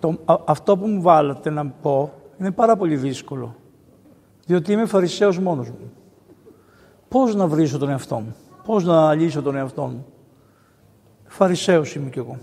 [0.00, 3.54] Το, αυτό που μου βάλατε να πω είναι πάρα πολύ δύσκολο.
[4.46, 5.92] Διότι είμαι φαρισαίος μόνος μου.
[7.08, 8.34] Πώς να βρίσω τον εαυτό μου;
[8.64, 10.06] Πώς να λύσω τον εαυτό μου;
[11.26, 12.38] Φαρισαίος είμαι κι εγώ.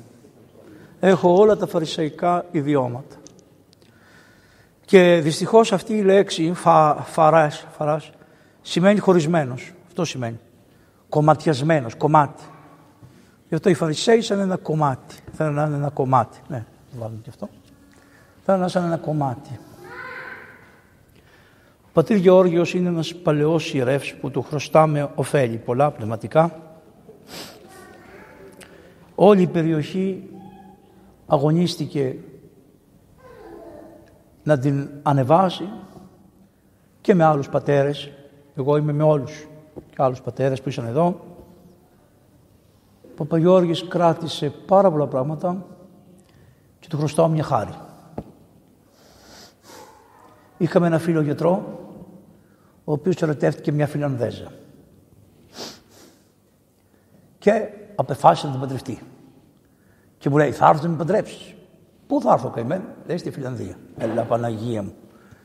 [1.00, 3.16] Έχω όλα τα φαρισαϊκά ιδιώματα.
[4.86, 8.12] Και δυστυχώς αυτή η λέξη φα, φαράς, φαράς
[8.62, 9.74] σημαίνει χωρισμένος.
[9.88, 10.40] Αυτό σημαίνει.
[11.10, 12.44] Κομματιασμένος, κομμάτι.
[13.48, 15.16] Γι' αυτό οι Φαρισαίοι σαν ένα κομμάτι.
[15.32, 16.40] Θέλουν να είναι ένα κομμάτι.
[16.48, 16.66] Ναι,
[17.00, 17.50] βάλουμε και αυτό.
[18.46, 19.60] Θέλουν να είναι σαν ένα κομμάτι.
[21.82, 26.62] Ο πατήρ Γεώργιος είναι ένας παλαιός ιερεύς που του χρωστάμε ωφέλη πολλά πνευματικά.
[29.16, 30.30] Όλη η περιοχή
[31.28, 32.16] αγωνίστηκε
[34.44, 35.70] να την ανεβάσει
[37.02, 38.12] και με άλλους πατέρες.
[38.56, 39.48] Εγώ είμαι με όλους
[39.90, 41.06] και άλλους πατέρες που ήσαν εδώ.
[43.04, 45.66] Ο Παπαγιώργης κράτησε πάρα πολλά πράγματα
[46.88, 47.74] και του χρωστάω μια χάρη.
[50.58, 51.80] Είχαμε ένα φίλο γιατρό,
[52.84, 54.52] ο οποίος ερωτεύτηκε μια Φιλανδέζα.
[57.38, 59.00] Και απεφάσισε να την παντρευτεί.
[60.18, 61.56] Και μου λέει, θα έρθω να με παντρέψεις.
[62.08, 63.78] Πού θα έρθω καημένο, λέει στη Φιλανδία.
[63.98, 64.94] Έλα Παναγία μου.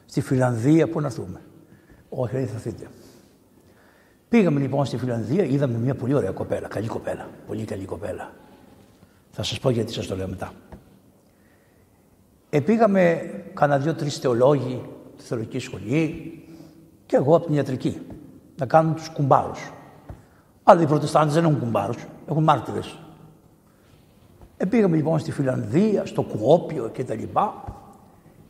[0.06, 1.40] Στη Φιλανδία πού να έρθουμε.
[2.08, 2.88] Όχι, δεν θα έρθείτε.
[4.28, 8.32] Πήγαμε λοιπόν στη Φιλανδία, είδαμε μια πολύ ωραία κοπέλα, καλή κοπέλα, πολύ καλή κοπέλα.
[9.30, 10.52] Θα σας πω γιατί σας το λέω μετά.
[12.54, 14.82] Επήγαμε κανένα δύο-τρεις θεολόγοι
[15.16, 16.32] τη θεολογική σχολή
[17.06, 18.00] και εγώ από την ιατρική
[18.56, 19.72] να κάνουμε τους κουμπάρους.
[20.62, 21.96] Αλλά οι προτεστάντες δεν έχουν κουμπάρους,
[22.28, 22.98] έχουν μάρτυρες.
[24.56, 27.64] Επήγαμε λοιπόν στη Φιλανδία, στο Κουόπιο και τα λοιπά.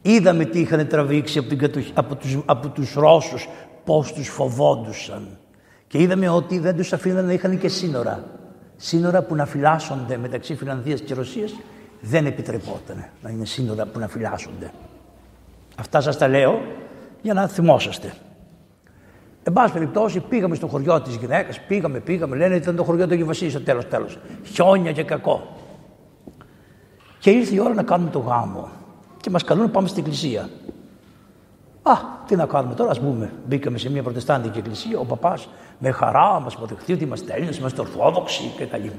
[0.03, 3.49] Είδαμε τι είχαν τραβήξει από, την από, τους, από τους Ρώσους,
[3.85, 5.39] πώς τους φοβόντουσαν.
[5.87, 8.25] Και είδαμε ότι δεν τους αφήναν να είχαν και σύνορα.
[8.77, 11.53] Σύνορα που να φυλάσσονται μεταξύ Φιλανδίας και Ρωσίας
[12.05, 14.71] δεν επιτρεπόταν να είναι σύνορα που να φυλάσσονται.
[15.79, 16.61] Αυτά σας τα λέω
[17.23, 18.15] για να θυμόσαστε.
[19.43, 23.13] Εν πάση περιπτώσει, πήγαμε στο χωριό της γυναίκας, πήγαμε, πήγαμε, λένε ήταν το χωριό του
[23.13, 24.19] Αγίου Βασίλη στο τέλος τέλος.
[24.45, 25.57] Χιόνια και κακό.
[27.19, 28.69] Και ήρθε η ώρα να κάνουμε το γάμο.
[29.21, 30.49] Και μας καλούν να πάμε στην εκκλησία.
[31.83, 31.93] Α,
[32.27, 33.33] τι να κάνουμε τώρα, ας πούμε.
[33.47, 34.99] Μπήκαμε σε μια προτεστάντικη εκκλησία.
[34.99, 35.49] Ο παπάς
[35.79, 38.87] με χαρά μας υποδεχτεί ότι είμαστε Έλληνες, είμαστε Ορθόδοξοι κτλ.
[38.87, 38.91] Ε,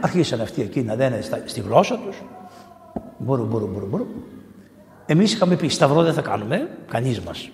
[0.00, 2.22] αρχίσαν αυτοί εκεί να δένε στη γλώσσα τους.
[3.18, 4.06] Μπορού, μπορού, μπορού, μπορού.
[5.06, 7.50] Εμείς είχαμε πει: Σταυρό δεν θα κάνουμε, κανείς μας.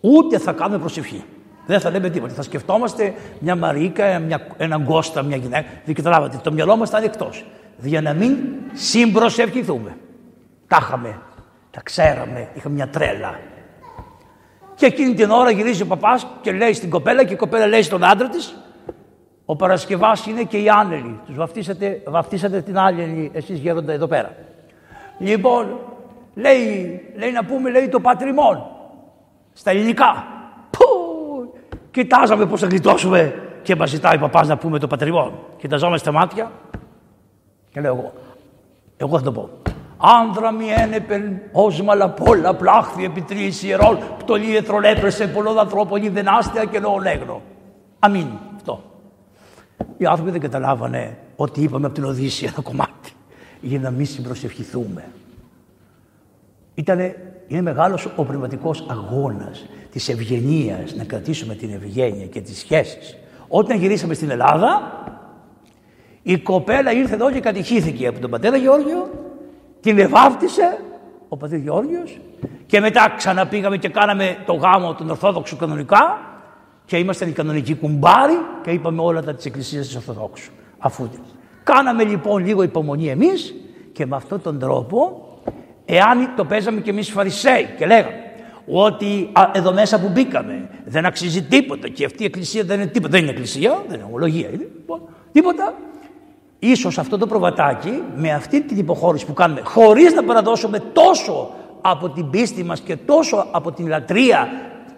[0.00, 1.24] Ούτε θα κάνουμε προσευχή.
[1.66, 2.34] Δεν θα λέμε τίποτα.
[2.34, 5.68] Θα σκεφτόμαστε μια Μαρίκα, μια, έναν Κώστα, μια γυναίκα.
[5.84, 6.40] Δεν καταλάβατε.
[6.42, 7.44] Το μυαλό μας θα είναι εκτός
[7.80, 8.36] για να μην
[8.72, 9.96] συμπροσευχηθούμε.
[10.66, 11.20] Τα είχαμε,
[11.70, 13.38] τα ξέραμε, είχαμε μια τρέλα.
[14.74, 17.82] Και εκείνη την ώρα γυρίζει ο παπάς και λέει στην κοπέλα και η κοπέλα λέει
[17.82, 18.56] στον άντρα της
[19.50, 21.20] ο Παρασκευάς είναι και οι άνελοι.
[21.26, 24.32] Τους βαφτίσατε, βαφτίσατε την άλλη εσείς γέροντα εδώ πέρα.
[25.18, 25.66] Λοιπόν,
[26.34, 28.66] λέει, λέει να πούμε λέει το πατριμόν
[29.52, 30.26] στα ελληνικά.
[30.70, 30.84] Πού,
[31.90, 35.32] κοιτάζαμε πώς θα γλιτώσουμε και μας ζητάει ο παπάς να πούμε το πατριμόν.
[35.56, 36.50] Κοιταζόμαστε μάτια
[37.70, 38.12] και λέω εγώ,
[38.96, 39.48] εγώ θα το πω.
[39.98, 46.80] Άνδρα μη ένεπεν όσμαλα πολλά πλάχθη επί τρεις ιερών πτωλή εθρολέπρεσε πολλό πολύ δενάστια και
[47.02, 47.40] λέγνω.
[47.98, 48.26] Αμήν.
[49.78, 49.94] Αυτό.
[49.98, 53.12] Οι άνθρωποι δεν καταλάβανε ότι είπαμε από την Οδύσσια ένα κομμάτι
[53.60, 55.04] για να μην συμπροσευχηθούμε.
[56.74, 57.16] Ήτανε,
[57.46, 63.16] είναι μεγάλος ο πνευματικός αγώνας της ευγενίας, να κρατήσουμε την ευγένεια και τις σχέσεις.
[63.48, 64.92] Όταν γυρίσαμε στην Ελλάδα,
[66.22, 69.10] η κοπέλα ήρθε εδώ και κατηχήθηκε από τον πατέρα Γεώργιο,
[69.80, 70.78] την ευάφτισε
[71.28, 72.18] ο πατέρας Γεώργιος
[72.66, 76.27] και μετά ξαναπήγαμε και κάναμε το γάμο των Ορθόδοξου κανονικά
[76.88, 80.50] και ήμασταν οι κανονικοί κουμπάροι και είπαμε όλα τα της Εκκλησίας της Ορθοδόξου.
[80.78, 81.08] Αφού
[81.62, 83.54] κάναμε λοιπόν λίγο υπομονή εμείς
[83.92, 85.28] και με αυτόν τον τρόπο
[85.84, 88.14] εάν το παίζαμε και εμείς φαρισαίοι και λέγαμε
[88.66, 92.90] ότι α, εδώ μέσα που μπήκαμε δεν αξίζει τίποτα και αυτή η εκκλησία δεν είναι
[92.90, 93.12] τίποτα.
[93.12, 95.00] Δεν είναι εκκλησία, δεν είναι ομολογία, είναι λοιπόν,
[95.32, 95.74] τίποτα.
[96.58, 102.08] Ίσως αυτό το προβατάκι με αυτή την υποχώρηση που κάνουμε χωρίς να παραδώσουμε τόσο από
[102.08, 104.48] την πίστη μας και τόσο από την λατρεία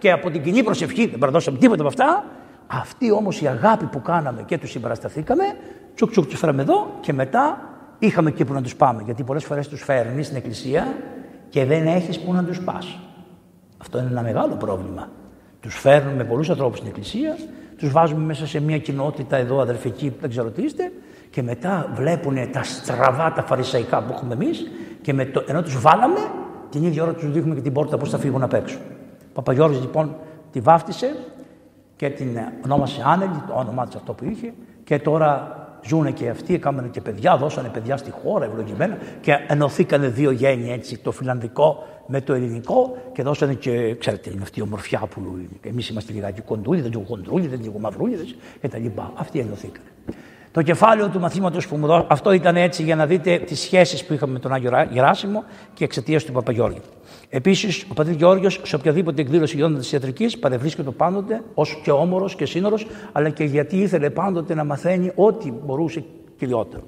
[0.01, 2.25] και από την κοινή προσευχή, δεν παραδώσαμε τίποτα από αυτά,
[2.67, 5.43] αυτή όμως η αγάπη που κάναμε και τους συμπαρασταθήκαμε,
[5.95, 7.61] τσουκ τσουκ τους φέραμε εδώ και μετά
[7.99, 9.01] είχαμε και που να τους πάμε.
[9.05, 10.93] Γιατί πολλές φορές τους φέρνεις στην εκκλησία
[11.49, 12.99] και δεν έχεις που να τους πας.
[13.77, 15.09] Αυτό είναι ένα μεγάλο πρόβλημα.
[15.59, 17.37] Τους φέρνουμε με πολλούς ανθρώπους στην εκκλησία,
[17.77, 20.91] τους βάζουμε μέσα σε μια κοινότητα εδώ αδερφική, δεν ξέρω τι είστε,
[21.29, 24.71] και μετά βλέπουν τα στραβά τα φαρισαϊκά που έχουμε εμείς
[25.01, 26.19] και με το, ενώ τους βάλαμε,
[26.69, 28.77] την ίδια ώρα τους δείχνουμε και την πόρτα πώς θα φύγουν απ' έξω.
[29.31, 30.15] Ο Παπαγιώργης λοιπόν
[30.51, 31.15] τη βάφτισε
[31.95, 35.55] και την ονόμασε Άνελη, το όνομά της αυτό που είχε και τώρα
[35.85, 40.71] ζουν και αυτοί, έκαναν και παιδιά, δώσανε παιδιά στη χώρα ευλογημένα και ενωθήκανε δύο γέννη
[40.71, 45.21] έτσι, το φιλανδικό με το ελληνικό και δώσανε και, ξέρετε, είναι αυτή η ομορφιά που
[45.61, 49.11] εμείς είμαστε λιγάκι κοντούλοι, δεν λίγο κοντρούλοι, δεν λίγο μαυρούλοι και τα λοιπά.
[49.15, 49.85] Αυτοί ενωθήκανε.
[50.51, 54.05] Το κεφάλαιο του μαθήματος που μου δώσω, αυτό ήταν έτσι για να δείτε τις σχέσεις
[54.05, 55.43] που είχαμε με τον Άγιο Γεράσιμο
[55.73, 56.81] και εξαιτίας του Παπαγιώργη.
[57.33, 62.35] Επίσης, ο πατήρ Γεώργιος σε οποιαδήποτε εκδήλωση γινόταν της ιατρικής παρευρίσκεται πάντοτε ως και όμορος
[62.35, 66.03] και σύνορος, αλλά και γιατί ήθελε πάντοτε να μαθαίνει ό,τι μπορούσε
[66.37, 66.83] κυριότερο.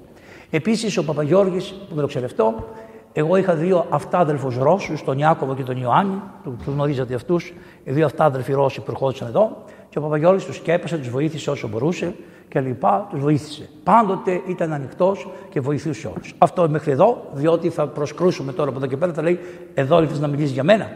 [0.50, 2.68] Επίσης, ο Παπαγιώργη, που δεν το ξερευτώ,
[3.12, 7.52] εγώ είχα δύο αυτάδελφους Ρώσους, τον Ιάκωβο και τον Ιωάννη, τους γνωρίζατε αυτούς,
[7.84, 11.68] οι δύο αυτάδελφοι Ρώσοι που ερχόντουσαν εδώ, και ο Παπαγιώργη τους σκέπασε, τους βοήθησε όσο
[11.68, 12.14] μπορούσε
[12.54, 13.68] και λοιπά, τους βοήθησε.
[13.84, 16.34] Πάντοτε ήταν ανοιχτός και βοηθούσε όλους.
[16.38, 19.38] Αυτό μέχρι εδώ, διότι θα προσκρούσουμε τώρα από εδώ και πέρα, θα λέει:
[19.74, 20.90] Εδώ ήρθε να μιλήσεις για μένα.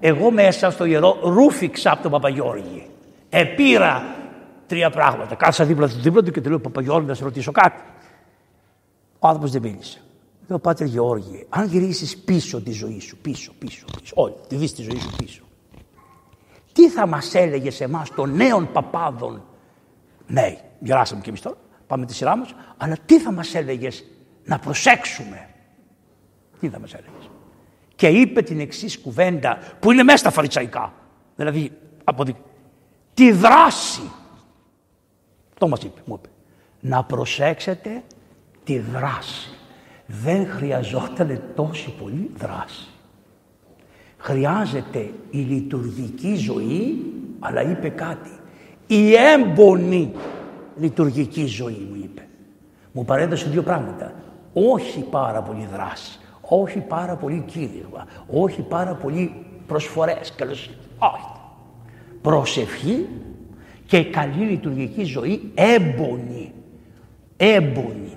[0.00, 2.86] Εγώ μέσα στο ιερό ρούφηξα από τον Παπαγιώργη.
[3.28, 4.02] Επήρα
[4.66, 5.34] τρία πράγματα.
[5.34, 7.82] Κάτσα δίπλα του δίπλα του και του λέω: Παπαγιώργη, να σε ρωτήσω κάτι.
[9.18, 10.00] Ο άνθρωπος δεν μίλησε.
[10.48, 14.72] Λέω: Πάτερ Γεώργη, αν γυρίσεις πίσω τη ζωή σου, πίσω, πίσω, πίσω, όλη, τη δει
[14.72, 15.42] τη ζωή σου πίσω.
[16.72, 19.42] Τι θα μας έλεγε σε εμάς των νέων παπάδων
[20.28, 24.04] νέοι γεράσαμε κι εμείς τώρα, πάμε τη σειρά μας, αλλά τι θα μας έλεγες
[24.44, 25.48] να προσέξουμε;
[26.60, 27.30] Τι θα μας έλεγες;
[27.94, 30.92] Και είπε την εξής κουβέντα που είναι μέσα στα φαριτσαϊκά.
[31.36, 31.72] Δηλαδή,
[32.04, 32.24] από
[33.14, 34.10] τη δράση.
[35.58, 36.28] Το μας είπε, μου είπε.
[36.80, 38.02] Να προσέξετε
[38.64, 39.48] τη δράση.
[40.06, 42.88] Δεν χρειαζόταν τόση πολύ δράση.
[44.16, 48.30] Χρειάζεται η λειτουργική ζωή, αλλά είπε κάτι.
[48.90, 50.12] Η έμπονη
[50.80, 52.26] λειτουργική ζωή μου είπε.
[52.92, 54.12] Μου παρέδωσε δύο πράγματα.
[54.52, 59.32] Όχι πάρα πολύ δράση, όχι πάρα πολύ κήρυγμα, όχι πάρα πολύ
[59.66, 61.30] προσφορές, καλώς, όχι.
[62.22, 63.06] Προσευχή
[63.86, 66.52] και καλή λειτουργική ζωή έμπονη,
[67.36, 68.12] έμπονη.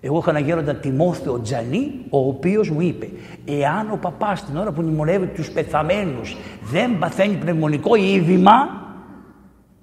[0.00, 3.08] Εγώ είχα ένα γέροντα Τιμόθεο Τζανί, ο οποίος μου είπε
[3.44, 8.52] εάν ο παπάς την ώρα που μνημονεύει τους πεθαμένους δεν παθαίνει πνευμονικό είδημα,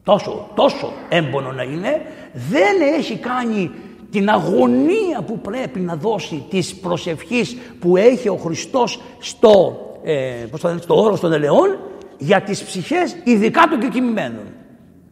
[0.08, 2.02] τόσο, τόσο έμπονο να είναι,
[2.34, 3.72] δεν έχει κάνει
[4.12, 10.62] την αγωνία που πρέπει να δώσει της προσευχής που έχει ο Χριστός στο, ε, πώς
[10.62, 11.78] το λένε, στο όρος των ελαιών
[12.18, 14.46] για τις ψυχές ειδικά των κεκοιμημένων.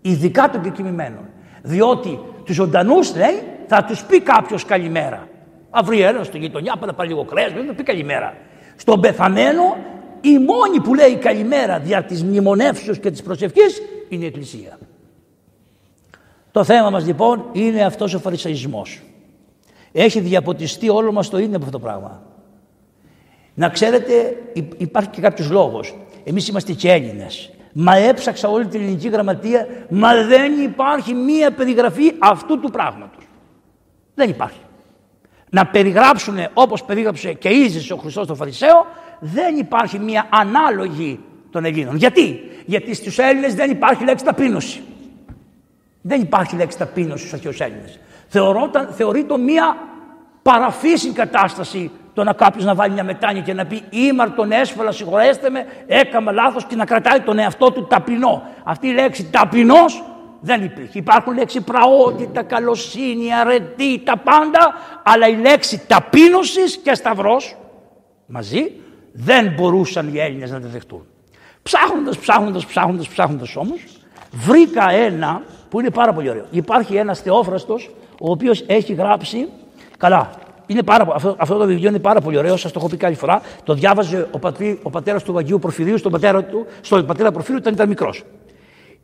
[0.01, 1.29] Ειδικά των κεκοιμημένων.
[1.61, 5.27] Διότι τους ζωντανούς λέει θα τους πει κάποιος καλημέρα.
[5.69, 8.33] Αύριο ένας στο γειτονιά, να πάρει λίγο κρέας, δεν θα πει καλημέρα.
[8.75, 9.77] Στον πεθαμένο
[10.21, 14.79] η μόνη που λέει καλημέρα δια της μνημονεύσεως και της προσευχής είναι η Εκκλησία.
[16.51, 19.01] Το θέμα μας λοιπόν είναι αυτός ο φαρισαϊσμός.
[19.91, 22.23] Έχει διαποτιστεί όλο μας το είναι από αυτό το πράγμα.
[23.53, 24.37] Να ξέρετε
[24.77, 25.95] υπάρχει και κάποιος λόγος.
[26.23, 27.49] Εμείς είμαστε και Έλληνες.
[27.73, 33.23] Μα έψαξα όλη την ελληνική γραμματεία, μα δεν υπάρχει μία περιγραφή αυτού του πράγματος.
[34.15, 34.59] Δεν υπάρχει.
[35.49, 38.85] Να περιγράψουν όπως περίγραψε και ίζησε ο Χριστός τον Φαρισαίο,
[39.19, 41.19] δεν υπάρχει μία ανάλογη
[41.55, 41.95] των Ελλήνων.
[41.95, 44.81] Γιατί; Γιατί στους Έλληνες δεν υπάρχει λέξη ταπείνωση.
[46.01, 47.99] Δεν υπάρχει λέξη ταπείνωση στους αρχαίους Έλληνες.
[48.95, 49.77] Θεωρείται μία
[50.41, 54.91] παραφύση κατάσταση το να κάποιος να βάλει μια μετάνοια και να πει Ήμαρ τον έσφαλα,
[54.91, 58.43] συγχωρέστε με, έκανα λάθος και να κρατάει τον εαυτό του ταπεινό.
[58.63, 60.03] Αυτή η λέξη ταπεινός
[60.41, 60.97] δεν υπήρχε.
[60.97, 64.73] Υπάρχουν λέξη πραότητα, καλοσύνη, αρετή, τα πάντα,
[65.03, 67.55] αλλά η λέξη ταπείνωσης και σταυρός
[68.25, 68.71] μαζί
[69.11, 71.05] δεν μπορούσαν οι Έλληνες να τη δεχτούν.
[71.69, 73.79] Ψάχνοντας, ψάχνοντας, ψάχνοντας, ψάχνοντας όμως,
[74.31, 76.45] βρήκα ένα που είναι πάρα πολύ ωραίο.
[76.51, 79.47] Υπάρχει ένας Θεόφραστος ο οποίος έχει γράψει.
[79.97, 80.29] Καλά,
[80.65, 83.13] είναι πάρα, αυτό, αυτό το βιβλίο είναι πάρα πολύ ωραίο, σας το έχω πει κάθε
[83.13, 83.41] φορά.
[83.63, 87.59] Το διάβαζε ο, πατρί, ο πατέρας του Αγίου Προφυρίου στον πατέρα του, στον πατέρα Προφύριου
[87.61, 88.23] όταν ήταν μικρός.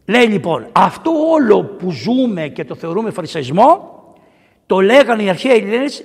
[0.06, 4.00] Λέει λοιπόν, αυτό όλο που ζούμε και το θεωρούμε φαρισαϊσμό,
[4.66, 6.04] το λέγανε οι αρχαίοι Έλληνες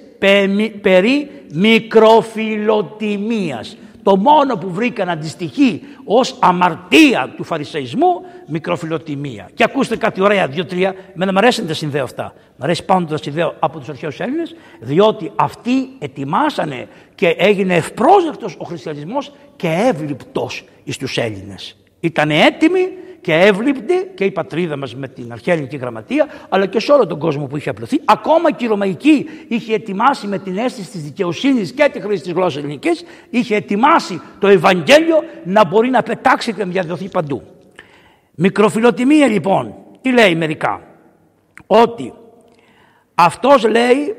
[0.81, 3.77] περί μικροφιλοτιμίας.
[4.07, 9.49] Το μόνο που βρήκα να αντιστοιχεί ως αμαρτία του φαρισαϊσμού, μικροφιλοτιμία.
[9.55, 10.95] Και ακούστε κάτι ωραία, δύο-τρία.
[11.15, 12.35] Με μου αρέσει να τα συνδέω αυτά.
[12.57, 17.75] Μ' αρέσει πάντα να τα συνδέω από τους αρχαίους Έλληνες, διότι αυτοί ετοιμάσανε και έγινε
[17.75, 20.49] ευπρόσδεκτος ο χριστιανισμός και εύληπτο
[20.89, 21.77] στου Έλληνες.
[22.01, 22.89] Ήταν έτοιμοι
[23.27, 27.07] και εύληπτη και η πατρίδα μας με την αρχαία ελληνική γραμματεία αλλά και σε όλο
[27.07, 28.01] τον κόσμο που είχε απλωθεί.
[28.05, 32.33] Ακόμα και η Ρωμαϊκή είχε ετοιμάσει με την αίσθηση της δικαιοσύνης και τη χρήση της
[32.33, 37.43] γλώσσας ελληνικής είχε ετοιμάσει το Ευαγγέλιο να μπορεί να πετάξει και να διαδοθεί παντού.
[38.35, 40.81] Μικροφιλοτιμία λοιπόν, τι λέει μερικά,
[41.67, 42.13] ότι
[43.15, 44.17] αυτός λέει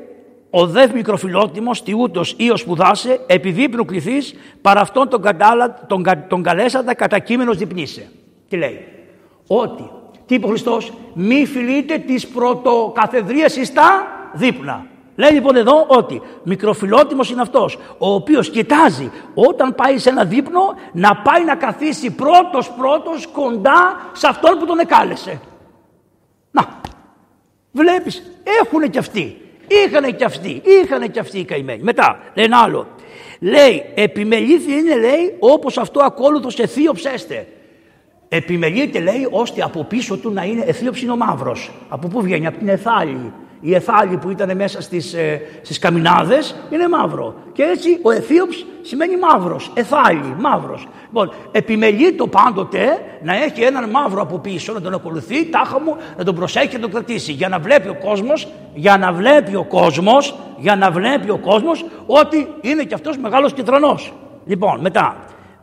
[0.50, 5.22] ο δε μικροφιλότιμος τι ούτως ή ο σπουδάσε επειδή πληθείς παρά αυτόν τον,
[5.86, 8.10] τον, τον καλέσαντα κατά κείμενος διπνήσε.
[8.48, 8.97] Τι λέει;
[9.48, 9.90] Ότι,
[10.26, 14.86] τι είπε ο Χριστός, μη φιλείτε τις πρωτοκαθεδρίες στα δείπνα.
[15.16, 20.60] Λέει λοιπόν εδώ ότι μικροφιλότιμος είναι αυτός ο οποίος κοιτάζει όταν πάει σε ένα δείπνο
[20.92, 25.40] να πάει να καθίσει πρώτος πρώτος κοντά σε αυτόν που τον εκάλεσε.
[26.50, 26.80] Να,
[27.72, 28.22] βλέπεις,
[28.62, 31.82] έχουν κι αυτοί, είχαν κι αυτοί, είχαν κι αυτοί οι καημένοι.
[31.82, 32.86] Μετά, λέει ένα άλλο,
[33.40, 37.46] λέει επιμελήθη είναι λέει όπως αυτό ακόλουθος εθίωψέστε.
[38.28, 41.70] Επιμελείται λέει ώστε από πίσω του να είναι εθίωψη είναι ο μαύρος.
[41.88, 46.56] Από πού βγαίνει, από την εθάλη η εθάλη που ήταν μέσα στις, ε, στις καμινάδες
[46.70, 47.34] είναι μαύρο.
[47.52, 50.88] Και έτσι ο Αιθίωψ σημαίνει μαύρος, εθάλη, μαύρος.
[51.04, 55.96] Λοιπόν, επιμελεί το πάντοτε να έχει έναν μαύρο από πίσω, να τον ακολουθεί, τάχα μου,
[56.16, 57.32] να τον προσέχει και να τον κρατήσει.
[57.32, 61.84] Για να βλέπει ο κόσμος, για να βλέπει ο κόσμος, για να βλέπει ο κόσμος
[62.06, 64.12] ότι είναι και αυτός μεγάλος κυτρανός.
[64.46, 65.16] Λοιπόν, μετά.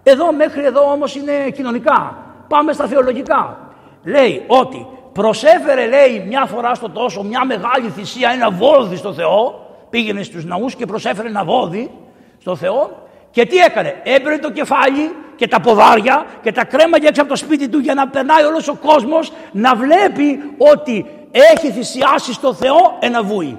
[0.04, 2.25] Εδώ μέχρι εδώ όμως είναι κοινωνικά.
[2.48, 3.58] Πάμε στα θεολογικά.
[4.04, 9.68] Λέει ότι προσέφερε λέει μια φορά στο τόσο μια μεγάλη θυσία, ένα βόδι στο Θεό,
[9.90, 11.92] πήγαινε στους ναούς και προσέφερε ένα βόδι
[12.38, 17.22] στο Θεό και τι έκανε, έμπαιρε το κεφάλι και τα ποδάρια και τα κρέμαγε έξω
[17.22, 22.34] από το σπίτι του για να περνάει όλος ο κόσμος να βλέπει ότι έχει θυσιάσει
[22.34, 23.58] στο Θεό ένα βούι.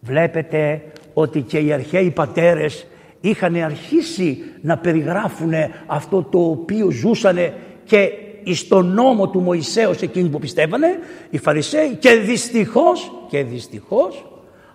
[0.00, 0.82] Βλέπετε
[1.14, 2.86] ότι και οι αρχαίοι πατέρες
[3.28, 5.52] είχαν αρχίσει να περιγράφουν
[5.86, 7.54] αυτό το οποίο ζούσανε
[7.84, 8.10] και
[8.52, 10.98] στον νόμο του Μωυσέως εκείνοι που πιστεύανε
[11.30, 14.26] οι Φαρισαίοι και δυστυχώς και δυστυχώς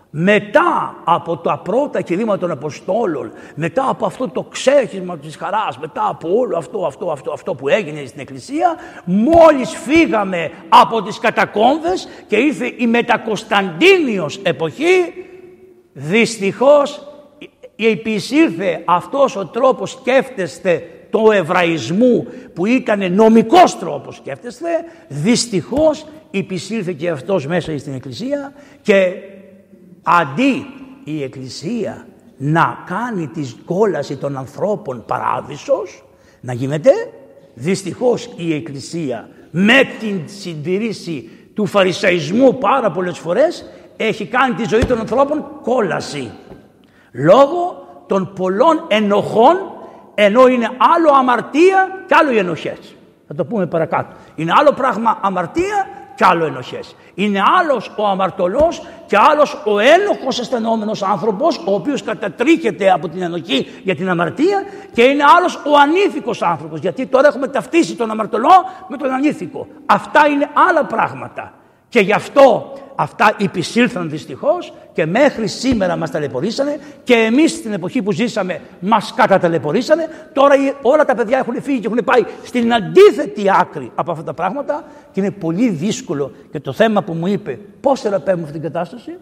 [0.10, 6.08] μετά από τα πρώτα κηρύγματα των Αποστόλων, μετά από αυτό το ξέχισμα της χαράς, μετά
[6.10, 8.76] από όλο αυτό, αυτό, αυτό, αυτό που έγινε στην Εκκλησία,
[9.06, 15.14] μόλις φύγαμε από τις κατακόμβες και ήρθε η μετακοσταντίνιος εποχή,
[15.94, 17.09] δυστυχώς
[17.88, 24.68] επισήρθε αυτός ο τρόπος σκέφτεστε του Εβραϊσμού που ήταν νομικός τρόπος σκέφτεστε,
[25.08, 29.14] δυστυχώς υπησήλθε και αυτός μέσα στην Εκκλησία και
[30.04, 30.66] αντί
[31.04, 32.08] η Εκκλησία
[32.38, 36.04] να κάνει τη κόλαση των ανθρώπων παράδεισος,
[36.42, 36.92] να γίνεται,
[37.54, 43.66] δυστυχώς η Εκκλησία με την συντηρήση του φαρισαϊσμού πάρα πολλές φορές
[43.98, 46.32] έχει κάνει τη ζωή των ανθρώπων κόλαση.
[47.12, 49.58] Λόγω των πολλών ενοχών
[50.16, 52.96] ενώ είναι άλλο αμαρτία και άλλο οι ενοχές.
[53.28, 54.16] Θα το πούμε παρακάτω.
[54.36, 56.96] Είναι άλλο πράγμα αμαρτία και άλλο ενοχές.
[57.14, 63.22] Είναι άλλος ο αμαρτωλός και άλλος ο ένοχος αισθανόμενος άνθρωπος ο οποίος κατατρίχεται από την
[63.22, 64.64] ενοχή για την αμαρτία
[64.94, 69.68] και είναι άλλος ο ανήθικος άνθρωπος γιατί τώρα έχουμε ταυτίσει τον αμαρτωλό με τον ανήθικο.
[69.86, 71.54] Αυτά είναι άλλα πράγματα.
[71.90, 78.02] Και γι' αυτό αυτά υπησήλθαν δυστυχώς και μέχρι σήμερα μας ταλαιπωρήσανε και εμείς στην εποχή
[78.02, 80.08] που ζήσαμε μας καταταλαιπωρήσανε.
[80.34, 84.34] Τώρα όλα τα παιδιά έχουν φύγει και έχουν πάει στην αντίθετη άκρη από αυτά τα
[84.34, 88.72] πράγματα και είναι πολύ δύσκολο και το θέμα που μου είπε πώς θεραπεύουμε αυτή την
[88.72, 89.18] κατάσταση,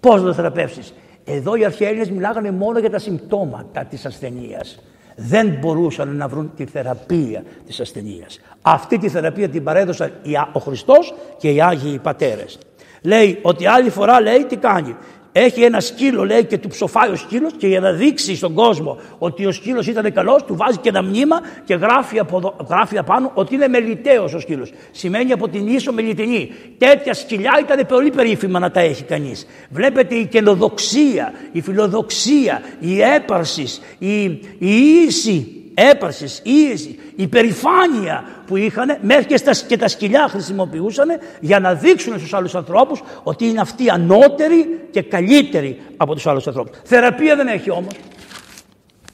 [0.00, 0.94] πώς να θεραπεύσεις;
[1.24, 4.78] Εδώ οι αρχαίοι μιλάγανε μόνο για τα συμπτώματα της ασθενείας
[5.16, 8.40] δεν μπορούσαν να βρουν τη θεραπεία της ασθενείας.
[8.62, 10.12] Αυτή τη θεραπεία την παρέδωσαν
[10.52, 12.58] ο Χριστός και οι Άγιοι Πατέρες.
[13.02, 14.96] Λέει ότι άλλη φορά λέει τι κάνει.
[15.32, 18.98] Έχει ένα σκύλο λέει και του ψοφάει ο σκύλος και για να δείξει στον κόσμο
[19.18, 23.30] ότι ο σκύλος ήταν καλός του βάζει και ένα μνήμα και γράφει, από, γράφει απάνω
[23.34, 24.72] ότι είναι μελιτέος ο σκύλος.
[24.90, 26.52] Σημαίνει από την ίσο μελιτενή.
[26.78, 29.46] Τέτοια σκυλιά ήταν πολύ περίφημα να τα έχει κανείς.
[29.70, 34.22] Βλέπετε η καινοδοξία, η φιλοδοξία, η έπαρσης, η,
[34.58, 34.76] η
[35.06, 35.57] ίση
[35.90, 41.08] έπαρση, ίεση, η περηφάνεια που είχαν, μέχρι και, στα, και τα σκυλιά χρησιμοποιούσαν
[41.40, 46.46] για να δείξουν στους άλλους ανθρώπους ότι είναι αυτοί ανώτεροι και καλύτεροι από τους άλλους
[46.46, 46.78] ανθρώπους.
[46.84, 47.94] Θεραπεία δεν έχει όμως.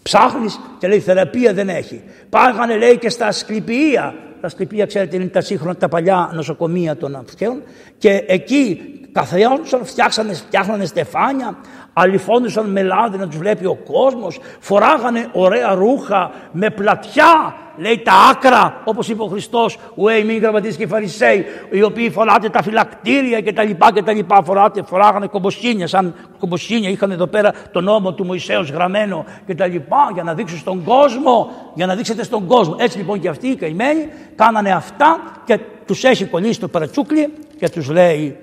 [0.03, 2.03] Ψάχνεις και λέει θεραπεία δεν έχει.
[2.31, 4.15] Πάγανε λέει και στα ασκληπία.
[4.41, 7.63] Τα ασκληπία ξέρετε είναι τα σύγχρονα, τα παλιά νοσοκομεία των αρχαίων
[7.99, 8.81] και εκεί
[9.13, 11.59] καθιόντουσαν, φτιάξανε, φτιάχνανε στεφάνια,
[11.95, 18.13] αλυφόντουσαν με λάδι να τους βλέπει ο κόσμος, φοράγανε ωραία ρούχα με πλατιά, λέει τα
[18.31, 23.41] άκρα, όπως είπε ο Χριστός, ουέι μην γραμματείς και φαρισαίοι, οι οποίοι φοράτε τα φυλακτήρια
[23.41, 27.81] και τα λοιπά και τα λοιπά, φοράτε, φοράγανε κομποσχήνια, σαν κομποσχήνια είχαν εδώ πέρα το
[27.81, 32.25] νόμο του Μωυσέως γραμμένο και τα λοιπά, για να δείξουν στον κόσμο, για να δείξετε
[32.25, 32.77] στον κόσμο.
[32.79, 37.69] Έτσι λοιπόν και αυτοί οι καημένοι κάνανε αυτά και τους έχει κολλήσει το παρατσούκλι και
[37.69, 38.39] τους λέει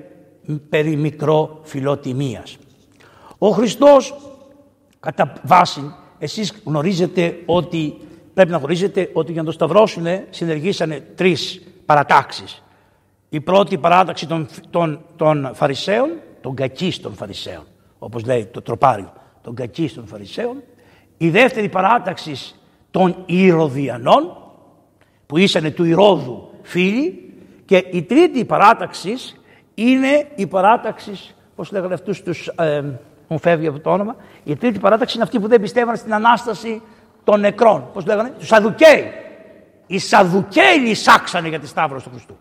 [0.69, 2.57] περί μικρό φιλοτιμίας.
[3.43, 4.15] Ο Χριστός
[4.99, 7.97] κατά βάση εσείς γνωρίζετε ότι
[8.33, 12.63] πρέπει να γνωρίζετε ότι για να το σταυρώσουν συνεργήσανε τρεις παρατάξεις.
[13.29, 16.09] Η πρώτη παράταξη των, των, των Φαρισαίων,
[16.41, 17.63] των κακής των Φαρισαίων,
[17.99, 20.63] όπως λέει το τροπάριο, των κακής των Φαρισαίων.
[21.17, 22.35] Η δεύτερη παράταξη
[22.91, 24.37] των Ηρωδιανών,
[25.25, 27.33] που ήσανε του Ηρώδου φίλοι.
[27.65, 29.13] Και η τρίτη παράταξη
[29.73, 31.11] είναι η παράταξη
[31.55, 32.83] πώς λέγανε αυτούς τους, ε,
[33.31, 36.81] μου φεύγει από το όνομα, η τρίτη παράταξη είναι αυτή που δεν πιστεύαν στην Ανάσταση
[37.23, 37.89] των νεκρών.
[37.93, 39.11] Πώς λέγανε, τους Σαδουκαίοι.
[39.87, 42.37] Οι Σαδουκαίοι λυσάξανε για τη Σταύρωση του Χριστού.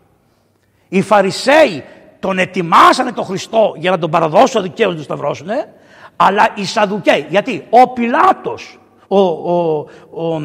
[0.89, 1.83] Οι Φαρισαίοι
[2.19, 5.73] τον ετοιμάσανε τον Χριστό για να τον παραδώσουν δικαίω να τον σταυρώσουνε,
[6.15, 10.41] αλλά οι Σαδουκαίοι, γιατί ο Πιλάτος, ο, ο, ο,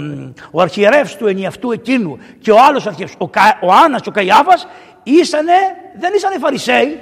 [0.50, 4.66] ο αρχιερεύς του ενιαυτού εκείνου και ο άλλος αρχιερεύς, ο, ο Άννας και ο Καϊάβας,
[5.02, 5.52] ήσανε,
[5.98, 7.00] δεν ήσανε Φαρισαίοι,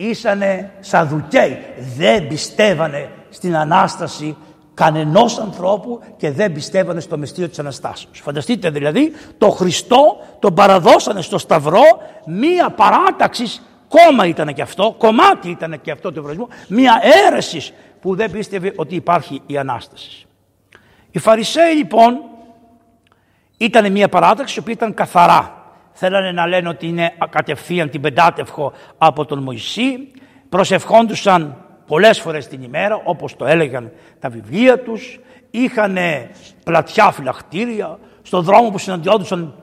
[0.00, 1.58] ήσανε Σαδουκαίοι.
[1.96, 4.36] Δεν πιστεύανε στην Ανάσταση
[4.74, 8.20] κανενός ανθρώπου και δεν πιστεύανε στο μυστήριο της Αναστάσεως.
[8.20, 11.82] Φανταστείτε δηλαδή το Χριστό τον παραδώσανε στο Σταυρό
[12.26, 18.14] μία παράταξης κόμμα ήταν και αυτό, κομμάτι ήταν και αυτό του Εβραϊσμού, μία αίρεσης που
[18.14, 20.26] δεν πίστευε ότι υπάρχει η Ανάσταση.
[21.10, 22.18] Οι Φαρισαίοι λοιπόν
[23.56, 25.57] ήταν μία παράταξη που ήταν καθαρά.
[26.00, 30.10] Θέλανε να λένε ότι είναι κατευθείαν την πεντάτευχο από τον Μωυσή.
[30.48, 35.20] Προσευχόντουσαν πολλές φορές την ημέρα όπως το έλεγαν τα βιβλία τους.
[35.50, 35.98] Είχαν
[36.64, 37.98] πλατιά φυλακτήρια.
[38.22, 39.54] Στον δρόμο που συναντιόντουσαν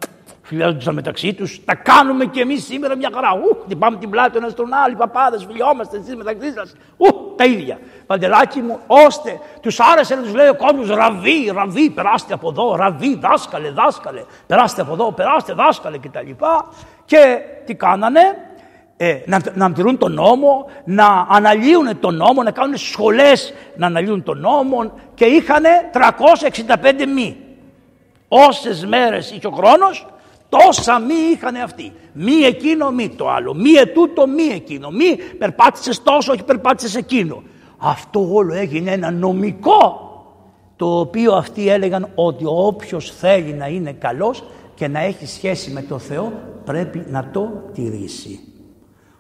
[0.46, 1.64] φιλιόντουσαν μεταξύ τους.
[1.66, 3.30] Τα κάνουμε κι εμείς σήμερα μια χαρά.
[3.30, 4.94] Ου, χτυπάμε την πλάτη ένας στον άλλο.
[4.94, 6.76] Οι παπάδες φιλιόμαστε εσείς μεταξύ σας.
[6.98, 7.80] Ου, τα ίδια.
[8.06, 12.76] Παντελάκι μου, ώστε τους άρεσε να τους λέει ο κόσμος ραβί, ραβί, περάστε από εδώ,
[12.76, 16.32] ραβί, δάσκαλε, δάσκαλε, περάστε από εδώ, περάστε, δάσκαλε κτλ.
[17.06, 18.22] Και τι κάνανε,
[18.98, 24.24] ε, να, να τηρούν τον νόμο, να αναλύουν τον νόμο, να κάνουν σχολές να αναλύουν
[24.24, 27.38] τον νόμο και είχαν 365 μη.
[28.28, 30.06] Όσες μέρες είχε ο χρόνος
[30.58, 31.92] Τόσα μη είχαν αυτοί.
[32.14, 33.54] Μη εκείνο, μη το άλλο.
[33.54, 34.90] Μη ετούτο, μη εκείνο.
[34.90, 37.44] Μη περπάτησες τόσο, όχι περπάτησες εκείνο.
[37.78, 40.00] Αυτό όλο έγινε ένα νομικό
[40.76, 44.44] το οποίο αυτοί έλεγαν ότι όποιος θέλει να είναι καλός
[44.76, 46.32] και να έχει σχέση με το Θεό
[46.66, 48.40] πρέπει να το τηρήσει.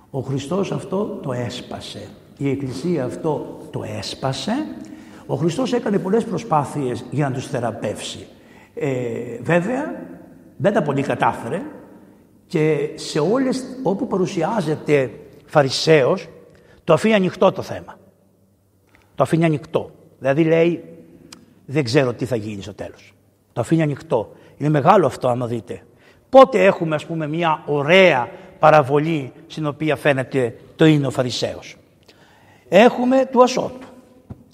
[0.10, 2.08] Ο Χριστός αυτό το έσπασε.
[2.38, 4.52] Η Εκκλησία αυτό το έσπασε.
[5.26, 8.28] Ο Χριστός έκανε πολλές προσπάθειες για να τους θεραπεύσει.
[8.76, 8.90] Ε,
[9.42, 10.06] βέβαια
[10.58, 11.62] δεν τα πολύ κατάφερε
[12.48, 15.12] και σε όλες όπου παρουσιάζεται
[15.46, 16.28] Φαρισαίος
[16.84, 17.98] το αφήνει ανοιχτό το θέμα.
[19.16, 19.92] Το αφήνει ανοιχτό.
[20.20, 20.84] Δηλαδή λέει
[21.66, 23.14] δεν ξέρω τι θα γίνει στο τέλος.
[23.54, 24.36] Το αφήνει ανοιχτό.
[24.58, 25.82] Είναι μεγάλο αυτό άμα δείτε.
[26.30, 31.78] Πότε έχουμε ας πούμε μια ωραία παραβολή στην οποία φαίνεται το είναι ο Φαρισαίος.
[32.70, 33.88] Έχουμε του Ασώτου.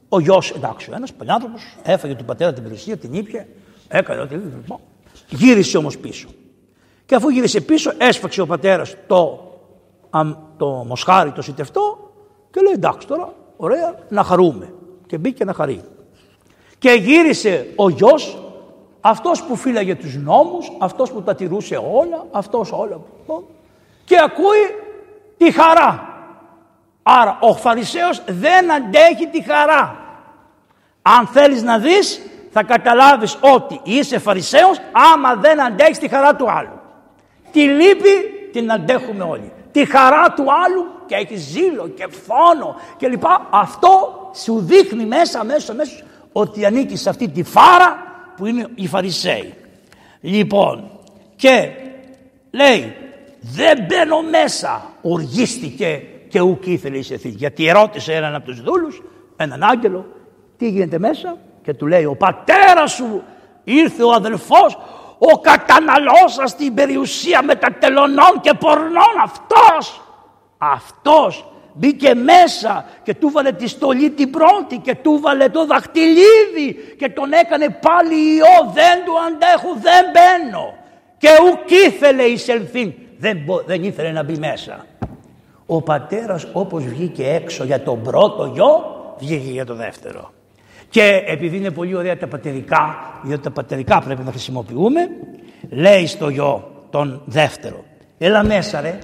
[0.09, 3.47] Ο γιος εντάξει ο ένας παλιάνθρωπος έφαγε του πατέρα την περιουσία, την ήπια,
[3.87, 4.35] έκανε ό,τι
[5.31, 6.27] Γύρισε όμως πίσω.
[7.05, 9.51] Και αφού γύρισε πίσω έσφαξε ο πατέρας το,
[10.57, 12.11] το μοσχάρι, το σιτευτό
[12.51, 14.73] και λέει εντάξει τώρα ωραία να χαρούμε.
[15.07, 15.81] Και μπήκε να χαρεί.
[16.77, 18.37] Και γύρισε ο γιος
[19.01, 23.01] αυτός που φύλαγε τους νόμους, αυτός που τα τηρούσε όλα, αυτός όλα.
[24.05, 24.75] Και ακούει
[25.37, 26.09] τη χαρά.
[27.03, 29.95] Άρα ο Φαρισαίος δεν αντέχει τη χαρά.
[31.01, 34.77] Αν θέλεις να δεις θα καταλάβεις ότι είσαι Φαρισαίος
[35.13, 36.79] άμα δεν αντέχεις τη χαρά του άλλου.
[37.51, 38.09] Τη λύπη
[38.51, 39.51] την αντέχουμε όλοι.
[39.71, 43.47] Τη χαρά του άλλου και έχει ζήλο και φόνο και λοιπά.
[43.49, 43.89] Αυτό
[44.35, 47.97] σου δείχνει μέσα, μέσα, μέσα ότι ανήκει σε αυτή τη φάρα
[48.35, 49.53] που είναι οι Φαρισαίοι.
[50.21, 50.89] Λοιπόν,
[51.35, 51.69] και
[52.51, 52.95] λέει
[53.39, 59.01] δεν μπαίνω μέσα, οργίστηκε και ουκ ήθελε η Γιατί ερώτησε έναν από τους δούλους,
[59.35, 60.05] έναν άγγελο,
[60.57, 63.23] τι γίνεται μέσα, και του λέει ο πατέρας σου
[63.63, 64.77] ήρθε ο αδελφός
[65.17, 70.01] ο καταναλώσας την περιουσία μετατελωνών και πορνών αυτός
[70.57, 76.95] αυτός μπήκε μέσα και του βάλε τη στολή την πρώτη και του βάλε το δαχτυλίδι
[76.97, 80.73] και τον έκανε πάλι ιό δεν του αντέχω δεν μπαίνω
[81.17, 84.85] και ουκ ήθελε εισελθήν δεν, δεν ήθελε να μπει μέσα.
[85.65, 90.31] Ο πατέρας όπως βγήκε έξω για τον πρώτο γιο βγήκε για το δεύτερο
[90.91, 95.09] και επειδή είναι πολύ ωραία τα πατερικά, διότι τα πατερικά πρέπει να χρησιμοποιούμε,
[95.69, 97.83] λέει στο γιο τον δεύτερο,
[98.17, 98.99] έλα μέσα ρε,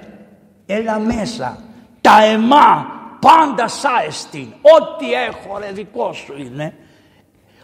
[0.65, 1.63] έλα μέσα,
[2.01, 2.85] τα εμά
[3.21, 6.73] πάντα σάεστην, ό,τι έχω ρε δικό σου είναι.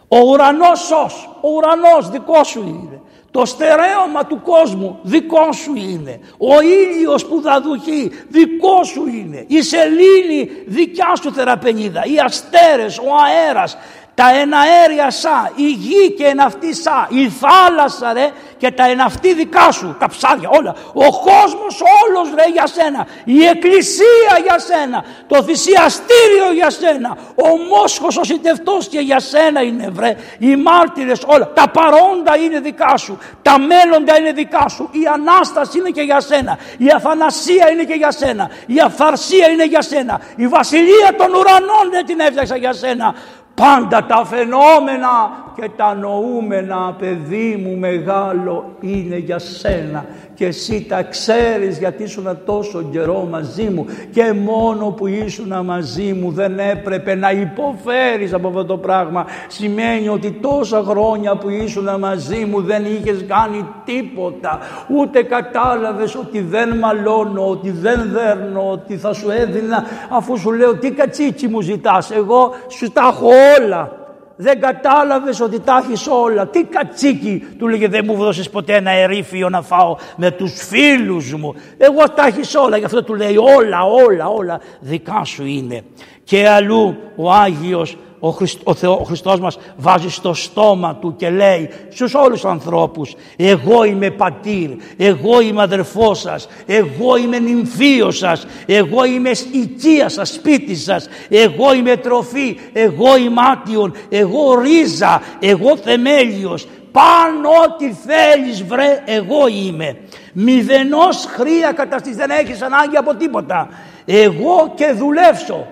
[0.08, 3.02] Ο ουρανός σως, ο ουρανός δικό σου είναι.
[3.32, 6.20] Το στερέωμα του κόσμου δικό σου είναι.
[6.38, 9.46] Ο ήλιος που δαδουχεί δικό σου είναι.
[9.48, 12.04] Η σελήνη δικιά σου θεραπενίδα.
[12.06, 13.78] Οι αστέρες, ο αέρας,
[14.16, 19.72] τα εναέρια σα, η γη και εναυτή σα, η θάλασσα ρε και τα εναυτή δικά
[19.72, 20.76] σου, τα ψάρια όλα.
[20.94, 27.58] Ο κόσμος όλος ρε για σένα, η εκκλησία για σένα, το θυσιαστήριο για σένα, ο
[27.58, 32.98] μόσχος ο συντευτός και για σένα είναι βρε, οι μάρτυρες όλα, τα παρόντα είναι δικά
[32.98, 37.84] σου, τα μέλλοντα είναι δικά σου, η Ανάσταση είναι και για σένα, η Αθανασία είναι
[37.84, 42.56] και για σένα, η Αφαρσία είναι για σένα, η Βασιλεία των ουρανών δεν την έφτιαξα
[42.58, 43.16] για σένα,
[43.56, 50.06] Πάντα τα φαινόμενα και τα νοούμενα παιδί μου μεγάλο είναι για σένα
[50.44, 56.14] και εσύ τα ξέρεις γιατί ήσουν τόσο καιρό μαζί μου και μόνο που ήσουν μαζί
[56.14, 59.26] μου δεν έπρεπε να υποφέρεις από αυτό το πράγμα.
[59.48, 64.60] Σημαίνει ότι τόσα χρόνια που ήσουν μαζί μου δεν είχες κάνει τίποτα.
[64.88, 70.76] Ούτε κατάλαβες ότι δεν μαλώνω ότι δεν δέρνω ότι θα σου έδινα αφού σου λέω
[70.76, 73.28] τι κατσίτσι μου ζητάς εγώ σου τα έχω
[73.60, 74.03] όλα
[74.44, 76.48] δεν κατάλαβες ότι τα έχεις όλα.
[76.48, 81.34] Τι κατσίκι του λέγε δεν μου δώσεις ποτέ ένα ερήφιο να φάω με τους φίλους
[81.34, 81.56] μου.
[81.78, 85.84] Εγώ τα έχεις όλα γι' αυτό του λέει όλα όλα όλα δικά σου είναι.
[86.24, 91.16] Και αλλού ο Άγιος ο, Χριστ, ο, Θεό, ο Χριστός μας βάζει στο στόμα του
[91.16, 97.40] και λέει στους όλους τους ανθρώπους εγώ είμαι πατήρ, εγώ είμαι αδερφός σας, εγώ είμαι
[97.40, 104.60] νυμφίος σας, εγώ είμαι οικία σας, σπίτι σας, εγώ είμαι τροφή, εγώ είμαι άτιον, εγώ
[104.60, 109.98] ρίζα, εγώ θεμέλιος, πάνω ό,τι θέλεις βρε εγώ είμαι.
[110.34, 113.70] Μηδενός χρία καταστής δεν έχεις ανάγκη από τίποτα.
[114.06, 115.68] Εγώ και δουλεύσω.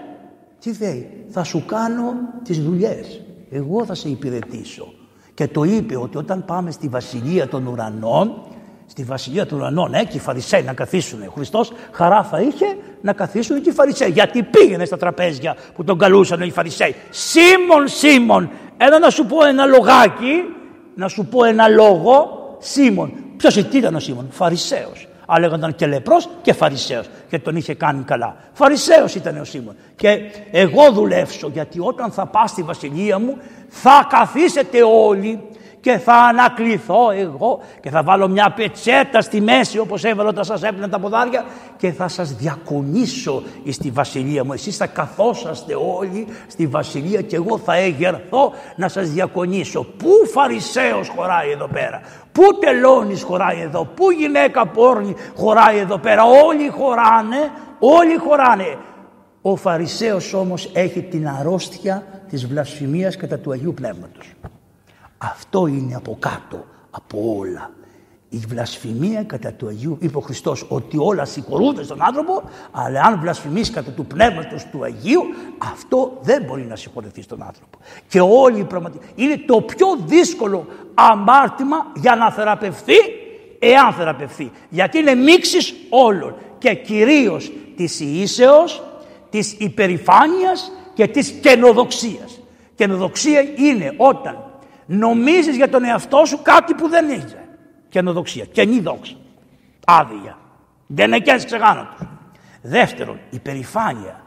[0.59, 2.13] Τι λέει, θα σου κάνω
[2.43, 3.21] τις δουλειές.
[3.51, 4.93] Εγώ θα σε υπηρετήσω.
[5.33, 8.41] Και το είπε ότι όταν πάμε στη Βασιλεία των Ουρανών,
[8.85, 11.21] στη Βασιλεία των Ουρανών, ε, και οι Φαρισαίοι να καθίσουν.
[11.21, 12.65] Ο Χριστός χαρά θα είχε
[13.01, 14.09] να καθίσουν και οι Φαρισαίοι.
[14.09, 16.95] Γιατί πήγαινε στα τραπέζια που τον καλούσαν οι Φαρισαίοι.
[17.09, 20.43] Σίμων, Σίμων, ένα να σου πω ένα λογάκι,
[20.95, 22.27] να σου πω ένα λόγο,
[22.59, 23.13] Σίμων.
[23.37, 28.03] Ποιος ήταν ο Σίμων, Φαρισαίος αλλά ήταν και λεπρός και φαρισαίος και τον είχε κάνει
[28.03, 28.35] καλά.
[28.53, 30.19] Φαρισαίος ήταν ο Σίμων και
[30.51, 35.41] εγώ δουλεύσω γιατί όταν θα πάω στη βασιλεία μου θα καθίσετε όλοι
[35.81, 40.63] και θα ανακληθώ εγώ και θα βάλω μια πετσέτα στη μέση όπως έβαλα όταν σας
[40.63, 41.45] έπαιρνα τα ποδάρια
[41.77, 44.53] και θα σας διακονήσω στη βασιλεία μου.
[44.53, 49.83] Εσείς θα καθόσαστε όλοι στη βασιλεία και εγώ θα εγερθώ να σας διακονήσω.
[49.83, 56.23] Πού Φαρισαίος χωράει εδώ πέρα, πού τελώνης χωράει εδώ, πού γυναίκα πόρνη χωράει εδώ πέρα;
[56.23, 58.77] Όλοι χωράνε, όλοι χωράνε.
[59.41, 64.33] Ο Φαρισαίος όμως έχει την αρρώστια της βλασφημίας κατά του Αγίου Πνεύματος.
[65.23, 67.71] Αυτό είναι από κάτω από όλα.
[68.29, 73.19] Η βλασφημία κατά του Αγίου, είπε ο Χριστός, ότι όλα συγχωρούνται στον άνθρωπο, αλλά αν
[73.19, 75.21] βλασφημείς κατά του πνεύματος του Αγίου,
[75.71, 77.77] αυτό δεν μπορεί να συγχωρεθεί στον άνθρωπο.
[78.07, 82.97] Και όλοι πραγματικά, είναι το πιο δύσκολο αμάρτημα για να θεραπευθεί,
[83.59, 84.51] εάν θεραπευθεί.
[84.69, 88.83] Γιατί είναι μίξεις όλων και κυρίως της ιήσεως,
[89.29, 92.39] της υπερηφάνειας και της καινοδοξίας.
[92.75, 94.50] Καινοδοξία είναι όταν
[94.85, 97.47] νομίζεις για τον εαυτό σου κάτι που δεν είσαι.
[97.89, 99.13] Καινοδοξία, καινή δόξα.
[99.85, 100.37] Άδεια.
[100.87, 102.07] Δεν εκένεις ξεγάνωτος.
[102.61, 104.21] Δεύτερον, υπερηφάνεια.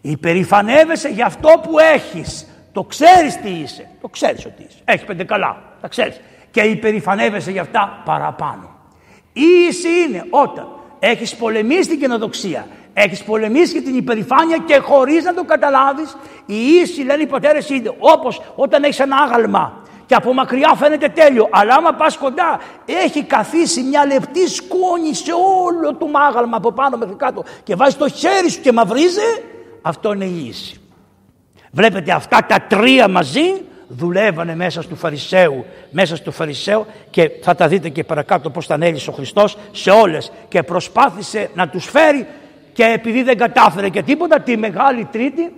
[0.00, 2.46] Υπερηφανεύεσαι για αυτό που έχεις.
[2.72, 3.88] Το ξέρεις τι είσαι.
[4.00, 4.78] Το ξέρεις ότι είσαι.
[4.84, 5.62] Έχεις πέντε καλά.
[5.80, 6.20] Τα ξέρεις.
[6.50, 8.70] Και υπερηφανεύεσαι για αυτά παραπάνω.
[9.32, 15.24] Η ίση είναι όταν έχεις πολεμήσει την καινοδοξία, έχεις πολεμήσει και την υπερηφάνεια και χωρίς
[15.24, 16.16] να το καταλάβεις,
[16.46, 21.08] η ίση λένε οι πατέρες είναι όπως όταν έχεις ένα άγαλμα και από μακριά φαίνεται
[21.08, 21.48] τέλειο.
[21.50, 26.96] Αλλά άμα πας κοντά έχει καθίσει μια λεπτή σκόνη σε όλο το μάγαλμα από πάνω
[26.96, 29.42] μέχρι κάτω και βάζει το χέρι σου και μαυρίζει,
[29.82, 30.80] αυτό είναι η ίση.
[31.70, 37.68] Βλέπετε αυτά τα τρία μαζί δουλεύανε μέσα στο Φαρισαίου, μέσα στο Φαρισαίο και θα τα
[37.68, 42.26] δείτε και παρακάτω πώς τα ανέλησε ο Χριστός σε όλες και προσπάθησε να τους φέρει
[42.72, 45.52] και επειδή δεν κατάφερε και τίποτα τη Μεγάλη Τρίτη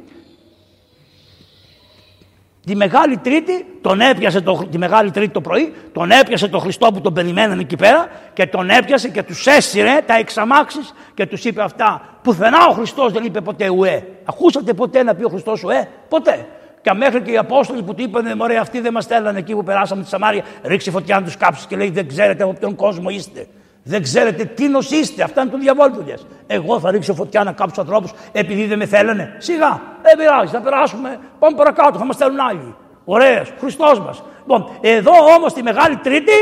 [2.68, 6.86] Τη Μεγάλη Τρίτη, τον έπιασε το, τη Μεγάλη Τρίτη το πρωί, τον έπιασε το Χριστό
[6.92, 11.44] που τον περιμένανε εκεί πέρα και τον έπιασε και τους έσυρε τα εξαμάξεις και τους
[11.44, 12.18] είπε αυτά.
[12.22, 14.06] Πουθενά ο Χριστός δεν είπε ποτέ ουέ.
[14.24, 16.46] Ακούσατε ποτέ να πει ο Χριστός ουέ; Ποτέ.
[16.80, 19.64] Και μέχρι και οι Απόστολοι που του είπαν, Μωρέ, αυτοί δεν μας στέλνανε εκεί που
[19.64, 23.08] περάσαμε τη Σαμάρια, ρίξει φωτιά να τους κάψεις και λέει: Δεν ξέρετε από ποιον κόσμο
[23.08, 23.46] είστε.
[23.88, 25.22] Δεν ξέρετε τι νοσήστε.
[25.22, 26.14] Αυτά είναι του διαβόλου δουλειέ.
[26.46, 29.36] Εγώ θα ρίξω φωτιά να κάψω ανθρώπους επειδή δεν με θέλανε.
[29.38, 31.18] Σιγά, δεν πειράζει, θα περάσουμε.
[31.38, 32.74] Πάμε παρακάτω, θα μας στέλνουν άλλοι.
[33.04, 34.22] Ωραία, Χριστός μας.
[34.38, 36.32] Λοιπόν, εδώ όμως τη Μεγάλη Τρίτη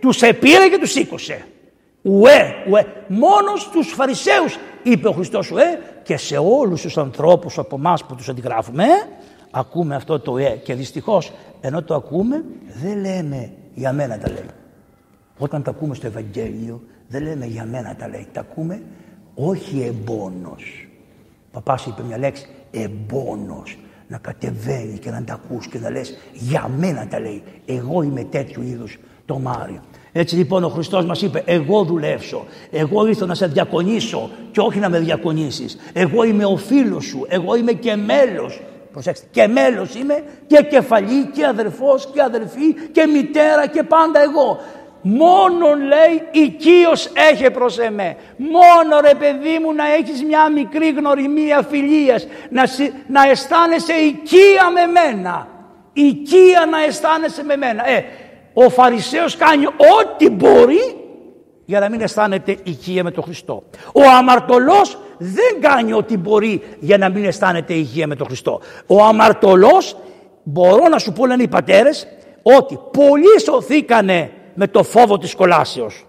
[0.00, 1.46] τους επήρε και τους σήκωσε.
[2.02, 2.86] Ουέ, ουέ.
[3.06, 8.14] Μόνος στου Φαρισαίους είπε ο Χριστός ουέ και σε όλους τους ανθρώπους από εμάς που
[8.14, 8.84] τους αντιγράφουμε,
[9.50, 12.44] ακούμε αυτό το ε και δυστυχώς ενώ το ακούμε
[12.82, 14.61] δεν λέμε για μένα τα λέει.
[15.42, 18.26] Όταν τα ακούμε στο Ευαγγέλιο δεν λέμε για μένα τα λέει.
[18.32, 18.82] Τα ακούμε
[19.34, 20.88] όχι εμπόνος.
[21.46, 23.78] Ο παπάς είπε μια λέξη εμπόνος.
[24.08, 27.42] Να κατεβαίνεις και να τα ακούς και να λες για μένα τα λέει.
[27.66, 29.80] Εγώ είμαι τέτοιου είδους το Μάριο.
[30.12, 34.78] Έτσι λοιπόν ο Χριστός μας είπε εγώ δουλεύσω, εγώ ήρθα να σε διακονήσω και όχι
[34.78, 35.76] να με διακονήσεις.
[35.92, 38.60] Εγώ είμαι ο φίλος σου, εγώ είμαι και μέλος.
[38.92, 44.58] Προσέξτε, και μέλος είμαι και κεφαλή και αδερφός και αδερφή και μητέρα και πάντα εγώ.
[45.02, 48.16] Μόνον λέει οικείος έχει προς εμέ.
[48.36, 52.26] Μόνο ρε παιδί μου να έχεις μια μικρή γνωριμία φιλίας.
[52.50, 52.62] Να,
[53.06, 55.48] να αισθάνεσαι οικία με μένα.
[55.92, 57.88] Οικία να αισθάνεσαι με μένα.
[57.88, 58.04] Ε,
[58.52, 60.96] ο Φαρισαίος κάνει ό,τι μπορεί
[61.64, 63.62] για να μην αισθάνεται οικία με τον Χριστό.
[63.92, 68.60] Ο αμαρτωλός δεν κάνει ό,τι μπορεί για να μην αισθάνεται οικία με τον Χριστό.
[68.86, 69.96] Ο αμαρτωλός,
[70.42, 72.06] μπορώ να σου πω λένε οι πατέρες,
[72.42, 76.06] ότι πολλοί σωθήκανε με το φόβο της κολάσεως.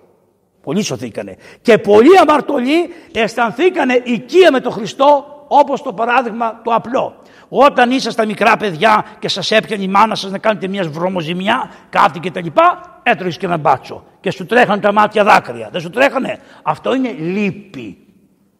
[0.64, 1.38] Πολλοί σωθήκανε.
[1.62, 7.16] Και πολλοί αμαρτωλοί αισθανθήκανε οικία με τον Χριστό όπως το παράδειγμα το απλό.
[7.50, 12.20] Όταν ήσασταν μικρά παιδιά και σας έπιανε η μάνα σας να κάνετε μια βρωμοζημιά, κάτι
[12.20, 15.70] και τα λοιπά, έτρωγες και ένα μπάτσο και σου τρέχαν τα μάτια δάκρυα.
[15.72, 16.40] Δεν σου τρέχανε.
[16.64, 17.98] Αυτό είναι λύπη.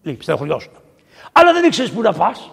[0.02, 0.72] Λύπη, στενοχωριώσουν.
[1.32, 2.52] Αλλά δεν ήξερες που να πας.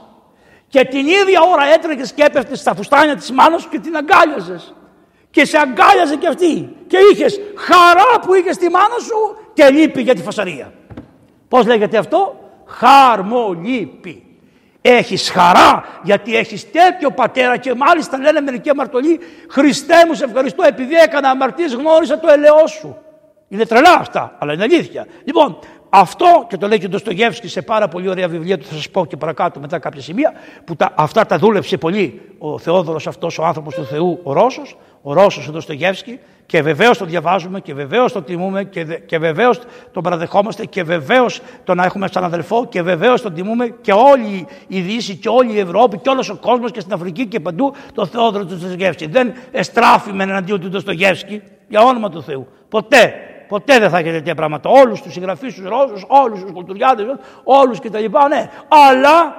[0.69, 4.75] Και την ίδια ώρα έτρεχε και έπεφτες στα φουστάνια της μάνας σου και την αγκάλιαζες.
[5.31, 6.77] Και σε αγκάλιαζε και αυτή.
[6.87, 10.73] Και είχες χαρά που είχες τη μάνα σου και λύπη για τη φασαρία.
[11.49, 14.25] Πώς λέγεται αυτό, Χαρμολύπη.
[14.83, 20.63] Έχεις χαρά γιατί έχεις τέτοιο πατέρα και μάλιστα λένε μερικοί αμαρτωλοί Χριστέ μου σε ευχαριστώ
[20.63, 22.97] επειδή έκανα αμαρτίες γνώρισα το ελαιό σου.
[23.49, 25.07] Είναι τρελά αυτά αλλά είναι αλήθεια.
[25.25, 28.75] Λοιπόν αυτό και το λέει και ο Ντοστογεύσκη σε πάρα πολύ ωραία βιβλία του θα
[28.75, 30.33] σας πω και παρακάτω μετά κάποια σημεία
[30.65, 34.77] που τα, αυτά τα δούλεψε πολύ ο Θεόδωρος αυτός ο άνθρωπος του Θεού ο Ρώσος
[35.03, 39.61] ο Ρώσος ο Ντοστογεύσκη και βεβαίως το διαβάζουμε και βεβαίως το τιμούμε και, και βεβαίως
[39.93, 44.81] τον παραδεχόμαστε και βεβαίως τον έχουμε σαν αδελφό και βεβαίως τον τιμούμε και όλη η
[44.81, 48.07] Δύση και όλη η Ευρώπη και όλος ο κόσμος και στην Αφρική και παντού το
[48.07, 49.07] Θεόδωρο του Ντοστογεύσκη.
[49.07, 52.47] Δεν εστράφημε εναντίον του Ντοστογεύσκη για όνομα του Θεού.
[52.69, 53.15] Ποτέ.
[53.49, 54.71] Ποτέ δεν θα έχετε τέτοια πράγματα.
[54.71, 57.07] Όλους τους συγγραφείς, τους Ρώσους, όλους τους κουλτουριάδες,
[57.45, 58.05] όλους κτλ.
[58.29, 58.51] Ναι.
[58.69, 59.35] Αλλά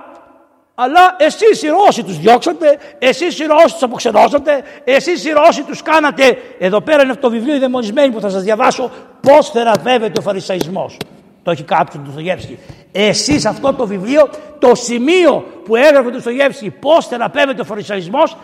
[0.84, 5.82] αλλά εσείς οι Ρώσοι τους διώξατε, εσείς οι Ρώσοι τους αποξενώσατε, εσείς οι Ρώσοι τους
[5.82, 8.92] κάνατε, εδώ πέρα είναι αυτό το βιβλίο οι δαιμονισμένοι που θα σας διαβάσω,
[9.22, 10.98] πώς θεραπεύεται ο Φαρισαϊσμός.
[11.44, 12.60] Το έχει κάποιο του Στογεύσκη.
[12.92, 18.38] Εσείς αυτό το βιβλίο, το σημείο που έγραφε του Στογεύσκη, πώς θεραπεύεται ο Φαρισαϊσμός,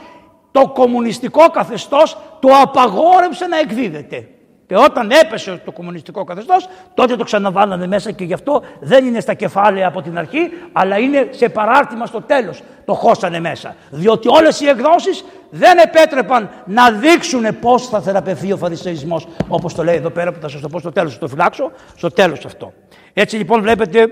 [0.51, 4.27] το κομμουνιστικό καθεστώς το απαγόρευσε να εκδίδεται.
[4.67, 9.19] Και όταν έπεσε το κομμουνιστικό καθεστώς, τότε το ξαναβάλανε μέσα και γι' αυτό δεν είναι
[9.19, 12.61] στα κεφάλαια από την αρχή, αλλά είναι σε παράρτημα στο τέλος.
[12.85, 13.75] Το χώσανε μέσα.
[13.89, 19.83] Διότι όλες οι εκδόσεις δεν επέτρεπαν να δείξουν πώς θα θεραπευθεί ο Φαρισαϊσμό, όπως το
[19.83, 22.73] λέει εδώ πέρα που θα σας το πω στο τέλος, το φυλάξω, στο τέλος αυτό.
[23.13, 24.07] Έτσι λοιπόν βλέπετε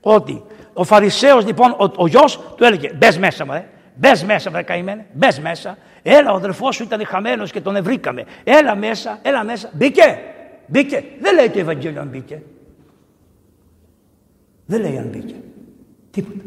[0.00, 3.64] ότι ο Φαρισαίος λοιπόν, ο, ο γιος του έλεγε μπες μέσα μου,
[4.00, 5.78] μπες μέσα βρε καημένε, μπες μέσα.
[6.02, 8.24] Έλα, ο αδερφός σου ήταν χαμένος και τον ευρήκαμε.
[8.44, 9.70] Έλα μέσα, έλα μέσα.
[9.72, 10.18] Μπήκε,
[10.66, 11.04] μπήκε.
[11.20, 12.42] Δεν λέει το Ευαγγέλιο αν μπήκε.
[14.66, 15.34] Δεν λέει αν μπήκε.
[16.10, 16.44] Τίποτα.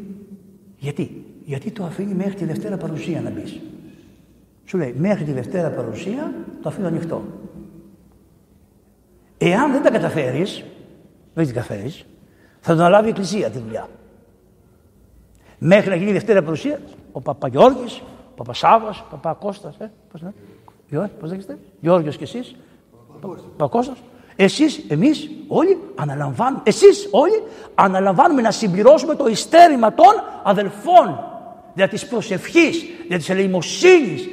[0.78, 3.60] Γιατί, γιατί το αφήνει μέχρι τη Δευτέρα παρουσία να μπεις.
[4.66, 7.24] Σου λέει μέχρι τη Δευτέρα παρουσία το αφήνω ανοιχτό.
[9.38, 10.64] Εάν δεν τα καταφέρεις,
[11.34, 12.06] δεν τα καταφέρεις,
[12.60, 13.90] θα τον αναλάβει η Εκκλησία τη δουλειά.
[15.58, 16.80] Μέχρι να γίνει η Δευτέρα παρουσία,
[17.14, 18.02] ο Παπαγιώργης
[18.36, 22.56] Παπασάβας, Παπακώστας, ε, πώς είναι, πώς λέγεστε, Γιώργος και εσείς,
[23.58, 23.98] Παπακώστας.
[24.36, 27.44] Εσείς, εμείς όλοι αναλαμβάνουμε, εσείς όλοι
[27.76, 31.20] αναλαμβάνουμε να συμπληρώσουμε το ιστέρημα των αδελφών
[31.74, 34.28] δια της προσευχής, δια της ελεημοσύνης,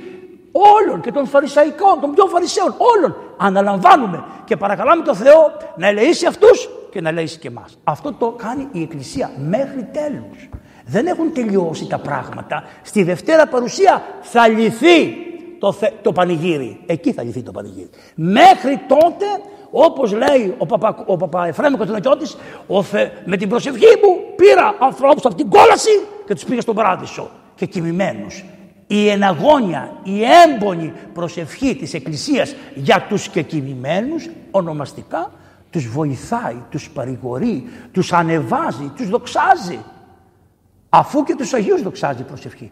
[0.52, 6.26] όλων και των φαρισαϊκών, των πιο φαρισαίων, όλων αναλαμβάνουμε και παρακαλάμε τον Θεό να ελεήσει
[6.26, 7.78] αυτούς και να ελεήσει και εμάς.
[7.84, 10.48] Αυτό το κάνει η Εκκλησία μέχρι τέλους.
[10.90, 12.64] Δεν έχουν τελειώσει τα πράγματα.
[12.82, 15.16] Στη Δευτέρα παρουσία θα λυθεί
[15.58, 16.80] το, το πανηγύρι.
[16.86, 17.90] Εκεί θα λυθεί το πανηγύρι.
[18.14, 19.24] Μέχρι τότε,
[19.70, 22.36] όπως λέει ο Παπα, ο Παπα Εφραίμ Κωνσταντινοκιώτης,
[23.24, 27.66] με την προσευχή μου πήρα ανθρώπους από την κόλαση και τους πήγα στον παράδεισο και
[27.66, 28.44] κοιμημένους.
[28.86, 35.30] Η εναγώνια, η έμπονη προσευχή της Εκκλησίας για τους και κοιμημένους ονομαστικά
[35.70, 39.78] τους βοηθάει, τους παρηγορεί, τους ανεβάζει, τους δοξάζει
[40.90, 42.70] αφού και τους Αγίους δοξάζει η προσευχή.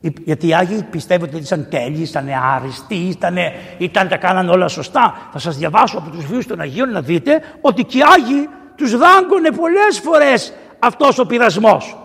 [0.00, 3.36] Γιατί οι Άγιοι πιστεύετε ότι ήταν τέλειοι, ήταν άριστοι, ήταν,
[3.78, 5.28] ήταν, τα κάνανε όλα σωστά.
[5.32, 8.96] Θα σας διαβάσω από τους βίους των Αγίων να δείτε ότι και οι Άγιοι τους
[8.96, 11.96] δάγκωνε πολλές φορές αυτός ο πειρασμός.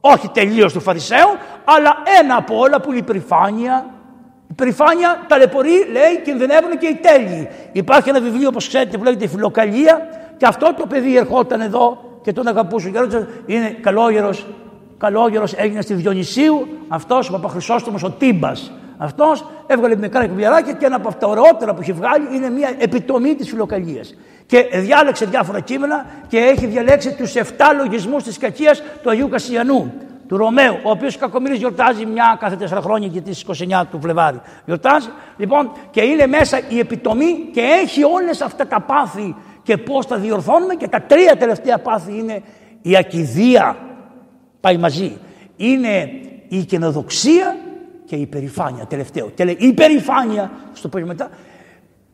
[0.00, 1.28] Όχι τελείως του Φαρισαίου,
[1.64, 3.86] αλλά ένα από όλα που είναι η περηφάνεια.
[4.50, 7.48] Η περηφάνεια ταλαιπωρεί, λέει, κινδυνεύουν και οι τέλειοι.
[7.72, 11.98] Υπάρχει ένα βιβλίο, όπως ξέρετε, που λέγεται Η Φιλοκαλία, και αυτό το παιδί ερχόταν εδώ
[12.22, 12.90] και τον αγαπούσε.
[12.90, 12.98] Και
[13.46, 14.46] είναι καλόγερος,
[14.98, 18.52] καλόγερος έγινε στη Διονυσίου, αυτός ο Παπαχρυσόστομος, ο Τύμπα.
[18.98, 23.34] Αυτός έβγαλε μικρά κουβιαράκια και ένα από τα ωραιότερα που έχει βγάλει είναι μια επιτομή
[23.34, 24.02] της φιλοκαλία.
[24.46, 27.42] Και διάλεξε διάφορα κείμενα και έχει διαλέξει τους 7
[27.76, 29.92] λογισμούς της κακίας του Αγίου Κασιανού,
[30.28, 34.40] του Ρωμαίου, ο οποίος κακομοίρης γιορτάζει μια κάθε 4 χρόνια και τις 29 του Φλεβάρι.
[34.64, 35.08] Γιορτάζει.
[35.36, 40.16] Λοιπόν, και είναι μέσα η επιτομή και έχει όλες αυτά τα πάθη και πώς τα
[40.16, 40.74] διορθώνουμε.
[40.74, 42.42] Και τα τρία τελευταία πάθη είναι
[42.82, 43.76] η ακιδεία,
[44.60, 45.16] πάει μαζί.
[45.56, 46.10] Είναι
[46.48, 47.56] η καινοδοξία
[48.04, 48.86] και η υπερηφάνεια.
[48.86, 49.30] Τελευταίο.
[49.34, 51.30] Και λέει, η υπερηφάνεια, στο πω μετά,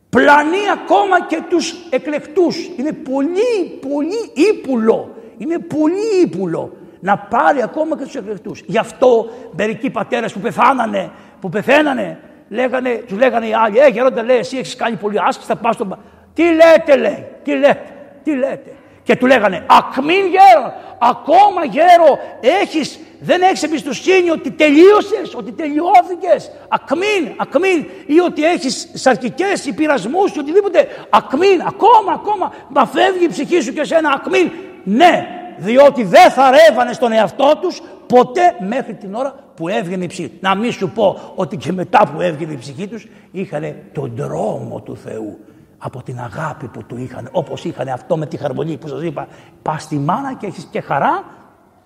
[0.09, 2.69] πλανεί ακόμα και τους εκλεκτούς.
[2.77, 5.15] Είναι πολύ, πολύ ύπουλο.
[5.37, 8.63] Είναι πολύ ύπουλο να πάρει ακόμα και τους εκλεκτούς.
[8.65, 14.23] Γι' αυτό μερικοί πατέρες που πεθάνανε, που πεθαίνανε, λέγανε, τους λέγανε οι άλλοι, ε γερόντα
[14.23, 15.97] λέει εσύ έχεις κάνει πολύ άσκηση, θα πας στον...
[16.33, 17.83] Τι λέτε λέει, τι λέτε,
[18.23, 18.71] τι λέτε.
[19.05, 22.19] Και του λέγανε ακμήν γέρο, ακόμα γέρο
[22.61, 26.51] έχεις δεν έχεις εμπιστοσύνη ότι τελείωσες, ότι τελειώθηκες.
[26.67, 27.85] Ακμήν, ακμήν.
[28.05, 30.87] Ή ότι έχεις σαρκικές ή πειρασμούς ή οτιδήποτε.
[31.09, 32.53] Ακμήν, ακόμα, ακόμα.
[32.69, 34.51] Μα φεύγει η ψυχή σου και σένα ακμήν.
[34.83, 40.07] Ναι, διότι δεν θα ρεύανε στον εαυτό τους ποτέ μέχρι την ώρα που έβγαινε η
[40.07, 40.31] ψυχή.
[40.39, 44.81] Να μην σου πω ότι και μετά που έβγαινε η ψυχή τους είχαν τον δρόμο
[44.81, 45.39] του Θεού
[45.77, 49.27] από την αγάπη που του είχαν, όπως είχαν αυτό με τη χαρμονή που σας είπα,
[49.61, 51.23] πας στη μάνα και έχεις και χαρά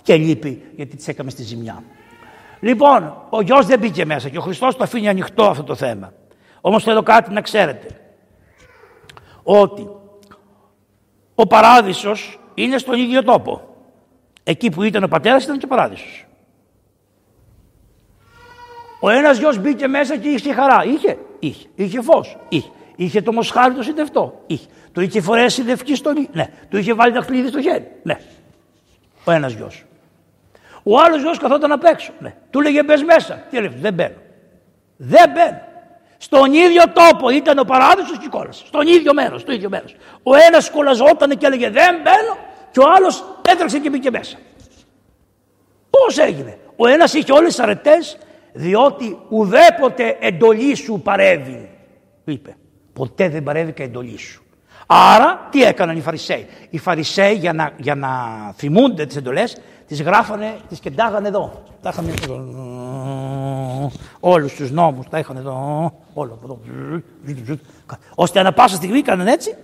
[0.04, 1.84] και λείπει γιατί τη έκαμε στη ζημιά.
[2.60, 6.13] Λοιπόν, ο γιος δεν μπήκε μέσα και ο Χριστός το αφήνει ανοιχτό αυτό το θέμα.
[6.62, 7.88] Όμως θέλω κάτι να ξέρετε.
[9.43, 9.89] Ότι
[11.36, 13.62] ο παράδεισος είναι στον ίδιο τόπο.
[14.43, 16.25] Εκεί που ήταν ο πατέρας ήταν και ο παράδεισος.
[18.99, 20.84] Ο ένας γιος μπήκε μέσα και είχε χαρά.
[20.86, 21.67] Είχε, είχε.
[21.75, 22.69] Είχε φως, είχε.
[22.99, 24.67] Είχε το μοσχάρι το συντευτό, είχε.
[24.91, 26.49] Το είχε φορέσει λευκή στολή, ναι.
[26.69, 28.19] Το είχε βάλει τα κλείδι στο χέρι, ναι.
[29.23, 29.85] Ο ένας γιος.
[30.83, 32.12] Ο άλλος γιος καθόταν απ' έξω.
[32.19, 32.35] Ναι.
[32.49, 33.45] Του λέγε μπες μέσα.
[33.49, 34.15] Τι έλεγε, δεν μπαίνω.
[34.97, 35.62] Δεν μπαίνω.
[36.17, 38.65] Στον ίδιο τόπο ήταν ο παράδεισος και κόλασε.
[38.65, 39.41] Στον ίδιο μέρος.
[39.41, 39.95] Στο ίδιο μέρος.
[40.23, 42.38] Ο ένας κολλαζόταν και έλεγε δεν μπαίνω
[42.71, 44.38] και ο άλλος έτρεξε και μπήκε μέσα.
[45.89, 48.17] Πώς έγινε; Ο ένας είχε όλες τις αρετές
[48.53, 51.69] διότι ουδέποτε εντολή σου παρεύει.
[52.23, 52.55] Είπε.
[52.99, 54.43] Ποτέ δεν παρεύει και εντολή σου.
[54.88, 58.09] Άρα τι έκαναν οι Φαρισαίοι; Οι Φαρισαίοι για να, για να
[58.55, 59.57] θυμούνται τις εντολές
[59.88, 61.63] τις γράφανε, τις κεντάγανε εδώ.
[61.81, 63.91] Τα είχαν εδώ.
[64.19, 65.93] Όλους τους νόμους τα είχαν εδώ.
[66.13, 66.59] Όλο εδώ.
[68.15, 69.55] Ώστε ανα πάσα στιγμή έκαναν έτσι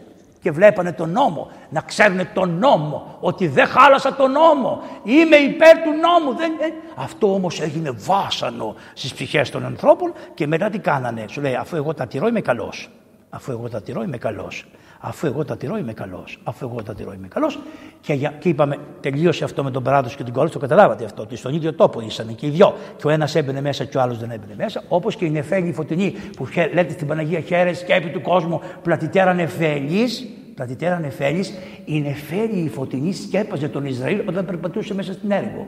[0.42, 1.48] και βλέπανε τον νόμο.
[1.70, 3.18] Να ξέρουν τον νόμο.
[3.20, 4.82] Ότι δεν χάλασα τον νόμο.
[5.04, 6.38] Είμαι υπέρ του νόμου.
[6.38, 6.52] Δεν...
[6.52, 11.26] Ε, αυτό όμως έγινε βάσανο στις ψυχές των ανθρώπων και μετά τι κάνανε.
[11.30, 12.90] Σου λέει αφού εγώ τα τηρώ είμαι καλός.
[13.36, 14.66] Αφού εγώ τα τηρώ είμαι καλός.
[15.00, 16.40] Αφού εγώ τα τηρώ είμαι καλός.
[16.44, 17.60] Αφού εγώ τα τηρώ είμαι καλός.
[18.02, 21.22] Και, και είπαμε, τελείωσε αυτό με τον παράδοση και την κόρη, το καταλάβατε αυτό.
[21.22, 22.76] Ότι στον ίδιο τόπο ήσαν και οι δυο.
[22.98, 24.84] Και ο ένας έμπαινε μέσα και ο άλλος δεν έμπαινε μέσα.
[24.88, 29.34] Όπως και η νεφέλη φωτεινή που λέτε στην Παναγία Χέρε και επί του κόσμου πλατητέρα
[29.34, 30.28] νεφέλης.
[30.56, 31.54] Πλατητέρα νεφέλης,
[31.86, 35.68] η νεφέλη η φωτεινή σκέπαζε τον Ισραήλ όταν περπατούσε μέσα στην έργο.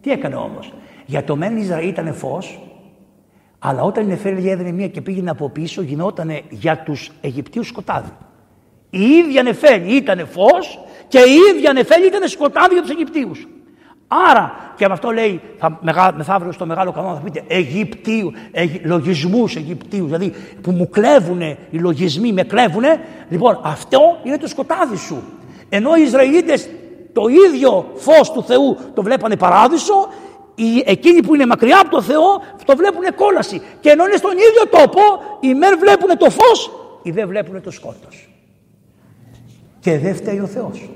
[0.00, 0.72] Τι έκανε όμως;
[1.06, 2.60] Για το μεν Ισραήλ ήταν φως,
[3.64, 8.10] αλλά όταν η νεφέλη έδινε μία και πήγαινε από πίσω, γινόταν για τους Αιγυπτίους σκοτάδι.
[8.90, 13.46] Η ίδια Νεφέλη ήταν φως και η ίδια Νεφέλη ήταν σκοτάδι για τους Αιγυπτίους.
[14.30, 15.80] Άρα, και με αυτό λέει, θα,
[16.16, 21.78] μεθαύριο στο μεγάλο κανόνα θα πείτε Αιγυπτίου, Αιγυ, λογισμούς Αιγυπτίου, δηλαδή που μου κλέβουν οι
[21.78, 22.84] λογισμοί, με κλέβουν.
[23.28, 25.22] Λοιπόν, αυτό είναι το σκοτάδι σου.
[25.68, 26.68] Ενώ οι Ισραηλίτες
[27.12, 30.08] το ίδιο φως του Θεού το βλέπανε παράδεισο,
[30.54, 33.60] οι, εκείνοι που είναι μακριά από το Θεό το βλέπουν κόλαση.
[33.80, 35.00] Και ενώ είναι στον ίδιο τόπο,
[35.40, 36.70] οι μεν βλέπουν το φως,
[37.02, 38.28] οι δεν βλέπουν το σκότος.
[39.80, 40.90] Και δεν φταίει ο Θεός.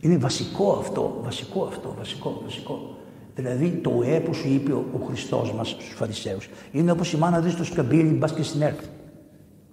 [0.00, 2.96] Είναι βασικό αυτό, βασικό αυτό, βασικό, βασικό.
[3.34, 6.48] Δηλαδή το ουέ που σου είπε ο Χριστός μας στους Φαρισαίους.
[6.72, 8.86] Είναι όπως η μάνα δεις στο σκαμπίλι μπας και συνέρθει.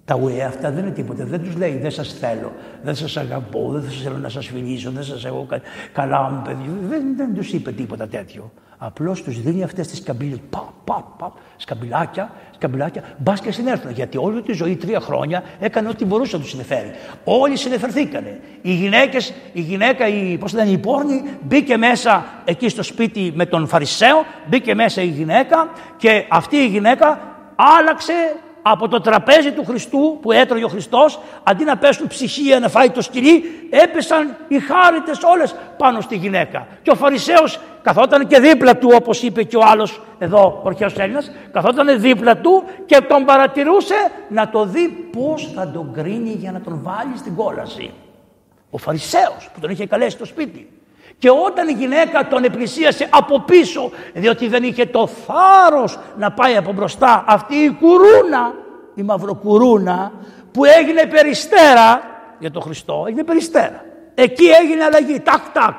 [0.06, 1.26] Τα ουέ αυτά δεν είναι τίποτα.
[1.26, 2.52] Δεν τους λέει δεν σας θέλω,
[2.84, 5.48] δεν σας αγαπώ, δεν σας θέλω να σας φιλήσω, δεν σας έχω
[5.94, 6.72] καλά μου παιδί.
[6.90, 8.52] Δεν, δεν τους είπε τίποτα τέτοιο.
[8.78, 10.40] Απλώς τους δίνει αυτές τις καμπύλες.
[10.50, 13.04] Πα, πα, πα, σκαμπιλάκια, σκαμπιλάκια.
[13.18, 13.92] Μπας και συνέρθουν.
[13.92, 16.92] Γιατί όλη τη ζωή, τρία χρόνια, έκανε ό,τι μπορούσε να τους συνεφέρει.
[17.24, 18.40] Όλοι συνεφερθήκανε.
[18.62, 23.46] Οι γυναίκες, η γυναίκα, η, πώς λένε, η πόρνη, μπήκε μέσα εκεί στο σπίτι με
[23.46, 27.20] τον Φαρισαίο, μπήκε μέσα η γυναίκα και αυτή η γυναίκα
[27.80, 28.14] άλλαξε
[28.68, 32.90] από το τραπέζι του Χριστού που έτρωγε ο Χριστός, αντί να πέσουν ψυχία να φάει
[32.90, 36.68] το σκυλί, έπεσαν οι χάριτες όλες πάνω στη γυναίκα.
[36.82, 40.98] Και ο Φαρισαίος καθόταν και δίπλα του, όπως είπε και ο άλλος εδώ, ο αρχαίος
[40.98, 46.52] Έλληνας, καθόταν δίπλα του και τον παρατηρούσε να το δει πώς θα τον κρίνει για
[46.52, 47.92] να τον βάλει στην κόλαση.
[48.70, 50.70] Ο Φαρισαίος που τον είχε καλέσει στο σπίτι.
[51.18, 56.56] Και όταν η γυναίκα τον επλησίασε από πίσω, διότι δεν είχε το θάρρος να πάει
[56.56, 58.54] από μπροστά, αυτή η κουρούνα,
[58.96, 60.12] η μαυροκουρούνα,
[60.52, 62.02] που έγινε περιστέρα
[62.40, 63.86] για τον Χριστό, έγινε περιστέρα.
[64.16, 65.74] Εκεί έγινε αλλαγή, τάκ τάκ.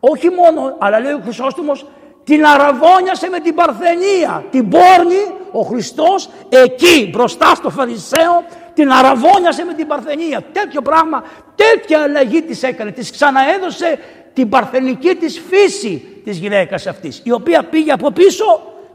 [0.00, 1.86] Όχι μόνο, αλλά λέει ο Χρυσόστομος,
[2.24, 8.44] την αραβώνιασε με την παρθενία, την πόρνη, ο Χριστός εκεί μπροστά στο Φαρισαίο
[8.74, 10.42] την αραβώνιασε με την παρθενία.
[10.52, 11.22] Τέτοιο πράγμα,
[11.54, 13.98] τέτοια αλλαγή της έκανε, της ξαναέδωσε
[14.38, 18.44] την παρθενική της φύση της γυναίκας αυτής, η οποία πήγε από πίσω,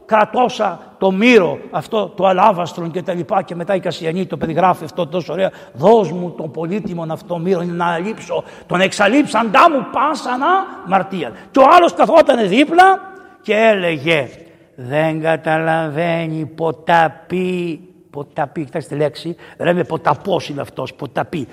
[0.06, 4.84] κρατώσα το μύρο αυτό το αλάβαστρον και τα λοιπά και μετά η Κασιανή το περιγράφει
[4.84, 10.46] αυτό τόσο ωραία δώσ' μου τον πολύτιμον αυτό μύρο να αλείψω τον εξαλείψαντά μου πάσανα
[10.86, 14.28] μαρτία και ο άλλος καθόταν δίπλα και έλεγε
[14.74, 17.80] δεν καταλαβαίνει ποταπή
[18.14, 21.48] ποταπή, κοιτάξτε τη λέξη, δεν λέμε ποταπός είναι αυτός, ποταπή.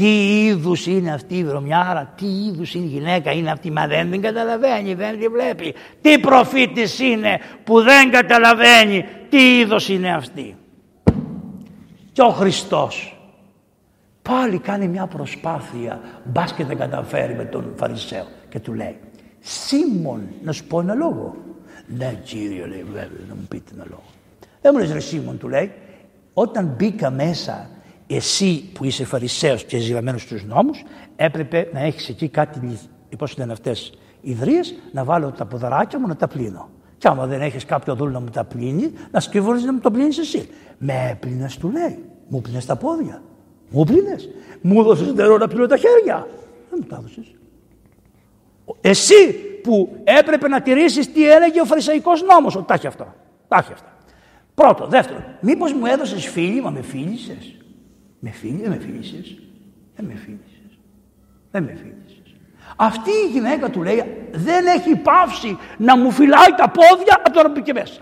[0.00, 4.10] Τι είδους είναι αυτή η βρωμιάρα, τι είδους είναι η γυναίκα είναι αυτή, μα δεν
[4.10, 5.74] την καταλαβαίνει, δεν τη βλέπει.
[6.00, 10.56] Τι προφήτης είναι που δεν καταλαβαίνει τι είδος είναι αυτή.
[12.12, 13.20] Και ο Χριστός
[14.22, 18.96] πάλι κάνει μια προσπάθεια, μπας και δεν καταφέρει με τον Φαρισαίο και του λέει
[19.40, 21.36] Σίμων, να σου πω ένα λόγο.
[21.86, 24.08] Ναι Κύριε λέει βέβαια να μου πείτε ένα λόγο.
[24.60, 25.72] Δεν μου λες ρε Σίμων του λέει,
[26.32, 27.70] όταν μπήκα μέσα
[28.16, 30.82] εσύ που είσαι φαρισαίος και ζηλαμένος στους νόμους
[31.16, 32.78] έπρεπε να έχεις εκεί κάτι,
[33.18, 36.68] πώς ήταν αυτές ιδρύες, να βάλω τα ποδαράκια μου να τα πλύνω.
[36.98, 39.90] Και άμα δεν έχεις κάποιο δούλο να μου τα πλύνει, να σκύβωρεις να μου το
[39.90, 40.48] πλύνεις εσύ.
[40.78, 41.98] Με έπλυνες του λέει,
[42.28, 43.22] μου πλύνες τα πόδια.
[43.70, 44.28] Μου πλύνες.
[44.60, 46.26] Μου έδωσες νερό να πλύνω τα χέρια.
[46.70, 47.34] Δεν μου τα έδωσες.
[48.80, 49.32] Εσύ
[49.62, 53.14] που έπρεπε να τηρήσεις τι έλεγε ο φαρισαϊκός νόμος, ότι τα έχει αυτά.
[53.48, 53.96] Τα έχει αυτά.
[54.54, 54.86] Πρώτο.
[54.86, 57.56] Δεύτερο, μήπως μου έδωσες φίλη, μα με φίλησες;
[58.20, 59.38] Με φίλη, δεν με φίλησε.
[59.96, 60.78] Δεν με φίλησε.
[61.50, 62.22] Δεν με φίλησε.
[62.76, 67.48] Αυτή η γυναίκα του λέει δεν έχει πάυσει να μου φυλάει τα πόδια από τώρα
[67.48, 68.00] μπήκε μέσα.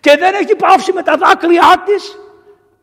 [0.00, 2.18] Και δεν έχει πάυσει με τα δάκρυά της,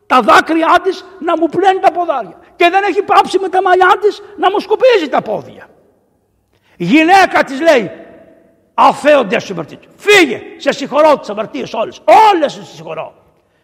[0.06, 2.38] τα δάκρυά της να μου πλένει τα ποδάρια.
[2.56, 5.68] Και δεν έχει πάψει με τα μαλλιά της να μου σκουπίζει τα πόδια.
[6.76, 7.90] Η γυναίκα της λέει
[8.74, 9.78] αφαίονται σου αμαρτίε.
[9.96, 12.00] Φύγε, σε συγχωρώ τις αμαρτίε όλες.
[12.32, 13.17] Όλες σε συγχωρώ.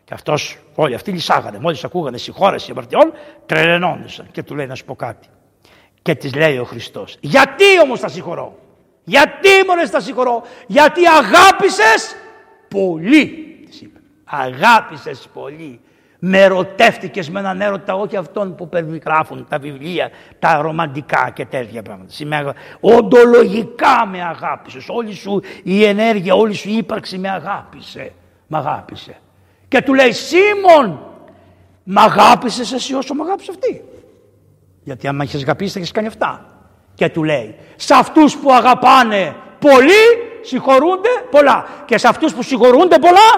[0.04, 1.58] Και αυτός, όλοι αυτοί λυσάγανε.
[1.58, 3.12] Μόλις ακούγανε συγχώρεση αμαρτιών,
[3.46, 4.26] τρελαινόντουσαν.
[4.30, 5.28] Και του λέει να σου πω κάτι.
[6.02, 8.58] Και της λέει ο Χριστός, Γιατί όμως τα συγχωρώ;
[9.04, 12.16] Γιατί μόνο τα συγχωρώ; Γιατί αγάπησες
[12.68, 13.26] πολύ.
[13.66, 13.98] Της είπε.
[14.24, 15.80] Αγάπησες πολύ
[16.18, 21.82] με ερωτεύτηκες με έναν έρωτα, όχι αυτόν που περιγράφουν τα βιβλία, τα ρομαντικά και τέτοια
[21.82, 22.12] πράγματα.
[22.12, 24.88] Σήμερα οντολογικά με αγάπησες.
[24.88, 28.12] Όλη σου η ενέργεια, όλη σου η ύπαρξη με αγάπησε.
[28.46, 29.16] Με αγάπησε.
[29.74, 31.00] Και του λέει, Σίμων,
[31.82, 33.84] με αγάπησες εσύ όσο με αγάπησε αυτή;
[34.82, 36.46] Γιατί άμα είχες αγαπήσει, θα έχει κάνει αυτά.
[36.94, 40.02] Και του λέει, σε αυτούς που αγαπάνε πολύ,
[40.42, 41.66] συγχωρούνται πολλά.
[41.84, 43.30] Και σε αυτούς που συγχωρούνται πολλά,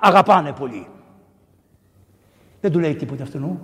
[0.00, 0.86] αγαπάνε πολύ.
[2.60, 3.60] Δεν του λέει τίποτα αυτού.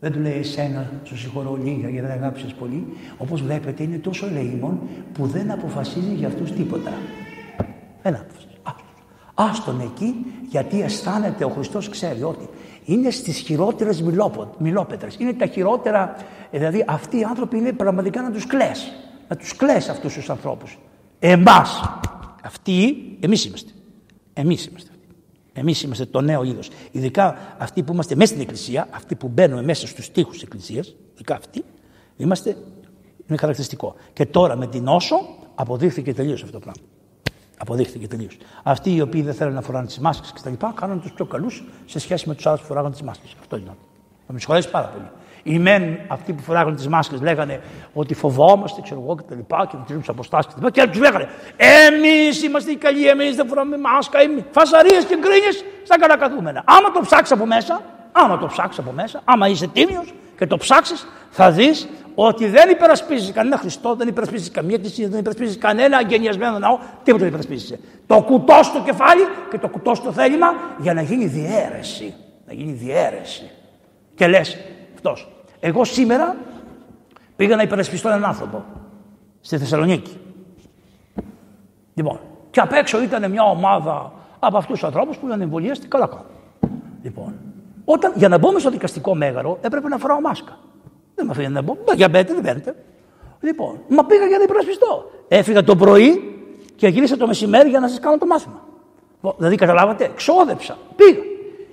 [0.00, 2.96] Δεν του λέει εσένα, σου συγχωρώ λίγα γιατί δεν αγάπησες πολύ.
[3.18, 4.80] Όπως βλέπετε είναι τόσο ελεήμων
[5.12, 6.92] που δεν αποφασίζει για αυτούς τίποτα.
[8.02, 8.45] Δεν αποφασίζει.
[9.38, 10.14] Άστον εκεί
[10.48, 12.48] γιατί αισθάνεται ο Χριστός ξέρει ότι
[12.84, 14.02] είναι στις χειρότερες
[14.58, 15.16] μιλόπετρες.
[15.18, 16.16] Είναι τα χειρότερα,
[16.50, 18.70] δηλαδή αυτοί οι άνθρωποι είναι πραγματικά να τους κλε.
[19.28, 20.78] Να τους κλε αυτούς τους ανθρώπους.
[21.18, 21.82] Εμάς.
[22.42, 23.70] Αυτοί, εμείς είμαστε.
[24.32, 24.90] Εμείς είμαστε.
[25.52, 26.70] Εμείς είμαστε το νέο είδος.
[26.90, 30.94] Ειδικά αυτοί που είμαστε μέσα στην Εκκλησία, αυτοί που μπαίνουμε μέσα στους τοίχου της Εκκλησίας,
[31.14, 31.64] ειδικά αυτοί,
[32.16, 32.56] είμαστε.
[33.28, 33.94] Είναι χαρακτηριστικό.
[34.12, 35.16] Και τώρα με την όσο
[35.54, 36.82] αποδείχθηκε τελείως αυτό το πράγμα.
[37.58, 38.36] Αποδείχθηκε τελείως.
[38.62, 41.24] Αυτοί οι οποίοι δεν θέλουν να φοράνε τις μάσκες και τα λοιπά, κάνουν τους πιο
[41.24, 43.34] καλούς σε σχέση με τους άλλους που φοράγαν τις μάσκες.
[43.40, 43.70] Αυτό είναι.
[44.26, 45.04] Θα με συγχωρέσει πάρα πολύ.
[45.42, 47.60] Οι μεν αυτοί που φοράγαν τις μάσκες λέγανε
[47.92, 50.80] ότι φοβόμαστε, ξέρω εγώ και τα λοιπά και να τηρούμε τις αποστάσεις και τα λοιπά.
[50.80, 54.20] Και τους λέγανε Εμείς είμαστε οι καλοί, εμείς δεν φοράμε μάσκα.
[54.20, 54.42] Εμείς.
[54.50, 55.50] Φασαρίες και γκρίνιε
[55.84, 56.62] στα καρακαθούμενα.
[56.66, 57.82] Άμα το ψάξεις από μέσα,
[58.12, 62.70] άμα το ψάξεις από μέσα, άμα είσαι τίμιος και το ψάξεις, θα δεις ότι δεν
[62.70, 67.78] υπερασπίζεις κανένα Χριστό, δεν υπερασπίζεις καμία εκκλησία, δεν υπερασπίζεις κανένα αγγενιασμένο ναό, τίποτα δεν υπερασπίζει.
[68.06, 70.46] Το κουτό στο κεφάλι και το κουτό στο θέλημα
[70.78, 72.14] για να γίνει διαίρεση.
[72.46, 73.50] Να γίνει διαίρεση.
[74.14, 74.56] Και λες,
[74.94, 75.28] αυτός
[75.60, 76.36] εγώ σήμερα
[77.36, 78.64] πήγα να υπερασπιστώ έναν άνθρωπο
[79.40, 80.16] στη Θεσσαλονίκη.
[81.94, 82.20] Λοιπόν,
[82.50, 85.88] και απ' έξω ήταν μια ομάδα από αυτούς τους ανθρώπους που ήταν εμβολιαστικοί.
[85.88, 86.24] Καλά κάνω.
[87.02, 87.34] Λοιπόν,
[87.88, 90.58] Όταν, για να μπούμε στο δικαστικό μέγαρο έπρεπε να φοράω μάσκα.
[91.14, 91.76] Δεν με αφήνει να μπω.
[91.94, 92.74] Για μπέτε, δεν μπαίνετε.
[93.40, 95.10] Λοιπόν, μα πήγα για να υπερασπιστώ.
[95.28, 96.40] Έφυγα το πρωί
[96.76, 98.60] και γύρισα το μεσημέρι για να σας κάνω το μάθημα.
[99.36, 100.78] Δηλαδή, καταλάβατε, ξόδεψα.
[100.96, 101.20] Πήγα.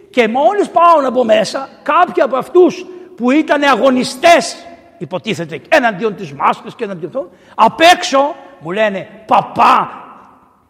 [0.09, 2.85] Και μόλις πάω να μπω μέσα, κάποιοι από αυτούς
[3.15, 4.55] που ήταν αγωνιστές,
[4.97, 9.89] υποτίθεται εναντίον της μάσκας και εναντίον αυτών, απ' έξω μου λένε Παπά,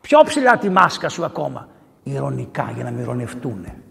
[0.01, 1.67] πιο ψηλά τη μάσκα σου ακόμα.
[2.03, 3.82] Ηρωνικά για να με ηρωνευτούνε.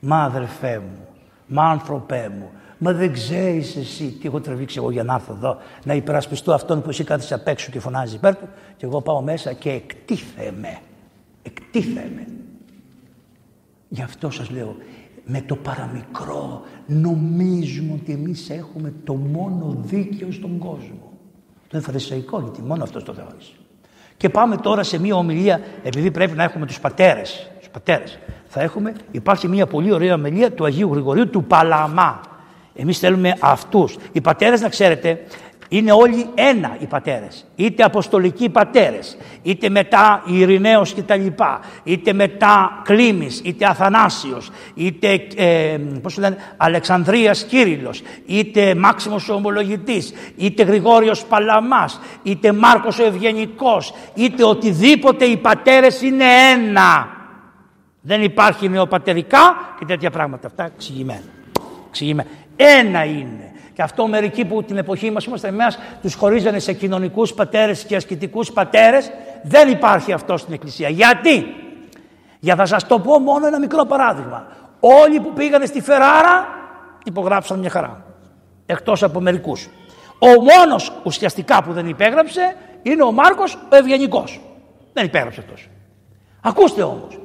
[0.00, 1.06] Μα αδερφέ μου,
[1.46, 5.58] μα άνθρωπέ μου, Μα δεν ξέρεις εσύ τι έχω τραβήξει εγώ για να έρθω εδώ,
[5.84, 9.20] να υπερασπιστώ αυτόν που εσύ κάθεσαι απ' έξω και φωνάζεις υπέρ του, και εγώ πάω
[9.20, 10.78] μέσα και εκτίθεμαι.
[11.42, 12.26] Εκτίθεμαι.
[13.88, 14.76] Γι' αυτό σας λέω,
[15.24, 21.12] με το παραμικρό νομίζουμε ότι εμείς έχουμε το μόνο δίκαιο στον κόσμο.
[21.68, 23.52] Το εφαρισαϊκό, γιατί μόνο αυτό το θεώρησε.
[24.16, 27.50] Και πάμε τώρα σε μια ομιλία, επειδή πρέπει να έχουμε τους πατέρες.
[27.58, 28.18] Τους πατέρες.
[28.58, 32.20] Θα έχουμε, υπάρχει μια πολύ ωραία ομιλία του Αγίου Γρηγορίου του Παλαμά.
[32.74, 33.96] Εμείς θέλουμε αυτούς.
[34.12, 35.20] Οι πατέρες να ξέρετε
[35.68, 37.46] είναι όλοι ένα οι πατέρες.
[37.56, 45.26] Είτε αποστολικοί πατέρες, είτε μετά Ειρηναίος και τα λοιπά, είτε μετά Κλήμης, είτε Αθανάσιος, είτε
[45.36, 53.04] ε, πώς λένε, Αλεξανδρίας Κύριλλος, είτε Μάξιμος ο Ομολογητής, είτε Γρηγόριος Παλαμάς, είτε Μάρκος ο
[53.04, 57.15] Ευγενικός, είτε οτιδήποτε οι πατέρες είναι ένα.
[58.06, 60.46] Δεν υπάρχει νεοπατερικά και τέτοια πράγματα.
[60.46, 61.22] Αυτά εξηγημένα.
[61.88, 62.28] εξηγημένα.
[62.56, 63.52] Ένα είναι.
[63.72, 67.96] Και αυτό μερικοί που την εποχή μας είμαστε εμάς τους χωρίζανε σε κοινωνικούς πατέρες και
[67.96, 69.10] ασκητικούς πατέρες.
[69.42, 70.88] Δεν υπάρχει αυτό στην Εκκλησία.
[70.88, 71.46] Γιατί;
[72.38, 74.46] Για θα σας το πω μόνο ένα μικρό παράδειγμα.
[74.80, 76.46] Όλοι που πήγανε στη Φεράρα
[77.04, 78.04] υπογράψαν μια χαρά.
[78.66, 79.68] Εκτός από μερικούς.
[80.18, 84.40] Ο μόνος ουσιαστικά που δεν υπέγραψε είναι ο Μάρκος ο Ευγενικός.
[84.92, 85.68] Δεν υπέγραψε αυτός.
[86.40, 87.18] Ακούστε όμως.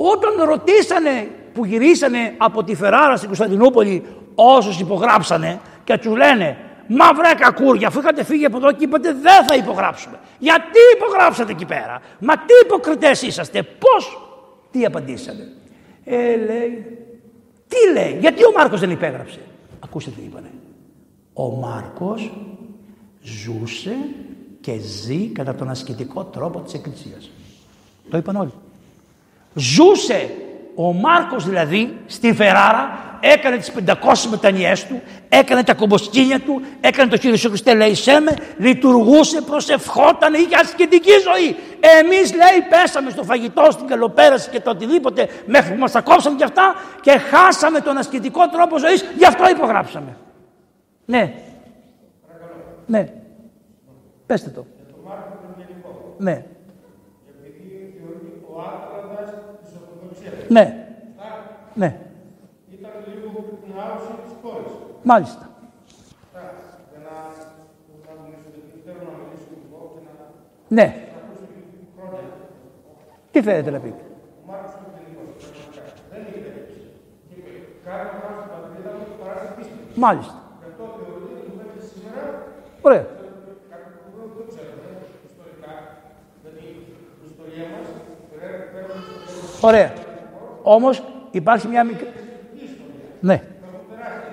[0.00, 6.56] Όταν ρωτήσανε που γυρίσανε από τη Φεράρα στην Κωνσταντινούπολη όσους υπογράψανε και τους λένε
[6.88, 10.18] Μα βρε κακούρια, αφού είχατε φύγει από εδώ και είπατε δεν θα υπογράψουμε.
[10.38, 14.18] Γιατί υπογράψατε εκεί πέρα; Μα τι υποκριτές είσαστε; Πώς;
[14.70, 15.48] Τι απαντήσατε.
[16.04, 16.98] Ε, λέει.
[17.68, 19.38] Τι λέει; Γιατί ο Μάρκος δεν υπέγραψε;
[19.80, 20.50] Ακούστε τι είπανε.
[21.32, 22.32] Ο Μάρκος
[23.22, 23.96] ζούσε
[24.60, 27.30] και ζει κατά τον ασκητικό τρόπο της Εκκλησίας.
[28.10, 28.52] Το είπαν όλοι.
[29.54, 30.30] Ζούσε
[30.74, 33.92] ο Μάρκος δηλαδή στη Φεράρα έκανε τις 500
[34.30, 40.56] μετανιές του, έκανε τα κομποσκίνια του, έκανε το Κύριο Χριστέ λέει με, λειτουργούσε, προσευχόταν, είχε
[40.60, 41.56] ασκητική ζωή.
[42.00, 46.36] Εμείς λέει πέσαμε στο φαγητό, στην καλοπέραση και το οτιδήποτε μέχρι που μας τα κόψαμε
[46.36, 50.16] και αυτά και χάσαμε τον ασκητικό τρόπο ζωής, γι' αυτό υπογράψαμε.
[51.04, 51.34] Ναι.
[52.86, 53.08] Ναι.
[54.26, 54.66] Πέστε το.
[56.18, 56.44] Ναι.
[60.48, 60.64] Ναι.
[61.74, 61.90] Ναι.
[62.76, 63.28] Ήταν λίγο
[63.62, 64.74] την άποψη της κόρης.
[65.02, 65.44] Μάλιστα.
[66.90, 67.14] Για να,
[68.84, 70.12] θέλω να μιλήσω λίγο και να...
[70.76, 70.86] Ναι.
[73.30, 74.02] Τι θέλετε να πείτε;
[74.42, 75.42] Ο Μάρκος είναι τελικός.
[76.10, 76.78] Δεν είχε τέτοιος.
[77.28, 77.50] Και είπε,
[77.86, 79.76] κάτι να στην πατρίδα μου παρά σε πίστη.
[80.04, 80.36] Μάλιστα.
[80.60, 82.22] Γι' αυτό θεωρείται ότι μέχρι σήμερα...
[82.86, 83.04] Ωραία.
[83.72, 84.90] Κάτι που δεν ξέρουμε
[85.30, 85.72] ιστορικά,
[86.42, 86.62] γιατί
[87.20, 87.86] η ιστορία μας
[89.60, 89.90] Ωραία.
[90.70, 92.06] Όμως υπάρχει μια μικρή...
[93.20, 93.42] Ναι.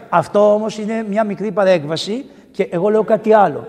[0.09, 3.67] Αυτό όμως είναι μια μικρή παρέκβαση και εγώ λέω κάτι άλλο.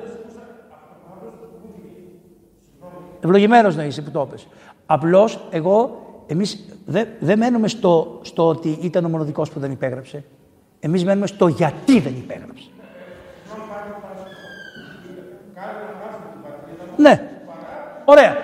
[3.21, 4.47] Ευλογημένος να είσαι που το πες.
[4.87, 10.25] Απλώς εγώ, εμείς δεν δε μένουμε στο, στο ότι ήταν ο μονοδικός που δεν υπέγραψε.
[10.81, 12.69] Εμείς μένουμε στο γιατί δεν υπέγραψε.
[16.97, 17.31] Ναι.
[18.05, 18.37] Ωραία.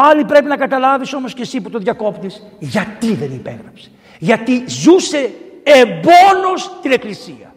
[0.00, 3.90] Πάλι πρέπει να καταλάβεις όμως και εσύ που το διακόπτεις γιατί δεν υπέγραψε.
[4.18, 5.30] Γιατί ζούσε
[5.62, 7.54] εμπόνος την Εκκλησία.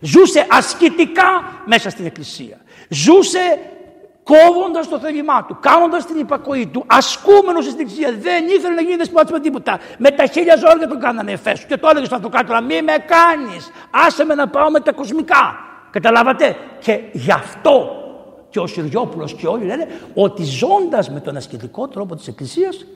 [0.00, 2.56] Ζούσε ασκητικά μέσα στην Εκκλησία.
[2.88, 3.58] Ζούσε
[4.22, 8.12] κόβοντας το θέλημά του, κάνοντας την υπακοή του, ασκούμενος στην Εκκλησία.
[8.20, 9.78] Δεν ήθελε να γίνει δεσπότη με τίποτα.
[9.98, 11.66] Με τα χίλια ζόρια τον κάνανε εφέσου.
[11.66, 13.70] Και το έλεγε στο αυτοκράτορα: Μη με κάνεις.
[13.90, 15.56] Άσε με να πάω με τα κοσμικά.
[15.90, 18.05] Καταλάβατε; Και γι' αυτό
[18.56, 22.86] και ο Συριόπουλος και όλοι λένε ότι ζώντας με τον ασκητικό τρόπο της Εκκλησίας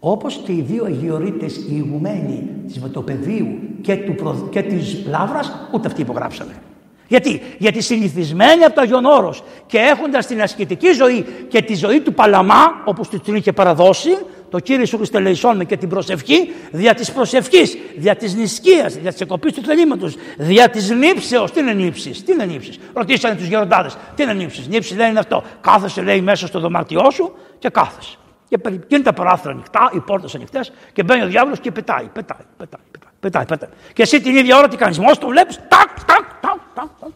[0.00, 3.46] όπως και οι δύο αγιορείτες οι ηγουμένοι της Βατοπεδίου
[3.80, 4.48] και, του προ...
[4.50, 6.62] και της Λάβρας ούτε αυτοί υπογράψανε.
[7.08, 12.00] Γιατί, γιατί συνηθισμένοι από το Αγιον Όρος και έχοντας την ασκητική ζωή και τη ζωή
[12.00, 14.10] του Παλαμά όπως του την είχε παραδώσει
[14.56, 19.12] το Κύριο Ιησού Χριστέ με και την προσευχή δια της προσευχής, δια της νησκείας, δια
[19.12, 21.50] της εκοπής του θελήματος, δια της νύψεως.
[21.50, 22.78] Τι είναι νύψεις, τι είναι νύψεις.
[22.94, 24.68] Ρωτήσανε τους γεροντάδες, τι είναι νύψεις.
[24.68, 25.42] Νύψεις λέει είναι αυτό.
[25.60, 28.16] Κάθεσαι λέει μέσα στο δωμάτιό σου και κάθεσαι.
[28.48, 32.38] Και είναι τα παράθυρα ανοιχτά, οι πόρτες ανοιχτές και μπαίνει ο διάβολος και πετάει, πετάει,
[32.56, 32.80] πετάει.
[32.90, 33.12] πετάει.
[33.20, 33.70] Πετάει, πετάει.
[33.92, 34.98] Και εσύ την ίδια ώρα τι κάνεις.
[34.98, 37.10] Μόλι το βλέπεις, τάκ, τάκ, τάκ, τάκ, τάκ.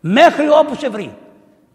[0.00, 1.14] Μέχρι όπου σε βρει.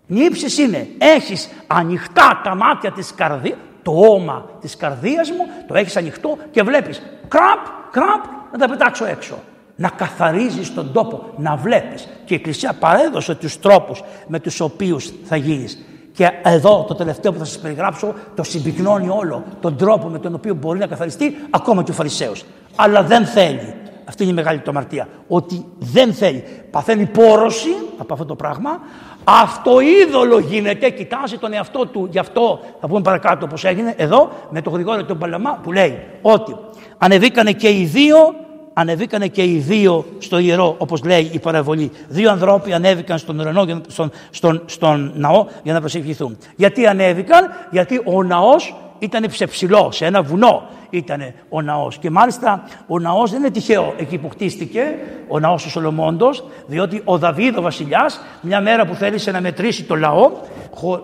[0.07, 5.97] Νύψη είναι, έχεις ανοιχτά τα μάτια της καρδία, το όμα της καρδίας μου, το έχεις
[5.97, 9.35] ανοιχτό και βλέπεις κραπ, κραπ, να τα πετάξω έξω.
[9.75, 12.07] Να καθαρίζεις τον τόπο, να βλέπεις.
[12.25, 15.85] Και η Εκκλησία παρέδωσε τους τρόπους με τους οποίους θα γίνεις.
[16.13, 20.33] Και εδώ το τελευταίο που θα σας περιγράψω το συμπυκνώνει όλο τον τρόπο με τον
[20.33, 22.45] οποίο μπορεί να καθαριστεί ακόμα και ο Φαρισαίος.
[22.75, 23.73] Αλλά δεν θέλει.
[24.05, 25.07] Αυτή είναι η μεγάλη του αμαρτία.
[25.27, 26.43] Ότι δεν θέλει.
[26.71, 28.79] Παθαίνει πόρωση από αυτό το πράγμα.
[29.27, 30.89] Αυτοίδωλο γίνεται.
[30.89, 32.07] Κοιτάζει τον εαυτό του.
[32.11, 35.99] Γι' αυτό θα πούμε παρακάτω πώς έγινε εδώ με το Γρηγόριο τον Παλαμά που λέει
[36.21, 36.55] ότι
[36.97, 38.35] ανεβήκανε και οι δύο
[38.77, 41.91] ανεβήκανε και οι δύο στο ιερό, όπως λέει η παραβολή.
[42.07, 46.37] Δύο ανθρώποι ανέβηκαν στον ουρανό, στον, στον, στον ναό για να προσευχηθούν.
[46.55, 51.97] Γιατί ανέβηκαν, γιατί ο ναός ήταν ψεψηλός, σε ένα βουνό ήταν ο ναός.
[51.97, 54.95] Και μάλιστα ο ναός δεν είναι τυχαίο εκεί που χτίστηκε,
[55.27, 59.83] ο ναός του Σολομόντος, διότι ο Δαβίδ ο βασιλιάς, μια μέρα που θέλησε να μετρήσει
[59.83, 60.31] το λαό,
[60.73, 61.01] χω...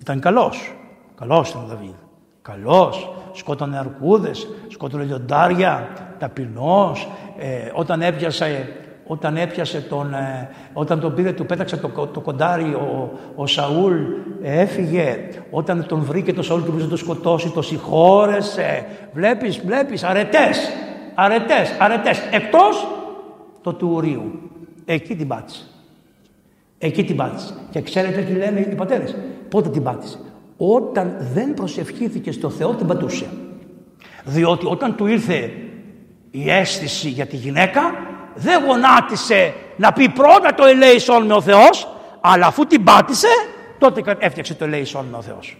[0.00, 0.72] ήταν καλός.
[1.16, 1.94] Καλός ήταν ο Δαβίδ.
[2.42, 3.12] Καλός.
[3.32, 7.08] Σκότωνε αρκούδες, σκότωνε λιοντάρια, ταπεινός.
[7.38, 8.68] Ε, όταν έπιασε
[9.10, 13.94] όταν έπιασε τον, ε, όταν τον πήρε, του πέταξε το, το κοντάρι ο, ο Σαούλ,
[14.42, 15.28] έφυγε.
[15.50, 18.86] Όταν τον βρήκε το Σαούλ και να το σκοτώσει, το συγχώρεσε.
[19.12, 20.70] Βλέπεις, βλέπεις, αρετές,
[21.14, 22.18] αρετές, αρετές.
[22.30, 22.86] Εκτός
[23.62, 24.50] το του Ουρίου.
[24.84, 25.64] Εκεί την πάτησε.
[26.78, 27.54] Εκεί την πάτησε.
[27.70, 29.16] Και ξέρετε τι λένε οι πατέρες.
[29.48, 30.18] Πότε την πάτησε.
[30.56, 33.26] Όταν δεν προσευχήθηκε στο Θεό την πατούσε.
[34.24, 35.52] Διότι όταν του ήρθε
[36.30, 37.80] η αίσθηση για τη γυναίκα,
[38.38, 41.88] δεν γονάτισε να πει πρώτα το ελέησόν με ο Θεός,
[42.20, 43.28] αλλά αφού την πάτησε,
[43.78, 45.56] τότε έφτιαξε το ελέησόν με ο Θεός.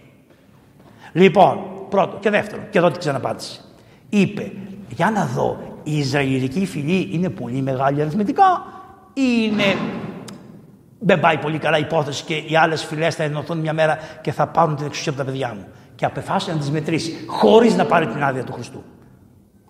[1.11, 1.59] Λοιπόν,
[1.89, 3.61] πρώτο και δεύτερο, και εδώ την ξαναπάτησε.
[4.09, 4.51] Είπε,
[4.89, 8.65] για να δω, η Ισραηλική φυλή είναι πολύ μεγάλη αριθμητικά
[9.13, 9.21] ή
[9.51, 9.77] είναι...
[11.01, 14.31] Δεν πάει πολύ καλά η υπόθεση και οι άλλες φυλές θα ενωθούν μια μέρα και
[14.31, 15.67] θα πάρουν την εξουσία από τα παιδιά μου.
[15.95, 18.83] Και απεφάσισε να τις μετρήσει, χωρίς να πάρει την άδεια του Χριστού.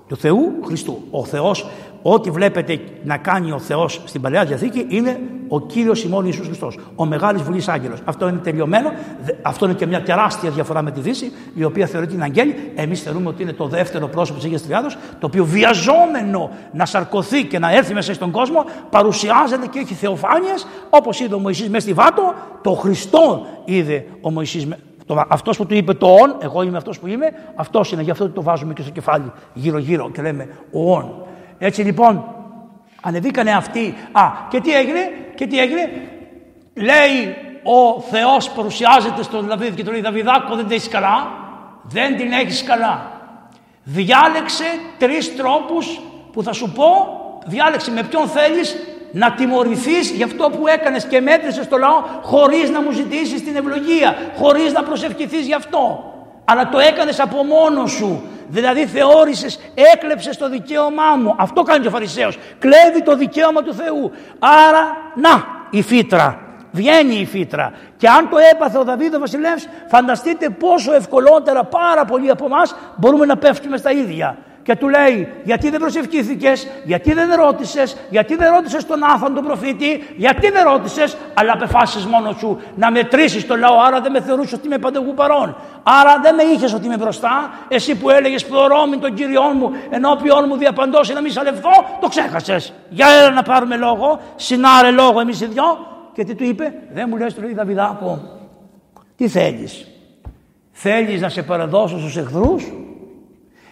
[0.10, 1.02] Του Θεού Χριστού.
[1.12, 1.66] Ο Θεός
[2.02, 6.78] Ό,τι βλέπετε να κάνει ο Θεός στην παλαιά διαθήκη είναι ο κύριος ημών Ιησούς Χριστός,
[6.96, 8.00] ο μεγάλης βουλής άγγελος.
[8.06, 8.92] Αυτό είναι τελειωμένο.
[9.42, 12.72] Αυτό είναι και μια τεράστια διαφορά με τη Δύση, η οποία θεωρείται την αγγέλη.
[12.76, 17.46] Εμείς θεωρούμε ότι είναι το δεύτερο πρόσωπο της Αγίας Τριάδος, το οποίο βιαζόμενο να σαρκωθεί
[17.46, 21.82] και να έρθει μέσα στον κόσμο, παρουσιάζεται και έχει θεοφάνειες, όπως είδε ο Μωυσής μέσα
[21.82, 24.68] στη Βάτο, το Χριστό είδε ο Μωυσής
[25.28, 28.30] αυτός που του είπε το «ον», εγώ είμαι αυτός που είμαι, αυτός είναι, γι' αυτό
[28.30, 31.26] το βάζουμε και στο κεφάλι γύρω-γύρω και λέμε «ο ον».
[31.58, 32.24] Έτσι λοιπόν
[33.02, 33.96] ανεβήκανε αυτοί.
[34.12, 35.00] Α, και τι έγινε,
[35.36, 35.90] και τι έγινε;
[36.80, 41.28] Λέει ο Θεός παρουσιάζεται στον Δαβίδ και τον λέει Δαβιδάκο δεν την έχεις καλά.
[41.84, 43.12] Δεν την έχεις καλά.
[43.84, 44.64] Διάλεξε
[44.98, 46.00] τρεις τρόπους
[46.32, 46.86] που θα σου πω.
[47.46, 48.76] Διάλεξε με ποιον θέλεις
[49.12, 53.56] να τιμωρηθείς για αυτό που έκανες και μέτρησες στο λαό χωρίς να μου ζητήσεις την
[53.56, 56.14] ευλογία, χωρίς να προσευχηθείς γι' αυτό.
[56.46, 58.24] Αλλά το έκανες από μόνο σου.
[58.48, 59.60] Δηλαδή θεώρησες,
[59.94, 61.36] έκλεψες το δικαίωμά μου.
[61.38, 62.38] Αυτό κάνει και ο Φαρισαίος.
[62.60, 64.12] Κλέβει το δικαίωμα του Θεού.
[64.40, 66.40] Άρα, να, η φύτρα.
[66.72, 67.72] Βγαίνει η φύτρα.
[67.98, 72.76] Και αν το έπαθε ο Δαβίδ ο Βασιλεύς, φανταστείτε πόσο ευκολότερα πάρα πολλοί από εμάς
[72.96, 74.38] μπορούμε να πέφτουμε στα ίδια
[74.70, 79.44] και του λέει γιατί δεν προσευχήθηκες, γιατί δεν ρώτησες, γιατί δεν ρώτησες τον Άθαν τον
[79.44, 84.22] προφήτη, γιατί δεν ρώτησες, αλλά απεφάσισες μόνος σου να μετρήσεις τον λαό, άρα δεν με
[84.22, 85.56] θεωρούσες ότι είμαι παντεγού παρόν.
[85.84, 90.46] Άρα δεν με είχες ότι είμαι μπροστά, εσύ που έλεγες πλωρόμη τον Κύριό μου, ενώπιόν
[90.48, 92.74] μου διαπαντώσει να μη σαλευθώ, το ξέχασες.
[92.90, 95.64] Για έλα να πάρουμε λόγο, συνάρε λόγο εμείς οι δυο.
[96.14, 98.22] Και τι του είπε, δεν μου λες, του λέει Δαβιδάκο,
[99.16, 99.88] τι θέλεις;
[100.72, 102.72] Θέλεις να σε παραδώσω στους εχθρούς;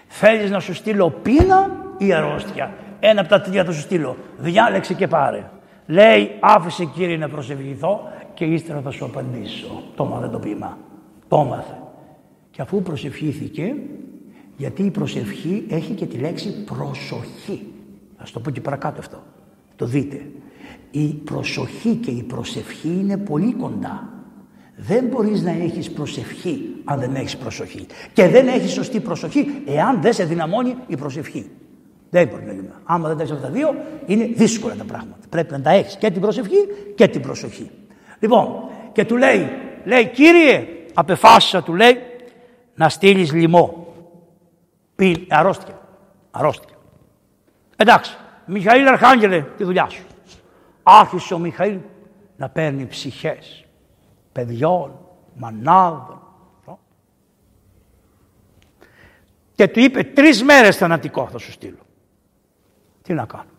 [0.07, 4.17] Θέλεις να σου στείλω πείνα ή αρρώστια; Ένα από τα τρία θα σου στείλω.
[4.37, 5.49] Διάλεξε και πάρε.
[5.85, 8.01] Λέει άφησε κύριε να προσευχηθώ
[8.33, 9.83] και ύστερα θα σου απαντήσω.
[9.95, 10.77] Το μάθε το πείμα.
[11.27, 11.77] Το μάθε.
[12.51, 13.75] Και αφού προσευχήθηκε,
[14.57, 17.73] γιατί η προσευχή έχει και τη λέξη προσοχή.
[18.17, 19.23] Θα το πω και παρακάτω αυτό.
[19.75, 20.25] Το δείτε.
[20.91, 24.16] Η προσοχή και η προσευχή είναι πολύ κοντά.
[24.79, 27.85] Δεν μπορείς να έχεις προσευχή αν δεν έχεις προσοχή.
[28.13, 31.49] Και δεν έχεις σωστή προσοχή εάν δεν σε δυναμώνει η προσευχή.
[32.09, 32.69] Δεν μπορεί να γίνει.
[32.83, 33.75] Άμα δεν τα έχεις αυτά τα δύο,
[34.05, 35.19] είναι δύσκολα τα πράγματα.
[35.29, 37.71] Πρέπει να τα έχεις και την προσευχή και την προσοχή.
[38.19, 38.47] Λοιπόν,
[38.91, 39.49] και του λέει,
[39.83, 41.97] λέει Κύριε, απεφάσισα του λέει
[42.75, 43.93] να στείλεις λοιμό.
[44.95, 45.81] Πει, αρρώστια.
[46.31, 46.75] Αρρώστια.
[47.75, 50.03] Εντάξει, Μιχαήλ Αρχάγγελε, τη δουλειά σου.
[50.83, 51.77] Άρχισε ο Μιχαήλ
[52.37, 53.66] να παίρνει ψυχές
[54.37, 54.99] παιδιών,
[55.35, 56.21] μανάδων.
[59.55, 61.85] Και του είπε τρεις μέρες θανατικό θα σου στείλω.
[63.01, 63.49] Τι να κάνω.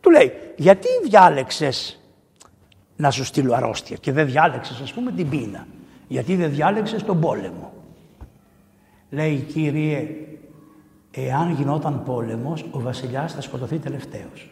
[0.00, 2.00] Του λέει, γιατί διάλεξες
[2.96, 5.66] να σου στείλω αρρώστια και δεν διάλεξες ας πούμε την πείνα;
[6.08, 7.72] Γιατί δεν διάλεξες τον πόλεμο;
[9.10, 10.08] Λέει Κύριε,
[11.10, 14.50] εάν γινόταν πόλεμος, ο βασιλιάς θα σκοτωθεί τελευταίος.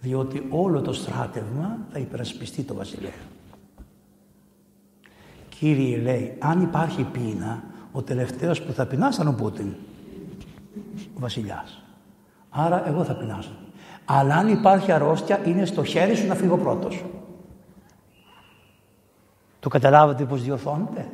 [0.00, 3.10] Διότι όλο το στράτευμα θα υπερασπιστεί το βασιλέα.
[5.62, 9.74] Κύριε λέει, αν υπάρχει πείνα, ο τελευταίος που θα πεινάσει θα είναι ο Πούτιν,
[11.16, 11.82] ο βασιλιάς.
[12.50, 13.50] Άρα εγώ θα πεινάσω.
[14.04, 17.04] Αλλά αν υπάρχει αρρώστια, είναι στο χέρι σου να φύγω πρώτος.
[19.60, 21.08] Το καταλάβατε πώς διορθώνεται;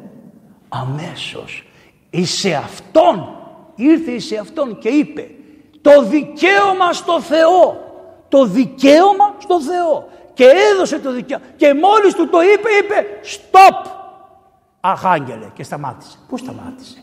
[0.68, 1.66] Αμέσως.
[2.10, 3.28] Εις αυτόν,
[3.74, 5.30] ήρθε εις αυτόν και είπε
[5.80, 7.86] το δικαίωμα στο Θεό.
[8.28, 10.08] Το δικαίωμα στο Θεό.
[10.34, 11.44] Και έδωσε το δικαίωμα.
[11.56, 13.97] Και μόλις του το είπε, είπε stop.
[14.80, 16.18] Αχάγγελε και σταμάτησε.
[16.28, 17.02] Πού σταμάτησε;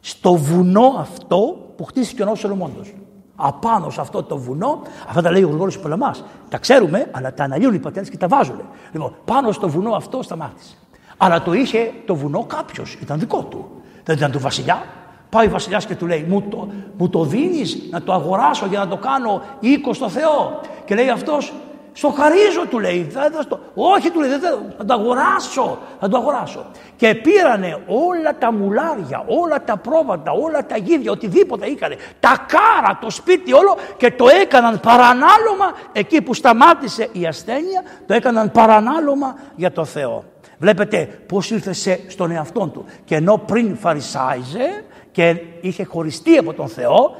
[0.00, 1.36] Στο βουνό αυτό
[1.76, 2.94] που χτίστηκε ο νόμος Σολομόντος.
[3.36, 6.24] Απάνω σε αυτό το βουνό, αυτά τα λέει ο Γρηγόρης Πολεμάς.
[6.48, 8.60] Τα ξέρουμε, αλλά τα αναλύουν οι πατέρες και τα βάζουν.
[8.92, 10.74] Λοιπόν, πάνω στο βουνό αυτό σταμάτησε.
[11.16, 13.70] Αλλά το είχε το βουνό κάποιος, ήταν δικό του.
[14.04, 14.84] Δεν ήταν του βασιλιά.
[15.28, 18.78] Πάει ο βασιλιάς και του λέει: Μου το, μου το δίνεις να το αγοράσω για
[18.78, 20.60] να το κάνω οίκο στο Θεό.
[20.84, 21.52] Και λέει αυτός:
[21.92, 23.12] Στο χαρίζω, του λέει.
[23.74, 24.40] όχι, του λέει: Δεν
[24.76, 25.78] θα το αγοράσω.
[26.00, 26.66] Θα το αγοράσω.
[26.96, 31.92] Και πήρανε όλα τα μουλάρια, όλα τα πρόβατα, όλα τα γίδια, οτιδήποτε είχαν.
[32.20, 38.14] Τα κάρα, το σπίτι όλο και το έκαναν παρανάλωμα εκεί που σταμάτησε η ασθένεια, το
[38.14, 40.24] έκαναν παρανάλωμα για το Θεό.
[40.58, 42.84] Βλέπετε πώς ήρθε σε, στον εαυτό του.
[43.04, 47.16] Και ενώ πριν φαρισάιζε και είχε χωριστεί από τον Θεό,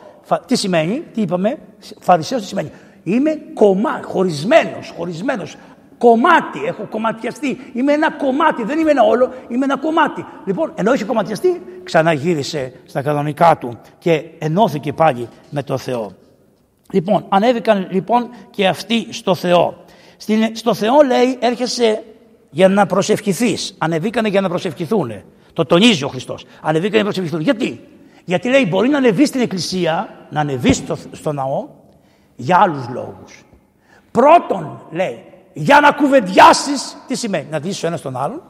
[0.47, 1.59] τι σημαίνει, τι είπαμε,
[2.01, 2.71] φαρισαίος τι σημαίνει;
[3.03, 5.57] Είμαι κομμά, χωρισμένος, χωρισμένος,
[5.99, 7.59] κομμάτι, έχω κομματιαστεί.
[7.73, 10.25] Είμαι ένα κομμάτι, δεν είμαι ένα όλο, είμαι ένα κομμάτι.
[10.45, 16.13] Λοιπόν, ενώ είχε κομματιαστεί, ξαναγύρισε στα κανονικά του και ενώθηκε πάλι με τον Θεό.
[16.93, 19.85] Λοιπόν, ανέβηκαν λοιπόν και αυτοί στο Θεό.
[20.53, 22.03] στο Θεό λέει έρχεσαι
[22.51, 23.75] για να προσευχηθείς.
[23.79, 25.13] Ανεβήκανε για να προσευχηθούν.
[25.53, 26.45] Το τονίζει ο Χριστός.
[26.61, 27.41] Ανεβήκανε για να προσευχηθούν.
[27.41, 27.81] Γιατί;
[28.25, 31.69] Γιατί λέει μπορεί να ανεβείς στην εκκλησία, να ανεβείς στο, στο ναό
[32.43, 33.45] για άλλους λόγους.
[34.11, 38.43] Πρώτον, λέει, για να κουβεντιάσεις, τι σημαίνει, να δεις ο ένας τον άλλον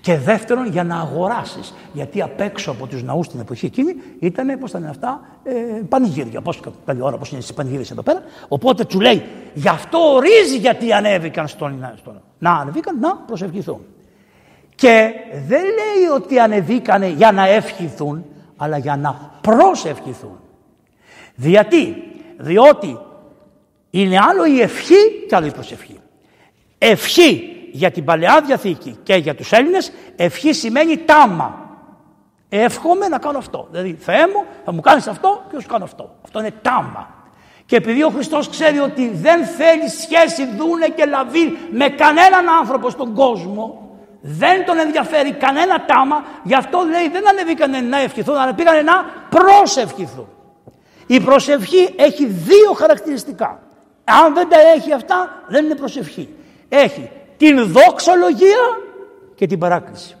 [0.00, 1.74] και δεύτερον, για να αγοράσεις.
[1.92, 5.52] Γιατί απ' έξω από τους ναούς την εποχή εκείνη ήταν, πώς ήταν αυτά, ε,
[5.88, 6.40] πανηγύρια.
[6.40, 8.22] Πώς καλή ώρα, πώς είναι στις πανηγύρια εδώ πέρα.
[8.48, 9.22] Οπότε του λέει,
[9.54, 13.80] γι' αυτό ορίζει γιατί ανέβηκαν στον, στον Να ανεβήκαν να προσευχηθούν.
[14.74, 15.10] Και
[15.46, 18.24] δεν λέει ότι ανεβήκανε για να ευχηθούν,
[18.56, 20.38] αλλά για να προσευχηθούν.
[21.48, 22.02] Γιατί,
[22.36, 22.98] διότι
[23.90, 26.00] είναι άλλο η ευχή και άλλο η προσευχή.
[26.78, 31.68] Ευχή για την Παλαιά Διαθήκη και για τους Έλληνες ευχή σημαίνει τάμα.
[32.48, 33.68] Εύχομαι να κάνω αυτό.
[33.70, 36.14] Δηλαδή Θεέ μου θα μου κάνεις αυτό και θα σου κάνω αυτό.
[36.24, 37.14] Αυτό είναι τάμα.
[37.66, 42.90] Και επειδή ο Χριστός ξέρει ότι δεν θέλει σχέση δούνε και λαβή με κανέναν άνθρωπο
[42.90, 48.54] στον κόσμο δεν τον ενδιαφέρει κανένα τάμα γι' αυτό λέει δεν ανεβήκανε να ευχηθούν αλλά
[48.54, 50.28] πήγανε να προσευχηθούν.
[51.10, 53.62] Η προσευχή έχει δύο χαρακτηριστικά.
[54.04, 56.28] Αν δεν τα έχει αυτά δεν είναι προσευχή.
[56.68, 58.78] Έχει την δόξολογία
[59.34, 60.16] και την παράκληση.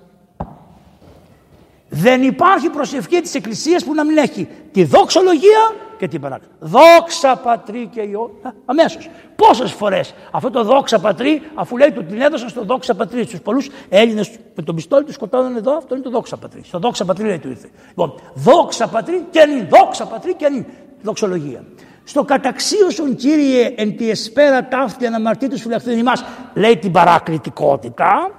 [1.88, 6.52] Δεν υπάρχει προσευχή της Εκκλησίας που να μην έχει τη δόξολογία και την παράκληση.
[6.58, 8.30] Δόξα πατρί και ιό.
[8.64, 9.10] Αμέσως.
[9.36, 13.24] Πόσες φορές αυτό το δόξα πατρί, αφού λέει του την έδωσαν στο δόξα πατρί.
[13.24, 16.62] Στους πολλούς Έλληνες με τον πιστόλι τους σκοτώναν εδώ, αυτό είναι το δόξα πατρί.
[16.64, 17.68] Στο δόξα πατρί λέει του ήρθε.
[17.88, 20.64] Λοιπόν, δόξα πατρί και νυν, δόξα πατρί και νυν.
[21.02, 21.64] Δοξολογία.
[22.04, 26.24] Στο καταξίωσον Κύριε εν τη εσπέρα ταύτη αναμαρτήτους φυλαχθούν ημάς
[26.54, 28.30] λέει την παρακλητικότητα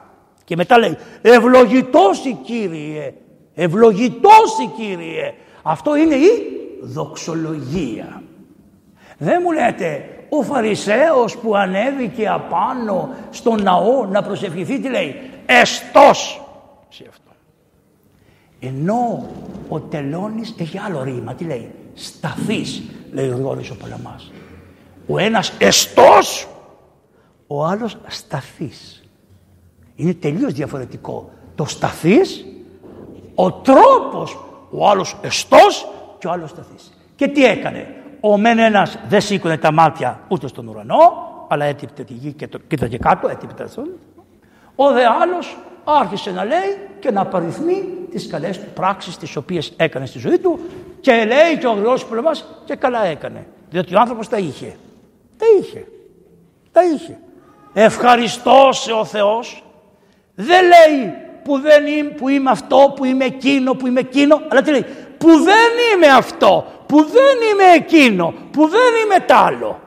[0.44, 3.14] και μετά λέει ευλογητός η Κύριε,
[3.54, 5.34] ευλογητός η Κύριε.
[5.64, 8.24] Αυτό είναι η δοξολογία.
[9.18, 15.16] Δεν μου λέτε ο Φαρισαίος που ανέβηκε απάνω στο ναό να προσευχηθεί τι λέει
[15.46, 16.42] εστός
[16.90, 17.32] σε αυτό.
[18.60, 19.30] Ενώ
[19.70, 24.32] ο τελώνης έχει άλλο ρήμα τι λέει σταθείς λέει ο Γρηγόρης ο Παλαμάς.
[25.08, 26.48] Ο ένας εστός,
[27.48, 29.04] ο άλλος σταθής.
[29.96, 31.32] Είναι τελείως διαφορετικό.
[31.56, 32.46] Το σταθής,
[33.36, 34.40] ο τρόπος,
[34.72, 35.88] ο άλλος εστός
[36.22, 36.94] και ο άλλος σταθής.
[37.16, 37.88] Και τι έκανε;
[38.20, 42.48] Ο μεν ένας δεν σήκωνε τα μάτια ούτε στον ουρανό, αλλά έτυπτε τη γη και
[42.48, 43.70] το κοίταγε κάτω, έτυπτε
[44.76, 49.74] Ο δε άλλος άρχισε να λέει και να παριθμεί τις καλές του πράξεις τις οποίες
[49.78, 50.60] έκανε στη ζωή του
[51.02, 53.48] και λέει και ο Γρηγόρης Πολεμάς και καλά έκανε.
[53.70, 54.76] Διότι ο άνθρωπος τα είχε.
[55.38, 55.88] Τα είχε.
[56.72, 57.20] Τα είχε.
[57.74, 59.64] Ευχαριστώς σε ο Θεός.
[60.36, 61.14] Δεν λέει
[61.44, 64.42] που δεν είμαι, που είμαι αυτό, που είμαι εκείνο, που είμαι εκείνο.
[64.50, 64.86] Αλλά τι λέει;
[65.22, 69.80] Που δεν είμαι αυτό, που δεν είμαι εκείνο, που δεν είμαι τ' άλλο.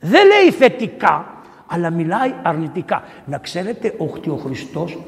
[0.00, 1.26] Δεν λέει θετικά,
[1.66, 3.02] αλλά μιλάει αρνητικά.
[3.24, 4.98] Να ξέρετε ότι ο Χριστός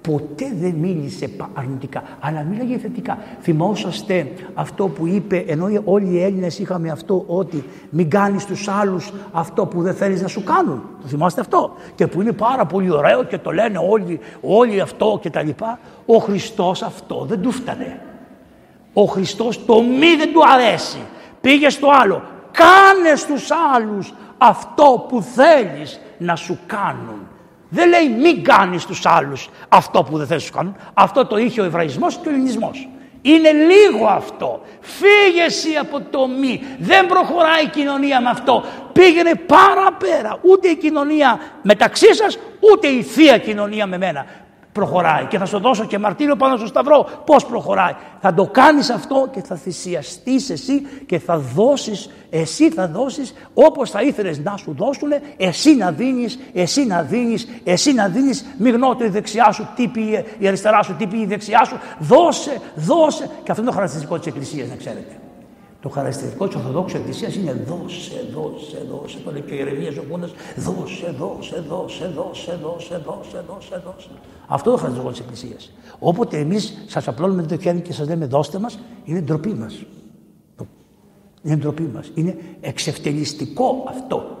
[0.00, 3.18] ποτέ δεν μίλησε αρνητικά, αλλά μίλαγε θετικά.
[3.40, 9.12] Θυμόσαστε αυτό που είπε, ενώ όλοι οι Έλληνες είχαμε αυτό ότι μην κάνεις τους άλλους
[9.32, 10.82] αυτό που δεν θέλεις να σου κάνουν.
[11.02, 15.18] Το θυμάστε αυτό; Και που είναι πάρα πολύ ωραίο και το λένε όλοι, όλοι αυτό
[15.22, 15.78] και τα λοιπά.
[16.06, 18.00] Ο Χριστός αυτό δεν του φτανε.
[18.98, 20.98] Ο Χριστός το μη δεν του αρέσει.
[21.40, 22.22] Πήγε στο άλλο.
[22.52, 27.28] Κάνε στους άλλους αυτό που θέλεις να σου κάνουν.
[27.68, 30.76] Δεν λέει μην κάνεις τους άλλους αυτό που δεν θέλεις να σου κάνουν.
[30.94, 32.88] Αυτό το είχε ο Εβραϊσμός και ο Ελληνισμός.
[33.22, 34.60] Είναι λίγο αυτό.
[34.80, 36.62] Φύγε εσύ από το μη.
[36.78, 38.64] Δεν προχωράει η κοινωνία με αυτό.
[38.92, 40.38] Πήγαινε παραπέρα.
[40.42, 42.38] Ούτε η κοινωνία μεταξύ σας,
[42.72, 44.26] ούτε η θεία κοινωνία με μένα
[44.76, 47.94] προχωράει και θα σου δώσω και μαρτύριο πάνω στο σταυρό πώς προχωράει.
[48.20, 53.90] Θα το κάνεις αυτό και θα θυσιαστείς εσύ και θα δώσεις, εσύ θα δώσεις όπως
[53.90, 58.70] θα ήθελες να σου δώσουν, εσύ να δίνεις, εσύ να δίνεις, εσύ να δίνεις, μη
[58.70, 62.60] γνώτο η δεξιά σου, τι πει η αριστερά σου, τι πει η δεξιά σου, δώσε,
[62.74, 63.30] δώσε.
[63.42, 65.16] Και αυτό είναι το χαρακτηριστικό της Εκκλησίας να ξέρετε.
[65.86, 69.18] Το χαρακτηριστικό της Ορθοδόξου Εκκλησίας είναι δώσε, δώσε, δώσε.
[69.24, 70.28] Το λέει και ο Ηρεμία ο Κούνα.
[70.56, 74.08] Δώσε, δώσε, δώσε, δώσε, δώσε, δώσε, δώσε, δώσε.
[74.46, 75.72] Αυτό το χαρακτηριστικός της Εκκλησίας.
[75.98, 79.84] Όποτε εμείς σας απλώνουμε το χέρι και σας λέμε δώστε μας, είναι ντροπή μας.
[81.42, 82.10] Είναι ντροπή μας.
[82.14, 84.36] Είναι εξευτελιστικό αυτό.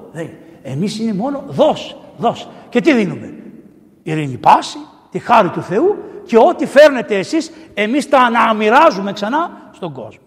[0.62, 2.46] Εμείς είναι μόνο δώσε, δώσε.
[2.68, 3.34] Και τι δίνουμε;
[4.02, 4.78] Ειρήνη πάση,
[5.10, 10.25] τη χάρη του Θεού και ό,τι φέρνετε εσείς εμείς τα αναμοιράζουμε ξανά στον κόσμο.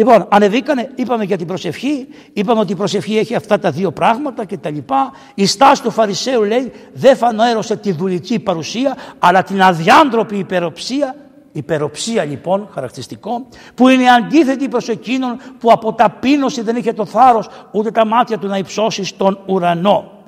[0.00, 4.44] Λοιπόν, ανεβήκανε, είπαμε για την προσευχή, είπαμε ότι η προσευχή έχει αυτά τα δύο πράγματα
[4.44, 5.12] και τα λοιπά.
[5.34, 11.14] Η στάση του Φαρισαίου λέει δεν φανέρωσε τη δουλική παρουσία αλλά την αδιάντροπη υπεροψία
[11.52, 17.48] Υπεροψία λοιπόν, χαρακτηριστικό, που είναι αντίθετη προς εκείνον που από ταπείνωση δεν είχε το θάρρος
[17.70, 20.19] ούτε τα μάτια του να υψώσει στον ουρανό.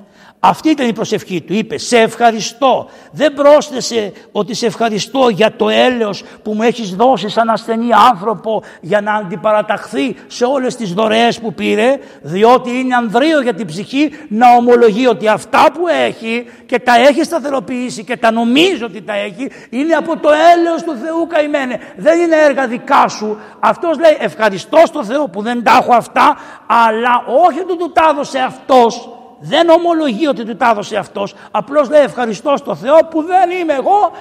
[0.45, 1.53] Αυτή ήταν η προσευχή του.
[1.53, 2.89] Είπε σε ευχαριστώ.
[3.11, 8.63] Δεν πρόσθεσε ότι σε ευχαριστώ για το έλεος που μου έχεις δώσει σαν ασθενή άνθρωπο
[8.81, 14.11] για να αντιπαραταχθεί σε όλες τις δωρεές που πήρε διότι είναι ανδρείο για την ψυχή
[14.27, 19.13] να ομολογεί ότι αυτά που έχει και τα έχει σταθεροποιήσει και τα νομίζει ότι τα
[19.13, 21.79] έχει είναι από το έλεος του Θεού καημένε.
[21.97, 23.37] Δεν είναι έργα δικά σου.
[23.59, 26.37] Αυτός λέει ευχαριστώ στο Θεό που δεν τα έχω αυτά
[26.67, 31.33] αλλά όχι ότι του τα έδωσε αυτός δεν ομολογεί ότι του τα έδωσε αυτός.
[31.51, 34.11] Απλώς λέει ευχαριστώ στο Θεό που δεν είμαι εγώ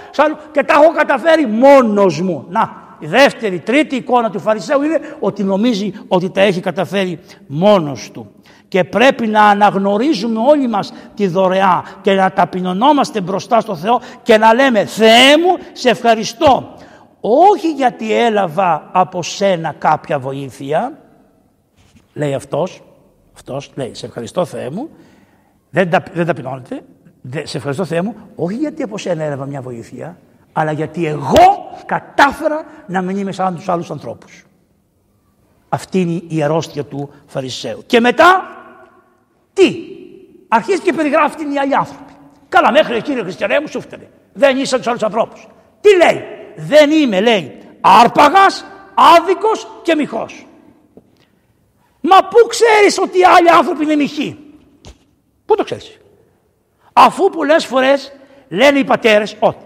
[0.52, 2.46] και τα έχω καταφέρει μόνος μου.
[2.48, 8.10] Να, η δεύτερη, τρίτη εικόνα του Φαρισαίου είναι ότι νομίζει ότι τα έχει καταφέρει μόνος
[8.12, 8.32] του.
[8.68, 14.38] Και πρέπει να αναγνωρίζουμε όλοι μας τη δωρεά και να ταπεινωνόμαστε μπροστά στο Θεό και
[14.38, 16.74] να λέμε Θεέ μου σε ευχαριστώ.
[17.20, 20.98] Όχι γιατί έλαβα από σένα κάποια βοήθεια,
[22.14, 22.82] λέει αυτός,
[23.34, 24.88] αυτός λέει σε ευχαριστώ Θεέ μου
[25.72, 26.82] δεν, τα, δεν ταπεινώνεται.
[27.42, 30.18] σε ευχαριστώ Θεέ μου, όχι γιατί από σένα έλαβα μια βοήθεια,
[30.52, 34.44] αλλά γιατί εγώ κατάφερα να μην είμαι σαν τους άλλους ανθρώπους.
[35.68, 37.82] Αυτή είναι η αρρώστια του Φαρισαίου.
[37.86, 38.42] Και μετά,
[39.52, 39.74] τι,
[40.48, 42.12] αρχίζει και περιγράφει την οι άλλοι άνθρωποι.
[42.48, 44.10] Καλά, μέχρι κύριε Χριστιανέ μου, σου φταίνε.
[44.32, 45.46] Δεν είσαι τους άλλους ανθρώπους.
[45.80, 46.24] Τι λέει,
[46.56, 48.64] δεν είμαι, λέει, άρπαγας,
[48.94, 50.26] άδικος και μυχό.
[52.00, 54.51] Μα πού ξέρεις ότι οι άλλοι άνθρωποι είναι μοιχοί;
[55.52, 55.98] Πού το ξέρεις;
[56.92, 58.12] Αφού πολλές φορές
[58.48, 59.64] λένε οι πατέρες ότι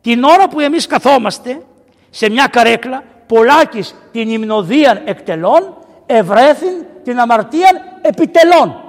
[0.00, 1.62] την ώρα που εμείς καθόμαστε
[2.10, 5.76] σε μια καρέκλα πολλάκις την υμνοδίαν εκτελών
[6.06, 8.84] ευρέθην την αμαρτίαν επιτελών.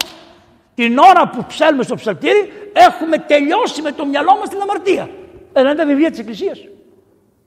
[0.75, 5.09] Την ώρα που ψέλνουμε στο ψαλτήρι έχουμε τελειώσει με το μυαλό μας την αμαρτία.
[5.53, 6.59] Ένα είναι τα βιβλία της Εκκλησίας.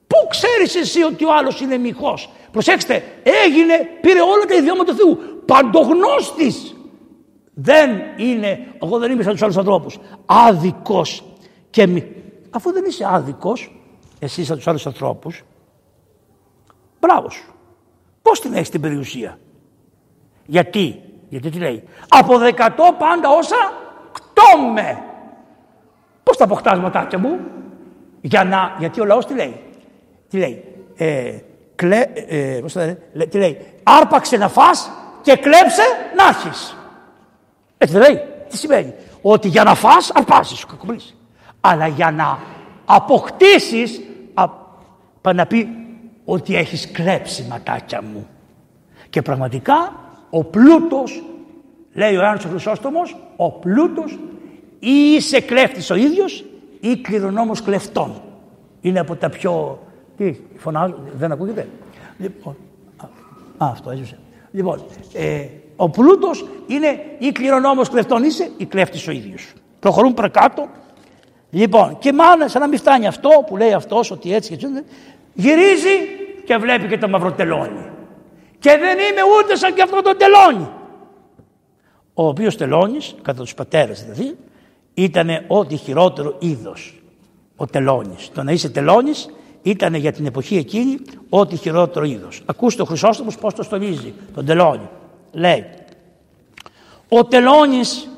[0.07, 4.97] Πού ξέρεις εσύ ότι ο άλλος είναι μοιχός; Προσέξτε, έγινε, πήρε όλα τα ιδιώματα του
[4.97, 5.43] Θεού.
[5.45, 6.73] Παντογνώστης
[7.61, 11.23] δεν είναι, εγώ δεν είμαι σαν τους άλλους ανθρώπους, άδικος
[11.69, 12.11] και μη.
[12.49, 13.81] Αφού δεν είσαι άδικος,
[14.19, 15.43] εσύ σαν τους άλλους ανθρώπους,
[16.99, 17.53] μπράβο σου.
[18.21, 19.39] Πώς την έχεις την περιουσία;
[20.45, 23.73] Γιατί, γιατί τι λέει, από δεκατό πάντα όσα
[24.11, 25.03] κτώμε.
[26.23, 27.39] Πώς τα αποκτάς ματάκια μου,
[28.21, 29.63] για να, γιατί ο λαός τι λέει,
[30.29, 30.63] τι λέει,
[30.95, 31.37] ε,
[31.75, 32.97] κλε, ε, πώς θα
[33.29, 34.91] τι λέει, άρπαξε να φας
[35.21, 35.83] και κλέψε
[36.15, 36.73] να έχεις.
[37.81, 38.21] Έτσι δεν λέει.
[38.49, 41.15] Τι σημαίνει; Ότι για να φας αρπάζεις σου κακομλήσει.
[41.61, 42.39] Αλλά για να
[42.85, 44.01] αποκτήσεις
[45.21, 45.67] πάει να πει
[46.25, 48.27] ότι έχεις κλέψει ματάκια μου.
[49.09, 49.93] Και πραγματικά
[50.29, 51.23] ο πλούτος,
[51.93, 54.19] λέει ο Ιωάννης ο Χρυσόστομος, ο πλούτος
[54.79, 56.45] ή είσαι κλέφτης ο ίδιος
[56.79, 58.21] ή κληρονόμος κλεφτών.
[58.81, 59.83] Είναι από τα πιο...
[60.17, 61.67] Τι, φωνάζω, δεν ακούγεται;
[62.17, 62.55] Λοιπόν,
[62.97, 63.07] α,
[63.57, 64.17] αυτό έζησε.
[64.51, 65.45] Λοιπόν, ε,
[65.81, 69.53] ο πλούτος είναι ή κληρονόμος κλεφτών είσαι ή κλέφτης ο ίδιος.
[69.79, 70.67] Προχωρούν παρακάτω.
[71.49, 74.83] Λοιπόν, και μάλλον σαν να μην φτάνει αυτό που λέει αυτός ότι έτσι και έτσι.
[75.33, 75.95] Γυρίζει
[76.45, 77.89] και βλέπει και το μαυροτελόνι.
[78.59, 80.69] Και δεν είμαι ούτε σαν και αυτό το τελόνι.
[82.13, 84.37] Ο οποίος τελώνη, κατά τους πατέρες δηλαδή,
[84.93, 87.01] ήταν ό,τι χειρότερο είδος.
[87.55, 88.29] Ο τελώνης.
[88.33, 89.29] Το να είσαι τελώνης
[89.61, 90.97] ήταν για την εποχή εκείνη
[91.29, 92.41] ό,τι χειρότερο είδος.
[92.45, 94.89] Ακούστε ο Χρυσόστομος πώς το στολίζει, τον τελώνη.
[95.31, 95.65] Λέει,
[97.09, 98.09] ο τελώνης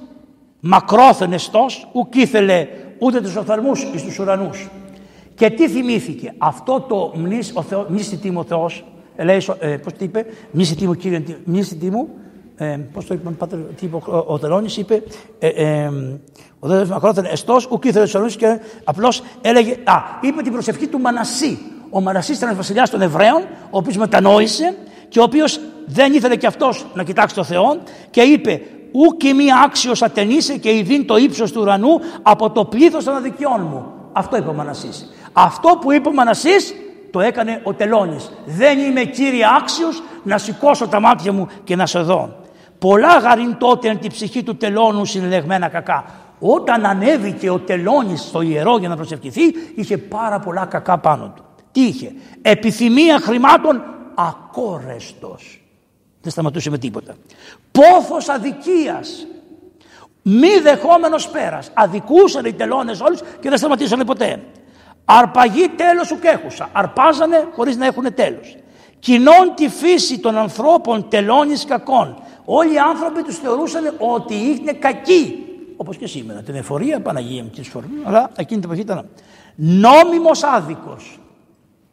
[0.59, 2.67] μακρόθεν εστός, ουκ ήθελε
[2.99, 4.69] ούτε τους οφθαλμούς εις τους ουρανούς.
[5.35, 8.85] Και τι θυμήθηκε, αυτό το μνήσι, ο Θεός, μνήσι τίμου Θεός,
[9.15, 12.09] ε, λέει, ε, πώς τι είπε, μνήσι τίμου Κύριε, μνήσι τίμου,
[12.55, 13.29] ε, πώς το είπε
[13.75, 15.03] τι είπε ο, ο Τελώνης, είπε,
[15.39, 15.91] ε, ε,
[16.59, 20.87] ο Θεός μακρόθεν εστός, ουκ ήθελε τους ουρανούς και απλώς έλεγε, α, είπε την προσευχή
[20.87, 21.59] του Μανασί.
[21.89, 24.75] Ο Μανασί ήταν βασιλιάς των Εβραίων, ο οποίος μετανόησε
[25.11, 27.77] και ο οποίος δεν ήθελε και αυτός να κοιτάξει το Θεό
[28.09, 32.65] και είπε ου και μη άξιος ατενήσε και ειδήν το ύψος του ουρανού από το
[32.65, 33.85] πλήθος των αδικιών μου.
[34.13, 35.09] Αυτό είπε ο Μανασής.
[35.33, 36.73] Αυτό που είπε ο Μανασής
[37.11, 38.31] το έκανε ο Τελώνης.
[38.45, 42.35] Δεν είμαι κύριε άξιος να σηκώσω τα μάτια μου και να σε δω.
[42.79, 46.05] Πολλά γαριν τότε εν τη ψυχή του τελώνου συνελεγμένα κακά.
[46.39, 49.41] Όταν ανέβηκε ο τελώνης στο ιερό για να προσευχηθεί
[49.75, 51.43] είχε πάρα πολλά κακά πάνω του.
[51.71, 53.81] Τι είχε; Επιθυμία χρημάτων
[54.15, 55.61] ακόρεστος.
[56.21, 57.15] Δεν σταματούσε με τίποτα.
[57.71, 59.27] Πόθος αδικίας.
[60.21, 61.71] Μη δεχόμενος πέρας.
[61.73, 64.43] Αδικούσαν οι τελώνες όλους και δεν σταματήσανε ποτέ.
[65.05, 66.69] Αρπαγή τέλος σου έχουσα.
[66.71, 68.57] Αρπάζανε χωρίς να έχουν τέλος.
[68.99, 72.23] Κοινών τη φύση των ανθρώπων τελώνης κακών.
[72.45, 75.45] Όλοι οι άνθρωποι τους θεωρούσαν ότι είναι κακοί.
[75.77, 76.41] Όπως και σήμερα.
[76.41, 77.63] Την εφορία, Παναγία μου και
[78.03, 79.09] Αλλά εκείνη την εποχή ήταν
[79.55, 81.19] νόμιμος άδικος.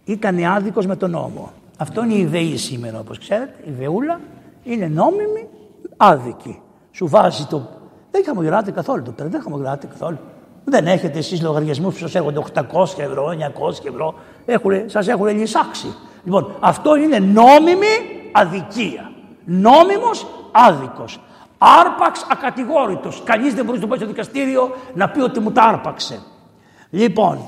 [0.05, 1.53] Ήταν άδικος με τον νόμο.
[1.81, 3.55] Αυτό είναι η ιδεή σήμερα όπως ξέρετε.
[3.65, 4.21] Η ιδεούλα
[4.63, 5.49] είναι νόμιμη,
[5.97, 6.61] άδικη.
[6.91, 7.69] Σου βάζει το...
[8.11, 10.19] Δεν χαμογελάτε καθόλου το παιδί, δεν χαμογελάτε καθόλου.
[10.65, 12.63] Δεν έχετε εσείς λογαριασμούς που σας έρχονται 800
[12.99, 14.15] ευρώ, 900 ευρώ.
[14.45, 15.95] Έχουνε, σας έχουν λυσάξει.
[16.25, 17.87] Λοιπόν, αυτό είναι νόμιμη
[18.33, 19.13] αδικία.
[19.45, 21.21] Νόμιμος άδικος.
[21.59, 23.23] Άρπαξ ακατηγόρητος.
[23.25, 26.21] Κανείς δεν μπορεί να το πάει στο δικαστήριο να πει ότι μου τα άρπαξε.
[26.91, 27.39] Λοιπόν,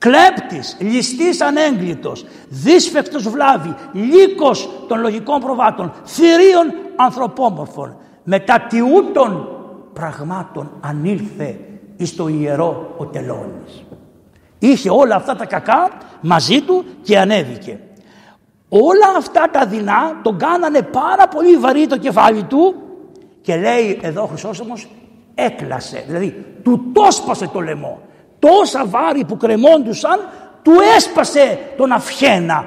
[0.00, 9.48] κλέπτης, ληστής ανέγκλητος, δύσφεκτος βλάβη, λύκος των λογικών προβάτων, θηρίων ανθρωπόμορφων, μετά τιούτων
[9.92, 11.58] πραγμάτων ανήλθε
[11.96, 13.84] εις το ιερό ο τελώνης.
[14.58, 15.90] Είχε όλα αυτά τα κακά
[16.20, 17.80] μαζί του και ανέβηκε.
[18.68, 22.74] Όλα αυτά τα δεινά τον κάνανε πάρα πολύ βαρύ το κεφάλι του
[23.40, 24.88] και λέει εδώ ο Χρυσόσωμος
[25.34, 28.00] έκλασε, δηλαδή του τόσπασε το λαιμό
[28.40, 30.28] τόσα βάρη που κρεμόντουσαν
[30.62, 32.64] του έσπασε τον αυχένα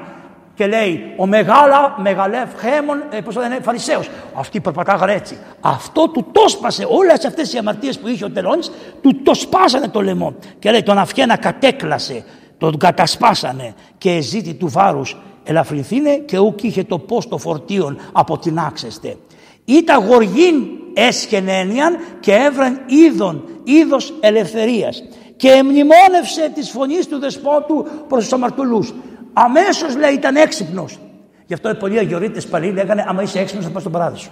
[0.54, 5.38] και λέει ο μεγάλα μεγαλεύ χέμον ε, πώς λένε φαρισαίος αυτοί περπατάγανε έτσι.
[5.60, 8.70] Αυτό του το σπάσε όλες αυτές οι αμαρτίες που είχε ο τελώνης
[9.02, 10.34] του το σπάσανε το λαιμό.
[10.58, 12.24] Και λέει τον αυχένα κατέκλασε
[12.58, 18.38] τον κατασπάσανε και ζήτη του βάρους ελαφρυνθήνε και ούκ είχε το πώς το φορτίον από
[18.38, 19.16] την άξεστε
[19.64, 20.54] Ήτα γοργήν
[20.94, 25.02] έσχενένιαν και έβραν είδων, είδος ελευθερίας
[25.36, 28.94] και εμνημόνευσε τις φωνής του δεσπότου προς τους αμαρτωλούς.
[29.32, 30.98] Αμέσως λέει ήταν έξυπνος.
[31.46, 34.30] Γι' αυτό οι πολλοί αγιορείτες παλιοί λέγανε άμα είσαι έξυπνος θα πας στον παράδεισο.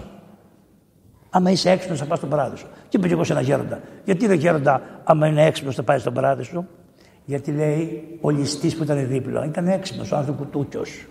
[1.31, 2.67] Άμα είσαι έξυπνος θα πας στον παράδεισο.
[2.89, 3.81] Και είπε και εγώ σε ένα γέροντα.
[4.05, 6.67] Γιατί δεν γέροντα άμα είναι έξυπνος θα πάει στον παράδεισο.
[7.25, 11.07] Γιατί λέει ο ληστής που ήταν δίπλα ήταν έξυπνος, ο άνθρωπος κουτούκιος.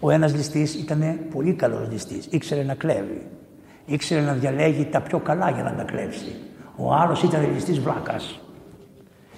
[0.00, 2.26] Ο ένας ληστής ήταν πολύ καλός ληστής.
[2.30, 3.26] Ήξερε να κλέβει.
[3.84, 6.34] Ήξερε να διαλέγει τα πιο καλά για να τα κλέψει.
[6.76, 8.40] Ο άλλος ήταν ληστής βλάκας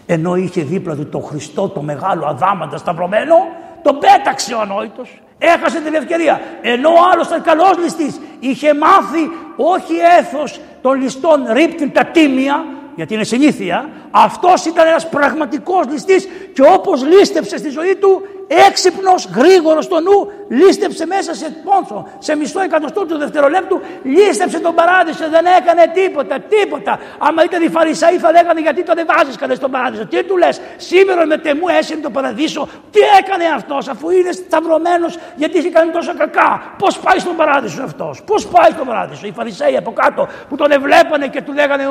[0.06, 3.34] ενώ είχε δίπλα του το Χριστό, το μεγάλο αδάμαντα σταυρωμένο,
[3.82, 5.20] τον πέταξε ο ανόητος.
[5.38, 6.40] Έχασε την ευκαιρία.
[6.62, 8.20] Ενώ ο άλλος ήταν καλός ληστής.
[8.40, 13.88] Είχε μάθει όχι έθος των ληστών ρίπτην τα τίμια, γιατί είναι συνήθεια.
[14.12, 18.22] Αυτός ήταν ένας πραγματικός ληστής και όπως λίστεψε στη ζωή του
[18.68, 24.74] έξυπνος, γρήγορος στο νου, λίστεψε μέσα σε πόνσο, σε μισό εκατοστό του δευτερολέπτου, λίστεψε τον
[24.74, 26.98] παράδεισο, δεν έκανε τίποτα, τίποτα.
[27.18, 30.36] Άμα ήταν οι Φαρισαίοι θα λέγανε γιατί το δεν βάζεις κανένα στον παράδεισο; Τι του
[30.36, 35.68] λες, σήμερα με τεμού έσυρε το παραδείσο, τι έκανε αυτός αφού είναι σταυρωμένος γιατί είχε
[35.68, 39.92] κάνει τόσο κακά; Πώς πάει στον παράδεισο αυτός, πώς πάει στον παράδεισο; Οι Φαρισαίοι από
[39.92, 41.84] κάτω που τον εβλέπανε και του λέγανε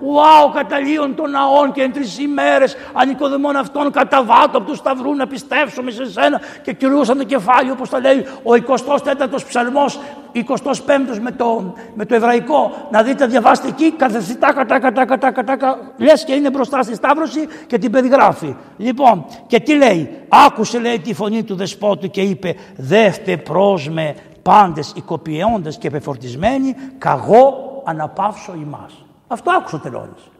[0.00, 5.26] Wow, καταλύων των ναών και εν τρεις ημέρες ανοικοδημών αυτών καταβάτω από τους σταυρού να
[5.26, 9.98] πιστεύουν στρέψουμε σε σένα και κυριούσαν το κεφάλι όπως τα λέει ο 24ος ψαλμός
[10.32, 15.78] 25ος με το, με το εβραϊκό να δείτε διαβάστε εκεί καθεστητά κατά κατά κατά κατά
[15.96, 20.98] λες και είναι μπροστά στη Σταύρωση και την περιγράφει λοιπόν και τι λέει; Άκουσε λέει
[20.98, 27.54] τη φωνή του δεσπότου και είπε δεύτε πρόσμε πάντες οικοποιώντες και πεφορτισμένοι, καγώ
[27.84, 29.04] αναπαύσω ημάς.
[29.28, 30.30] Αυτό άκουσε ο τελώνης.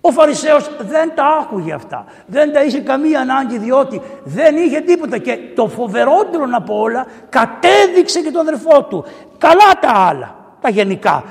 [0.00, 2.04] Ο Φαρισαίος δεν τα άκουγε αυτά.
[2.26, 5.18] Δεν τα είχε καμία ανάγκη διότι δεν είχε τίποτα.
[5.18, 9.04] Και το φοβερότερο από όλα κατέδειξε και τον αδερφό του.
[9.38, 11.24] Καλά τα άλλα, τα γενικά.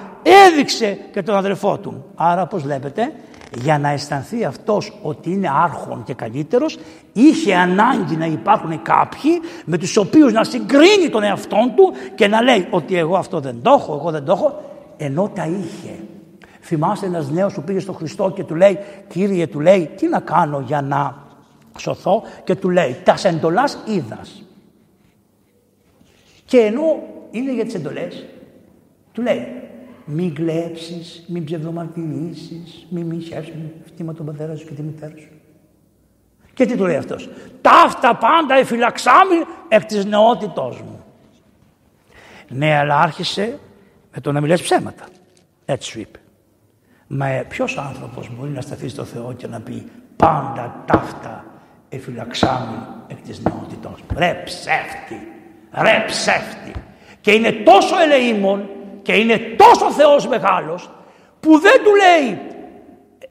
[0.47, 2.05] Έδειξε και τον αδερφό του.
[2.15, 3.13] Άρα όπως βλέπετε
[3.55, 6.78] για να αισθανθεί αυτός ότι είναι άρχον και καλύτερος
[7.13, 12.41] είχε ανάγκη να υπάρχουν κάποιοι με τους οποίους να συγκρίνει τον εαυτόν του και να
[12.41, 14.61] λέει ότι εγώ αυτό δεν το έχω, εγώ δεν το έχω
[14.97, 15.99] ενώ τα είχε.
[16.68, 20.20] Θυμάστε ένας νέος που πήγε στον Χριστό και του λέει Κύριε του λέει τι να
[20.20, 21.26] κάνω για να
[21.78, 24.43] σωθώ και του λέει τα εντολάς είδας.
[26.45, 28.26] Και ενώ είναι για τις εντολές
[29.11, 29.47] του λέει
[30.05, 35.30] μην κλέψεις, μην ψευδομαρτυρήσεις, μην μισεύσεις, μην φτύμα τον πατέρα σου και τη μητέρα σου.
[36.53, 37.30] Και τι του λέει αυτός.
[37.61, 39.36] Ταύτα πάντα εφυλαξάμι
[39.68, 41.03] εκ της νεότητός μου.
[42.49, 43.59] Ναι, αλλά άρχισε
[44.13, 45.05] με το να μιλάς ψέματα.
[45.65, 46.20] Έτσι σου είπε.
[47.08, 51.45] Μα ε, ποιος άνθρωπος μπορεί να σταθεί στο Θεό και να πει πάντα ταύτα
[51.89, 52.78] εφυλαξάμι
[53.08, 54.18] εκ της νεότητός μου.
[54.18, 55.28] Ρε ψεύτη,
[55.72, 56.72] ρε ψεύτη.
[57.22, 58.70] Και είναι τόσο ελεήμων
[59.01, 60.89] και είναι τόσο Θεός μεγάλος
[61.39, 62.39] που δεν του λέει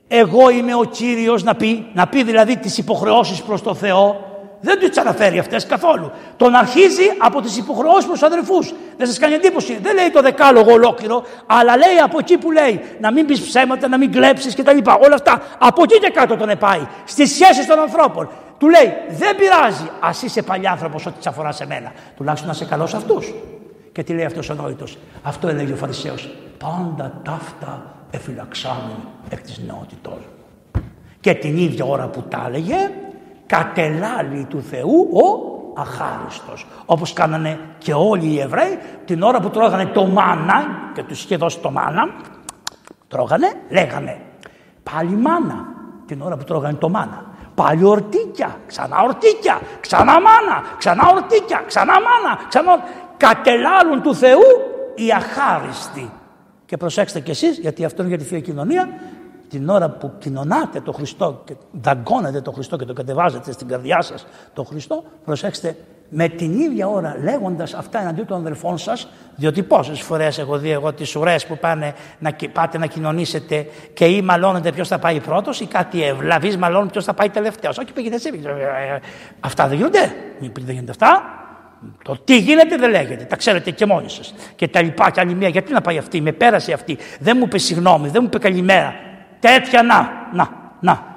[0.09, 4.26] εγώ είμαι ο Κύριος να πει, να πει δηλαδή τις υποχρεώσεις προς το Θεό
[4.61, 6.11] δεν τους τι αναφέρει αυτές καθόλου.
[6.37, 8.75] Τον αρχίζει από τις υποχρεώσεις προς τους αδερφούς.
[8.97, 9.79] Δεν σας κάνει εντύπωση.
[9.83, 13.89] Δεν λέει το δεκάλογο ολόκληρο, αλλά λέει από εκεί που λέει να μην πεις ψέματα,
[13.89, 14.79] να μην κλέψεις κτλ.
[14.85, 16.87] Όλα αυτά από εκεί και κάτω τον επάει.
[17.05, 18.29] Στις σχέσεις των ανθρώπων.
[18.59, 21.93] Του λέει δεν πειράζει, ας είσαι παλιάνθρωπο ό,τι σε αφορά σε μένα.
[22.17, 23.35] Τουλάχιστον να είσαι καλός αυτούς.
[23.93, 24.99] Και τι λέει αυτός ο νόητος.
[25.23, 26.31] Αυτό έλεγε ο Φαρισαίος.
[26.59, 30.19] Πάντα ταύτα εφυλαξάμουν εκ της νεότητός
[31.21, 32.91] Και την ίδια ώρα που τα έλεγε,
[33.47, 36.67] κατελάλη του Θεού ο αχάριστος.
[36.87, 41.37] Όπως κάνανε και όλοι οι Εβραίοι την ώρα που τρώγανε το μάνα και τους είχε
[41.37, 42.09] δώσει το μάνα,
[43.09, 44.21] τρώγανε, λέγανε
[44.93, 45.65] πάλι μάνα
[46.07, 47.25] την ώρα που τρώγανε το μάνα.
[47.55, 52.83] Πάλι ορτίκια, ξανά ορτίκια, ξανά μάνα, ξανά ορτίκια, ξανά μάνα, ξανά
[53.17, 54.41] κατελάλουν του Θεού
[54.95, 56.11] οι αχάριστοι.
[56.67, 58.89] Και προσέξτε κι εσείς, γιατί αυτό είναι για τη Θεία Κοινωνία,
[59.49, 64.03] την ώρα που κοινωνάτε το Χριστό και δαγκώνετε το Χριστό και το κατεβάζετε στην καρδιά
[64.03, 65.77] σας το Χριστό, προσέξτε,
[66.09, 70.71] με την ίδια ώρα λέγοντας αυτά εναντίον των αδελφών σας, διότι πόσες φορές έχω δει
[70.71, 75.21] εγώ τις ουρές που πάνε να, πάτε να κοινωνήσετε και ή μαλώνετε ποιος θα πάει
[75.21, 77.79] πρώτος ή κάτι ευλαβείς μαλώνουν ποιος θα πάει τελευταίος.
[77.79, 78.31] Όχι πήγαινε εσύ.
[79.41, 80.15] Αυτά δεν γίνονται.
[80.41, 81.23] Μην δεν γίνονται αυτά.
[82.05, 83.25] Το τι γίνεται δεν λέγεται.
[83.25, 84.35] Τα ξέρετε και μόνοι σας.
[84.57, 85.49] Και τα λοιπά και άλλη μία.
[85.49, 86.99] Γιατί να πάει αυτή, με πέρασε αυτή.
[87.21, 88.95] Δεν μου είπε συγγνώμη, δεν μου είπε καλημέρα.
[89.41, 90.49] Τέτοια να, να,
[90.81, 91.15] να.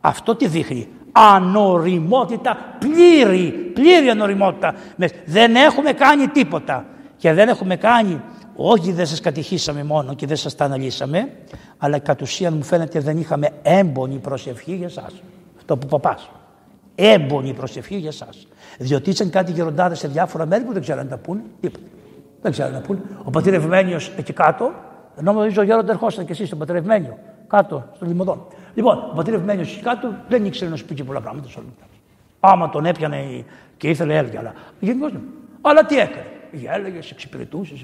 [0.00, 4.74] Αυτό τι δείχνει; Ανοριμότητα πλήρη, πλήρη ανοριμότητα.
[5.24, 6.84] Δεν έχουμε κάνει τίποτα.
[7.16, 8.20] Και δεν έχουμε κάνει,
[8.56, 11.32] όχι δεν σας κατηχήσαμε μόνο και δεν σας τα αναλύσαμε,
[11.78, 15.22] αλλά κατ' ουσίαν μου φαίνεται δεν είχαμε έμπονη προσευχή για σας.
[15.56, 16.30] Αυτό που παπάς.
[16.94, 18.46] Έμπονη προσευχή για σας.
[18.78, 21.40] Διότι ήταν κάτι γεροντάδες σε διάφορα μέρη που δεν ξέραν να τα πούνε.
[21.60, 21.86] Τίποτα.
[22.42, 23.00] Δεν ξέραν να πούνε.
[23.24, 24.72] Ο πατήρ Ευμένιος εκεί κάτω,
[25.20, 27.18] νομίζω ο γέροντας ερχόσατε και εσείς στον πατήρ Ευμένιο
[27.48, 28.46] κάτω στο λιμωδόν.
[28.74, 31.48] Λοιπόν, ο πατήρ Ευμένιος κάτω δεν ήξερε να σου πει και πολλά πράγματα.
[32.40, 33.44] Άμα τον έπιανε
[33.76, 35.12] και ήθελε έλεγε, αλλά γενικώς
[35.60, 37.74] Αλλά τι έκανε; Έλεγε, εξυπηρετούσε,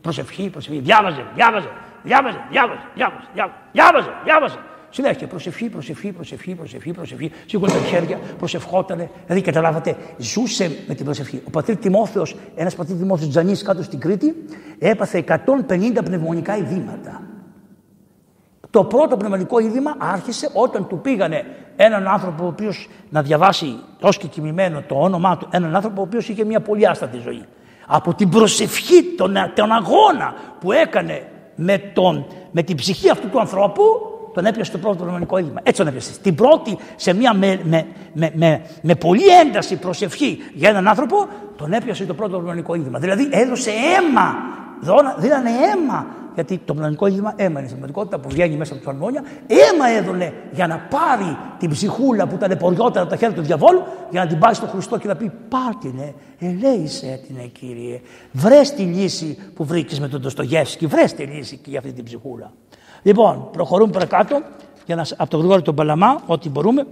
[0.00, 0.80] προσευχή, προσευχή.
[0.80, 1.68] Διάβαζε, διάβαζε,
[2.02, 3.26] διάβαζε, διάβαζε, διάβαζε,
[3.72, 4.58] διάβαζε, διάβαζε.
[4.90, 7.32] Συνέχεια προσευχή, προσευχή, προσευχή, προσευχή, προσευχή.
[7.46, 9.10] Σήκωνε τα χέρια, προσευχότανε.
[9.26, 11.42] Δηλαδή, καταλάβατε, ζούσε με την προσευχή.
[11.46, 14.34] Ο πατήρ Τιμόθεος, ένας πατήρ Τιμόθεος Τζανής κάτω στην Κρήτη,
[14.78, 17.22] έπαθε 150 πνευμονικά ειδήματα.
[18.74, 21.44] Το πρώτο πνευματικό είδημα άρχισε όταν του πήγανε
[21.76, 26.04] έναν άνθρωπο ο οποίος να διαβάσει ως και κοιμημένο το όνομά του, έναν άνθρωπο ο
[26.04, 27.44] οποίος είχε μια πολύ άστατη ζωή.
[27.86, 31.22] Από την προσευχή, τον, τον αγώνα που έκανε
[31.54, 33.82] με, τον, με την ψυχή αυτού του ανθρώπου,
[34.34, 35.60] τον έπιασε το πρώτο πνευματικό είδημα.
[35.62, 36.20] Έτσι τον έπιασε.
[36.22, 41.72] Την πρώτη, σε μια με, με, με, με, πολύ ένταση προσευχή για έναν άνθρωπο, τον
[41.72, 42.98] έπιασε το πρώτο πνευματικό είδημα.
[42.98, 44.34] Δηλαδή έδωσε αίμα,
[45.18, 48.90] δίνανε αίμα γιατί το πνευματικό είδημα αίμα είναι στην πραγματικότητα που βγαίνει μέσα από του
[48.90, 49.24] αρμόνια.
[49.46, 53.82] Αίμα έδωνε για να πάρει την ψυχούλα που ήταν ποριότερα από τα χέρια του διαβόλου,
[54.10, 58.00] για να την πάει στον Χριστό και να πει: Πάρτινε, ελέησε την κύριε.
[58.32, 62.04] Βρες τη λύση που βρήκες με τον Ντοστογεύσκη, βρες τη λύση και για αυτή την
[62.04, 62.52] ψυχούλα.
[63.02, 64.42] Λοιπόν, προχωρούμε παρακάτω
[64.86, 66.86] για να, από τον Γρηγόρη τον Παλαμά, ό,τι μπορούμε.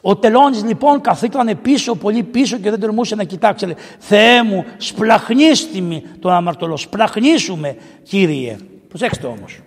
[0.00, 3.66] Ο τελώνης λοιπόν καθήκανε πίσω, πολύ πίσω και δεν τολμούσε να κοιτάξει.
[3.66, 8.56] Λέει, Θεέ μου, σπλαχνίστη τον αμαρτωλό, σπλαχνίσουμε Κύριε.
[8.88, 9.60] Προσέξτε όμως.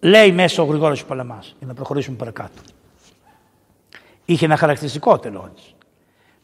[0.00, 2.62] Λέει μέσα ο Γρηγόρης Παλαμάς, για να προχωρήσουμε παρακάτω.
[4.24, 5.74] Είχε ένα χαρακτηριστικό ο τελώνης.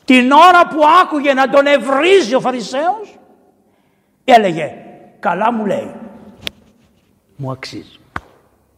[0.04, 3.18] την ώρα που άκουγε να τον ευρίζει ο Φαρισαίος
[4.24, 4.74] έλεγε
[5.20, 5.94] καλά μου λέει
[7.36, 7.98] μου αξίζει.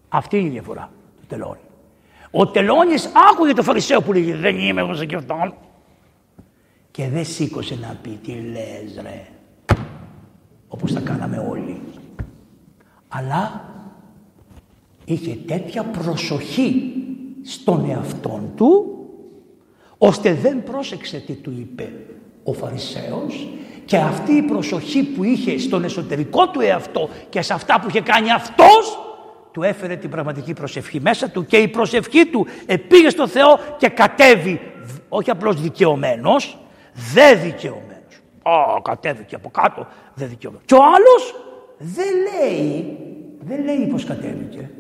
[0.08, 0.90] Αυτή είναι η διαφορά
[1.28, 1.60] του τελώνη.
[2.30, 5.54] Ο τελώνης άκουγε το Φαρισαίο που λέγει δεν είμαι εγώ σε και αυτόν
[6.90, 9.26] και δεν σήκωσε να πει τι λες ρε
[10.68, 11.80] όπως τα κάναμε όλοι
[13.08, 13.64] αλλά
[15.04, 16.92] είχε τέτοια προσοχή
[17.44, 18.98] στον εαυτόν του
[19.98, 21.92] ώστε δεν πρόσεξε τι του είπε
[22.44, 23.48] ο Φαρισαίος
[23.84, 28.00] και αυτή η προσοχή που είχε στον εσωτερικό του εαυτό και σε αυτά που είχε
[28.00, 29.05] κάνει αυτός
[29.56, 33.88] του έφερε την πραγματική προσευχή μέσα του και η προσευχή του επήγε στο Θεό και
[33.88, 34.60] κατέβη
[35.08, 36.58] όχι απλώς δικαιωμένος,
[37.14, 38.20] δεν δικαιωμένος.
[38.42, 40.64] Ω, κατέβηκε από κάτω, δεν δικαιωμένος.
[40.66, 41.34] Και ο άλλος
[41.78, 42.96] δεν λέει,
[43.40, 44.70] δεν λέει πώς κατέβηκε.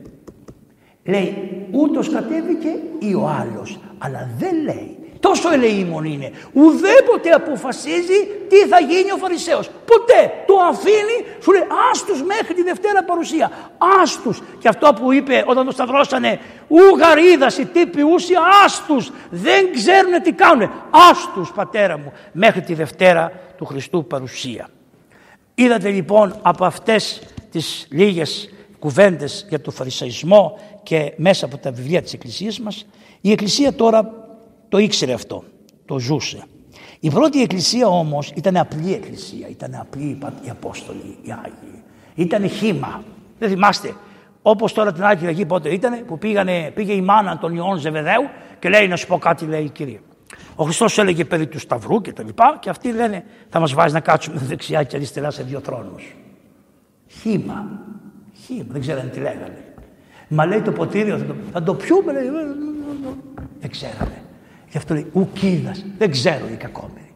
[1.04, 6.30] Λέει ούτως κατέβηκε ή ο άλλος, αλλά δεν λέει Τόσο ελεήμων είναι.
[6.52, 8.18] Ουδέποτε αποφασίζει
[8.48, 9.70] τι θα γίνει ο Φαρισαίος.
[9.84, 13.50] Ποτέ το αφήνει, σου λέει άστους μέχρι τη Δευτέρα παρουσία.
[14.02, 14.42] Άστους.
[14.58, 19.10] Και αυτό που είπε όταν το σταυρώσανε ου γαρίδας οι τύποι ούσια άστους.
[19.30, 20.70] Δεν ξέρουν τι κάνουν.
[21.10, 24.68] Άστους πατέρα μου μέχρι τη Δευτέρα του Χριστού παρουσία.
[25.54, 32.02] Είδατε λοιπόν από αυτές τις λίγες κουβέντες για το φαρισαϊσμό και μέσα από τα βιβλία
[32.02, 32.86] της Εκκλησίας μας
[33.20, 34.25] η Εκκλησία τώρα
[34.76, 35.44] το ήξερε αυτό,
[35.84, 36.42] το ζούσε.
[37.00, 41.82] Η πρώτη εκκλησία όμως ήταν απλή εκκλησία, ήταν απλή οι Απόστολοι, οι Άγιοι.
[42.14, 43.02] Ήταν χήμα.
[43.38, 43.94] Δεν θυμάστε,
[44.42, 48.22] όπως τώρα την Άγια Κυριακή πότε ήταν, που πήγανε, πήγε η μάνα των Ιωών Ζεβεδαίου
[48.58, 49.98] και λέει να σου πω κάτι λέει η κυρία.
[50.54, 53.94] Ο Χριστός έλεγε περί του Σταυρού και τα λοιπά και αυτοί λένε θα μας βάζει
[53.94, 56.16] να κάτσουμε δεξιά και αριστερά σε δύο θρόνους.
[57.06, 57.80] Χήμα.
[58.46, 58.66] Χήμα.
[58.68, 59.74] Δεν ξέρανε τι λέγανε.
[60.28, 62.12] Μα λέει το ποτήριο θα το, θα το πιούμε.
[62.12, 62.30] Λέει,
[63.60, 64.20] δεν ξέρανε.
[64.76, 65.84] Γι' αυτό λέει Ουκίδας.
[65.98, 67.12] Δεν ξέρω οι κακόμεροι.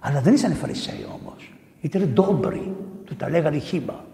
[0.00, 1.52] Αλλά δεν ήσαν Φαρισαίοι όμως.
[1.80, 2.74] Ήταν ντόμπροι.
[3.04, 4.04] Του τα λέγανε χήμα.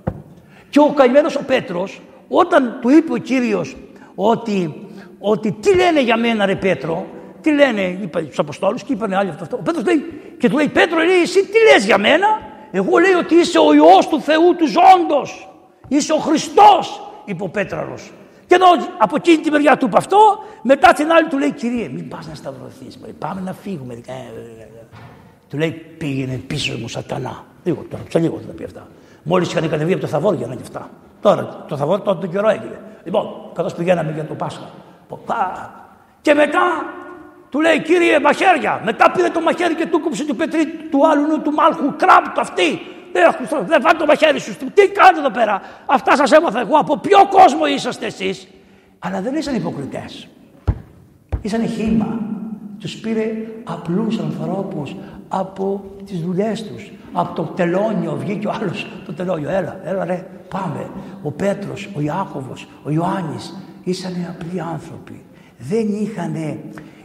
[0.70, 3.76] Και ο καημένος ο Πέτρος, όταν του είπε ο κύριος
[4.14, 4.74] ότι,
[5.18, 7.06] ότι τι λένε για μένα, ρε Πέτρο,
[7.40, 9.56] τι λένε, είπα του Αποστόλους και είπαν άλλοι αυτό.
[9.56, 10.04] Ο Πέτρος λέει,
[10.38, 12.26] και του λέει, Πέτρο, λέει, εσύ τι λες για μένα;
[12.70, 15.48] Εγώ λέει ότι είσαι ο ιό του Θεού του ζώντος.
[15.88, 18.10] Είσαι ο Χριστός, είπε ο Πέτραρος.
[18.50, 18.66] Και ενώ
[18.98, 20.18] από εκείνη τη μεριά του είπε αυτό,
[20.62, 22.98] μετά την άλλη του λέει: Κυρίε, μην πας να σταυρωθείς.
[23.18, 23.94] Πάμε να φύγουμε.
[23.94, 24.66] Ε, ε, ε,
[25.48, 27.44] του λέει: Πήγαινε πίσω μου, Σατανά.
[27.64, 28.86] Λίγο τώρα, σε λίγο θα πει αυτά.
[29.22, 30.90] Μόλις είχαν κατεβεί από το Θαβόρ για να και αυτά.
[31.20, 32.80] Τώρα το Θαβόρ τότε τον καιρό έγινε.
[33.04, 33.24] Λοιπόν,
[33.54, 34.70] καθώς πηγαίναμε για το Πάσχα.
[36.20, 36.84] Και μετά
[37.50, 38.80] του λέει: Κύριε, μαχαίρια.
[38.84, 41.96] Μετά πήρε το μαχαίρι και του κόψε του πετρί του άλλου νου του Μάλχου.
[41.96, 42.80] Κράμπ το αυτή.
[43.12, 44.56] Δεν, δεν φάτε το μαχαίρι σου.
[44.74, 46.76] Τι κάνετε εδώ πέρα; Αυτά σας έμαθα εγώ.
[46.76, 48.48] Από ποιο κόσμο είσαστε εσείς;
[48.98, 50.28] Αλλά δεν ήσαν υποκριτές.
[51.40, 52.18] Ήσαν χήμα.
[52.78, 53.32] Τους πήρε
[53.64, 54.96] απλούς ανθρώπους
[55.28, 56.90] από τις δουλειές τους.
[57.12, 59.50] Από το τελώνιο βγήκε ο άλλος το τελώνιο.
[59.50, 60.90] Έλα, έλα ρε, πάμε.
[61.22, 65.24] Ο Πέτρος, ο Ιάκωβος, ο Ιωάννης ήσαν απλοί άνθρωποι.
[65.58, 66.34] Δεν είχαν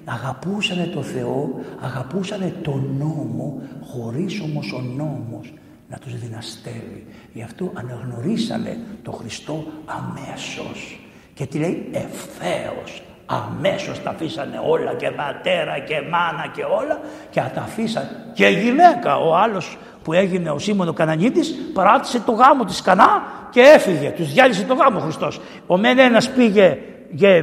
[0.06, 5.54] αγαπούσανε το Θεό, αγαπούσανε τον νόμο, χωρίς όμως ο νόμος
[5.90, 7.06] να τους δυναστεύει.
[7.34, 11.00] Γι' αυτό αναγνωρίσανε το Χριστό αμέσως.
[11.34, 13.04] Και τι λέει; Ευθέως.
[13.26, 17.00] Αμέσως τα αφήσανε όλα και πατέρα και μάνα και όλα
[17.30, 19.18] και τα αφήσανε και γυναίκα.
[19.18, 24.10] Ο άλλος που έγινε ο Σίμωνο Κανανίτης παράτησε το γάμο της Κανά και έφυγε.
[24.10, 25.42] Τους διάλυσε το γάμο ο Χριστός.
[25.68, 26.78] Ο μεν ένας πήγε,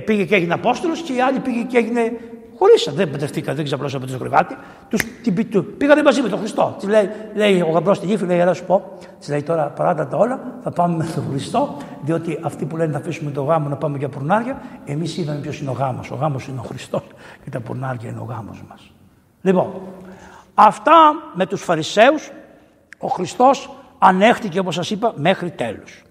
[0.04, 2.12] πήγε και έγινε Απόστολος και η άλλη πήγε και έγινε
[2.62, 4.56] Χωρίσαν, δεν παντρευτήκαν, δεν ξαπλώσαν από το κρεβάτι.
[4.88, 5.04] Τους,
[5.78, 6.74] πήγανε μαζί με τον Χριστό.
[6.78, 8.98] Της λέει, λέει ο γαμπρός στην ύφη, λέει, έλα σου πω.
[9.18, 12.92] Της λέει τώρα παράτα τα όλα, θα πάμε με τον Χριστό, διότι αυτοί που λένε
[12.92, 16.10] θα αφήσουμε το γάμο να πάμε για πουρνάρια, εμείς είδαμε ποιος είναι ο γάμος.
[16.10, 17.02] Ο γάμος είναι ο Χριστός
[17.44, 18.92] και τα πουρνάρια είναι ο γάμος μας.
[19.42, 19.72] Λοιπόν,
[20.54, 20.92] αυτά
[21.34, 22.30] με τους Φαρισαίους,
[22.98, 26.02] ο Χριστός ανέχτηκε όπως σας είπα μέχρι τέλους.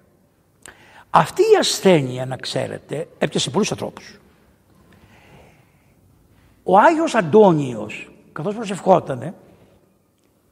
[1.10, 4.21] Αυτή η ασθένεια, να ξέρετε, έπιασε πολλούς ανθρώπους.
[6.64, 9.34] Ο Άγιος Αντώνιος, καθώς προσευχότανε,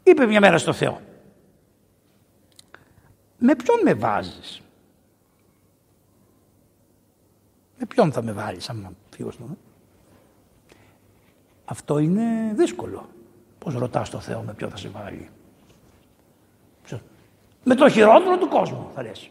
[0.03, 1.02] είπε μια μέρα στο Θεό,
[3.38, 4.61] με ποιον με βάζεις;
[7.80, 9.57] Με ποιον θα με βάλεις αν φύγω στον
[11.65, 13.10] Αυτό είναι δύσκολο.
[13.60, 15.30] Πώς ρωτάς το Θεό με ποιον θα σε βάλει;
[17.64, 19.30] Με το χειρότερο του κόσμου θα λες.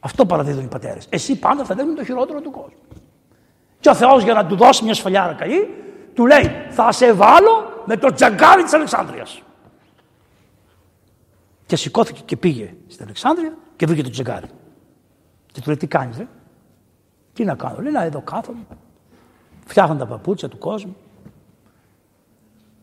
[0.00, 1.06] Αυτό παραδίδουν οι πατέρες.
[1.10, 2.78] Εσύ πάντα θα λες με το χειρότερο του κόσμου.
[3.80, 5.83] Και ο Θεός για να του δώσει μια σφαλιάρα καλή
[6.14, 9.42] του λέει θα σε βάλω με το τζαγκάρι της Αλεξάνδρειας.
[11.66, 14.46] Και σηκώθηκε και πήγε στην Αλεξάνδρεια και βρήκε το τζαγκάρι.
[15.52, 16.26] Και του λέει τι κάνεις ρε;
[17.32, 17.80] Τι να κάνω.
[17.80, 18.66] Λέει να εδώ κάθομαι.
[19.66, 20.96] Φτιάχνω τα παπούτσια του κόσμου.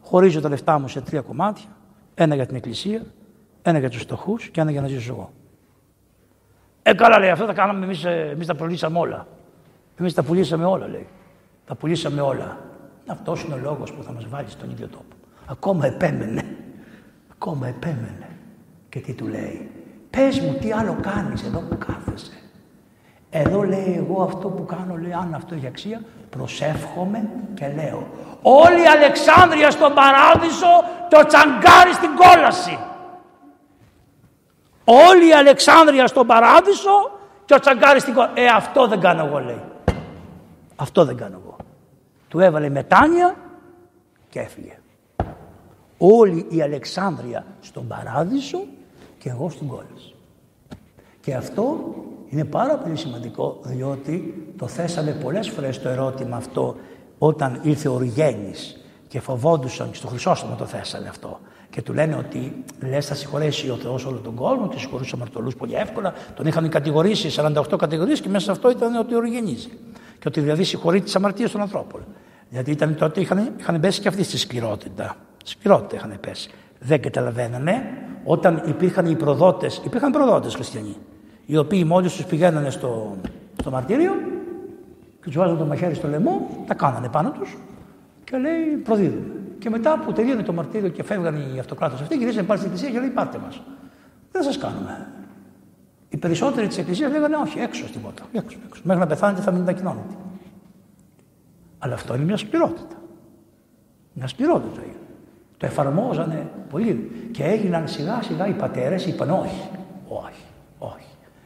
[0.02, 1.70] χωρίζω τα λεφτά μου σε τρία κομμάτια.
[2.16, 3.06] Ένα για την εκκλησία,
[3.62, 5.32] ένα για τους φτωχούς και ένα για να ζήσω εγώ.
[6.84, 9.28] Ε, καλά λέει, αυτό τα κάναμε εμείς, ε, εμείς τα πουλήσαμε όλα.
[9.98, 11.08] Εμείς τα πουλήσαμε όλα λέει.
[11.66, 12.71] Τα πουλήσαμε όλα.
[13.08, 15.16] Αυτός είναι ο λόγος που θα μας βάλει στον ίδιο τόπο.
[15.46, 16.44] Ακόμα επέμενε.
[17.32, 18.30] Ακόμα επέμενε.
[18.90, 19.72] Και τι του λέει.
[20.10, 22.32] Πες μου τι άλλο κάνεις εδώ που κάθεσαι.
[23.30, 28.08] Εδώ λέει εγώ αυτό που κάνω, λέει αν αυτό έχει αξία, προσεύχομαι και λέω.
[28.42, 30.68] Όλη η Αλεξάνδρεια στον παράδεισο
[31.10, 32.80] το τσαγκάρι στην κόλαση.
[34.84, 37.12] Όλη η Αλεξάνδρεια στον παράδεισο
[37.46, 38.34] και ο τσαγκάρι στην κόλαση.
[38.36, 39.62] Ε αυτό δεν κάνω εγώ λέει.
[40.76, 41.51] Αυτό δεν κάνω εγώ.
[42.32, 43.36] Του έβαλε μετάνια
[44.30, 44.80] και έφυγε.
[45.98, 48.64] Όλη η Αλεξάνδρεια στον παράδεισο
[49.18, 50.16] και εγώ στην κόλαση.
[51.22, 51.96] Και αυτό
[52.30, 56.76] είναι πάρα πολύ σημαντικό διότι το θέσαμε πολλές φορές το ερώτημα αυτό
[57.18, 61.40] όταν ήρθε ο Ριγένης και φοβόντουσαν και στο Χρυσόστομο το θέσανε αυτό.
[61.70, 65.52] Και του λένε ότι λες, θα συγχωρέσει ο Θεός όλο τον κόσμο, και συγχωρούσε αμαρτωλού
[65.58, 66.14] πολύ εύκολα.
[66.36, 69.70] Τον είχαν κατηγορήσει 48 κατηγορίες και μέσα σε αυτό ήταν ότι οριγενίζει.
[70.20, 72.06] Και ότι δηλαδή συγχωρεί τις αμαρτίες των ανθρώπων.
[72.52, 75.16] Γιατί ήταν, τότε είχαν, είχαν πέσει και αυτή στη σκληρότητα.
[75.44, 76.50] Σκληρότητα είχαν πέσει.
[76.80, 77.84] Δεν καταλαβαίνανε
[78.24, 80.96] όταν υπήρχαν οι προδότες, υπήρχαν προδότες χριστιανοί
[81.52, 83.16] οι οποίοι μόλις τους πηγαίνανε στο,
[83.60, 84.12] στο μαρτύριο
[85.20, 87.58] και τους βάζουν το μαχαίρι στο λαιμό, τα κάνανε πάνω τους
[88.24, 89.24] και λέει προδίδουν.
[89.60, 92.94] Και μετά που τελείωνε το μαρτύριο και φεύγαν οι αυτοκράτες αυτοί, γυρίζανε πάλι στην εκκλησία
[92.94, 93.62] και λέει πάρτε μας.
[94.32, 95.08] Δεν σας κάνουμε.
[96.10, 98.24] Οι περισσότεροι της εκκλησίας λέγανε όχι, έξω στην πόρτα.
[98.32, 98.82] Έξω, έξω.
[98.84, 100.14] Μέχρι να πεθάνετε θα μην τα κοινώνετε.
[101.84, 102.96] Αλλά αυτό είναι μια σκληρότητα.
[104.14, 104.96] Μια σκληρότητα είναι.
[105.58, 107.12] Το εφαρμόζανε πολύ.
[107.32, 109.70] Και έγιναν σιγά σιγά οι πατέρες, είπαν όχι,
[110.08, 110.44] όχι,
[110.80, 111.06] όχι.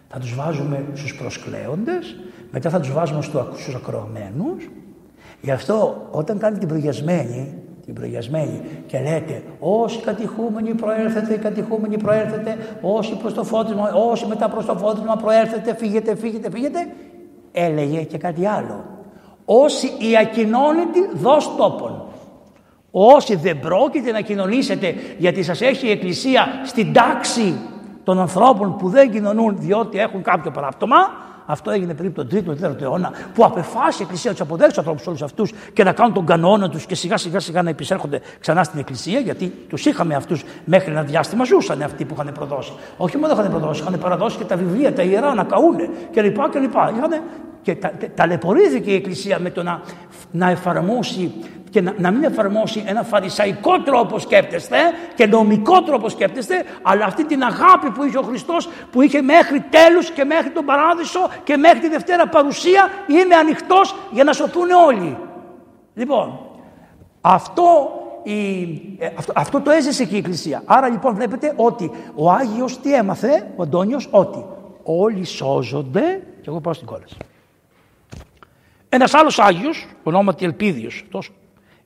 [0.09, 2.15] Θα τους βάζουμε στους προσκλέοντες,
[2.51, 4.69] μετά θα τους βάζουμε στους ακροαμένους.
[5.41, 12.57] Γι' αυτό όταν κάνετε την προγιασμένη, την προγιασμένη και λέτε όσοι κατηχούμενοι προέρθετε, κατηχούμενοι προέρθετε,
[12.81, 16.87] όσοι προς το φώτισμα, όσοι μετά προς το φώτισμα προέρθετε, φύγετε, φύγετε, φύγετε,
[17.51, 18.94] έλεγε και κάτι άλλο.
[19.45, 22.01] Όσοι οι ακοινώνητοι δώσ' τόπον.
[22.91, 27.55] Όσοι δεν πρόκειται να κοινωνήσετε γιατί σας έχει η Εκκλησία στην τάξη
[28.03, 30.95] των ανθρώπων που δεν κοινωνούν διότι έχουν κάποιο παράπτωμα.
[31.47, 35.07] Αυτό έγινε πριν τον 3ο 4ο αιώνα, που απεφάσισε η Εκκλησία τους αποδέξει τους ανθρώπους
[35.07, 38.63] όλους αυτούς και να κάνουν τον κανόνα τους και σιγά σιγά σιγά να επισέρχονται ξανά
[38.63, 42.73] στην Εκκλησία, γιατί τους είχαμε αυτούς μέχρι ένα διάστημα ζούσαν αυτοί που είχαν προδώσει.
[42.97, 46.38] Όχι μόνο είχαν προδώσει, είχαν παραδώσει και τα βιβλία, τα ιερά να καούνε κλπ.
[46.97, 47.22] Είχαν,
[47.65, 49.81] και τα, ταλαιπωρήθηκε η Εκκλησία με το να,
[50.31, 51.33] να εφαρμόσει
[51.69, 54.77] και να, να μην εφαρμόσει ένα φαρισαϊκό τρόπο σκέπτεστε
[55.15, 59.59] και νομικό τρόπο σκέπτεστε, αλλά αυτή την αγάπη που είχε ο Χριστός που είχε μέχρι
[59.69, 64.71] τέλους και μέχρι τον Παράδεισο και μέχρι τη Δευτέρα παρουσία είμαι ανοιχτός για να σωθούν
[64.87, 65.17] όλοι.
[65.93, 66.39] Λοιπόν,
[67.21, 67.63] αυτό,
[68.23, 68.61] η,
[68.99, 70.61] ε, αυτό, αυτό το έζησε και η Εκκλησία.
[70.65, 74.45] Άρα λοιπόν βλέπετε ότι ο Άγιος τι έμαθε, ο Αντώνιος, ότι
[74.83, 77.17] όλοι σώζονται και εγώ πάω στην κόλαση.
[78.95, 81.31] Ένας άλλος Άγιος, ονόματι Ελπίδιος, τόσο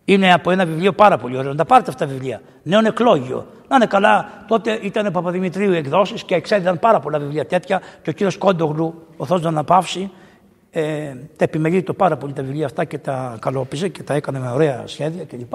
[0.06, 1.52] είναι από ένα βιβλίο πάρα πολύ ωραίο.
[1.52, 2.41] Να τα πάρετε αυτά τα βιβλία.
[2.64, 3.48] Νέο εκλόγιο.
[3.68, 4.45] Να είναι καλά.
[4.48, 7.81] Τότε ήταν Παπαδημητρίου εκδόσεις και εξέδιδαν πάρα πολλά βιβλία τέτοια.
[8.02, 10.11] Και ο κύριος Κόντογλου, ο Θό να αναπαύσει,
[10.72, 14.40] ε, τα επιμελεί το πάρα πολύ τα βιβλία αυτά και τα καλόπιζε και τα έκανε
[14.40, 15.53] με ωραία σχέδια κλπ.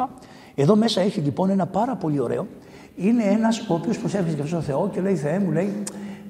[0.55, 2.47] Εδώ μέσα έχει λοιπόν ένα πάρα πολύ ωραίο.
[2.97, 5.82] Είναι ένας ο οποίος προσέφηκε στον Θεό και λέει: Θεέ μου, λέει,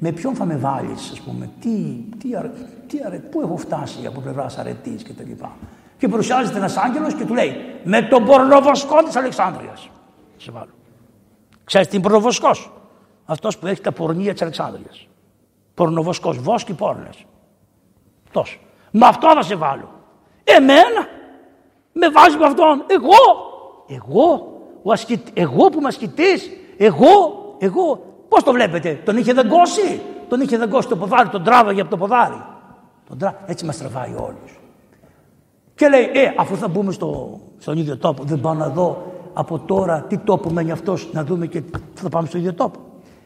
[0.07, 1.71] με ποιον θα με βάλεις, ας πούμε, τι,
[2.19, 2.51] τι, αρε,
[2.87, 5.31] τι αρε, πού έχω φτάσει από πλευράς αρετής κτλ.
[5.99, 7.55] Και παρουσιάζεται ένας άγγελος και του λέει:
[7.85, 9.77] Με τον πορνοβοσκό της Αλεξάνδρεια.
[10.37, 10.71] Σε βάλω.
[11.65, 12.73] Ξέρεις τι είναι πορνοβοσκός;
[13.25, 14.91] Αυτός που έχει τα πορνεία της Αλεξάνδρεια.
[15.75, 17.25] Πορνοβοσκός, βόσκι πόρνες.
[18.31, 18.59] Τόσο.
[18.91, 19.91] Με αυτό θα σε βάλω.
[20.45, 21.09] Εμένα.
[21.93, 22.85] Με βάζεις με αυτόν.
[22.87, 23.17] Εγώ.
[23.89, 24.53] Εγώ.
[24.83, 25.29] Ο ασκητ...
[25.35, 26.51] Εγώ που είμαι ασκητής.
[26.77, 27.57] Εγώ.
[27.59, 28.14] Εγώ.
[28.29, 29.01] Πώς το βλέπετε.
[29.05, 31.29] Τον είχε δαγκώσει; Τον είχε δαγκώσει το ποδάρι.
[31.29, 32.43] Τον τράβαγε από το ποδάρι.
[33.09, 33.41] Τον τρά...
[33.47, 34.59] Έτσι μας τραβάει όλους.
[35.75, 39.59] Και λέει, ε, αφού θα μπούμε στο, στον ίδιο τόπο, δεν πάω να δω από
[39.59, 41.63] τώρα τι τόπο μένει αυτός να δούμε και
[41.95, 42.81] θα πάμε στον ίδιο τόπο.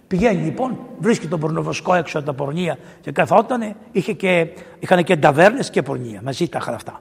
[0.06, 4.48] Πηγαίνει λοιπόν, βρίσκει τον πορνοβοσκό έξω από τα πορνεία και καθότανε, είχε και,
[4.78, 6.20] είχαν και ταβέρνε και πορνεία.
[6.24, 7.00] Μαζί τα είχαν αυτά.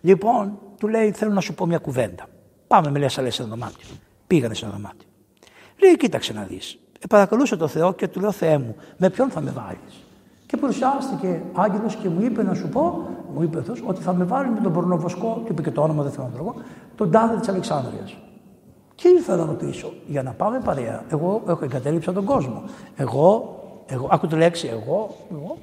[0.00, 2.26] Λοιπόν, του λέει: Θέλω να σου πω μια κουβέντα.
[2.66, 3.86] Πάμε, με λες, σε ένα δωμάτιο.
[4.26, 5.08] Πήγανε σε ένα δωμάτιο.
[5.82, 6.78] Λέει: Κοίταξε να δεις.
[6.98, 10.04] Ε, παρακαλούσε το Θεό και του λέω: Θεέ μου, με ποιον θα με βάλεις;
[10.46, 14.24] Και παρουσιάστηκε άγγελος και μου είπε να σου πω, μου είπε αυτός, ότι θα με
[14.24, 16.54] βάλει με τον πορνοβοσκό, και είπε και το όνομα, δεν θέλω να το
[16.96, 18.08] τον τάδε της Αλεξάνδρεια.
[18.94, 21.04] Και ήρθα να ρωτήσω, για να πάμε παρέα.
[21.10, 22.62] Εγώ έχω εγκατέλειψα τον κόσμο.
[22.96, 23.56] Εγώ,
[23.86, 25.56] εγώ, άκου τη λέξη, εγώ, εγώ.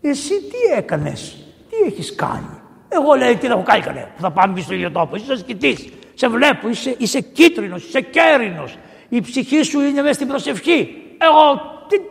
[0.00, 4.60] Εσύ τι έκανες, τι έχεις κάνει; Εγώ λέει τι να έχω κάνει κανένα, θα πάμε
[4.60, 5.92] στο ίδιο τόπο, είσαι ασκητή.
[6.14, 8.78] Σε βλέπω, είσαι, είσαι κίτρινος, είσαι κέρινος.
[9.16, 10.88] Η ψυχή σου είναι μέσα στην προσευχή.
[11.18, 11.60] Εγώ,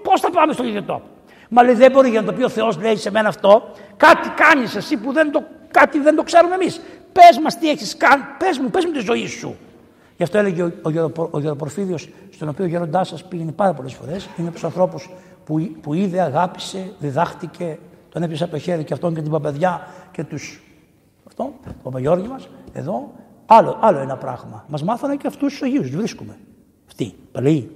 [0.03, 1.01] πώς θα πάμε στον ίδιο τόπο;
[1.49, 3.71] Μα λέει δεν μπορεί για να το πει ο Θεός, λέει σε μένα αυτό.
[3.97, 6.81] Κάτι κάνεις εσύ που δεν το, κάτι δεν το ξέρουμε εμείς.
[7.11, 9.55] Πες μας τι έχεις κάνει, πες μου, πες μου τη ζωή σου.
[10.17, 11.97] Γι' αυτό έλεγε ο, ο, ο Γεροπορφίδιο,
[12.29, 14.29] στον οποίο ο γεροντά σας πήγαινε πάρα πολλές φορές.
[14.37, 15.09] Είναι από τους ανθρώπους
[15.45, 17.79] που, που είδε, αγάπησε, διδάχτηκε,
[18.09, 20.61] τον έπιασε από το χέρι και αυτόν και την παπαδιά και τους.
[21.27, 23.11] Αυτό, το Παπαγιώργη μας, εδώ,
[23.45, 24.65] άλλο, άλλο ένα πράγμα.
[24.67, 26.37] Μας μάθανε και αυτούς τους Αγίους, τους βρίσκουμε.
[26.91, 27.71] Αυτοί, παλαιοί.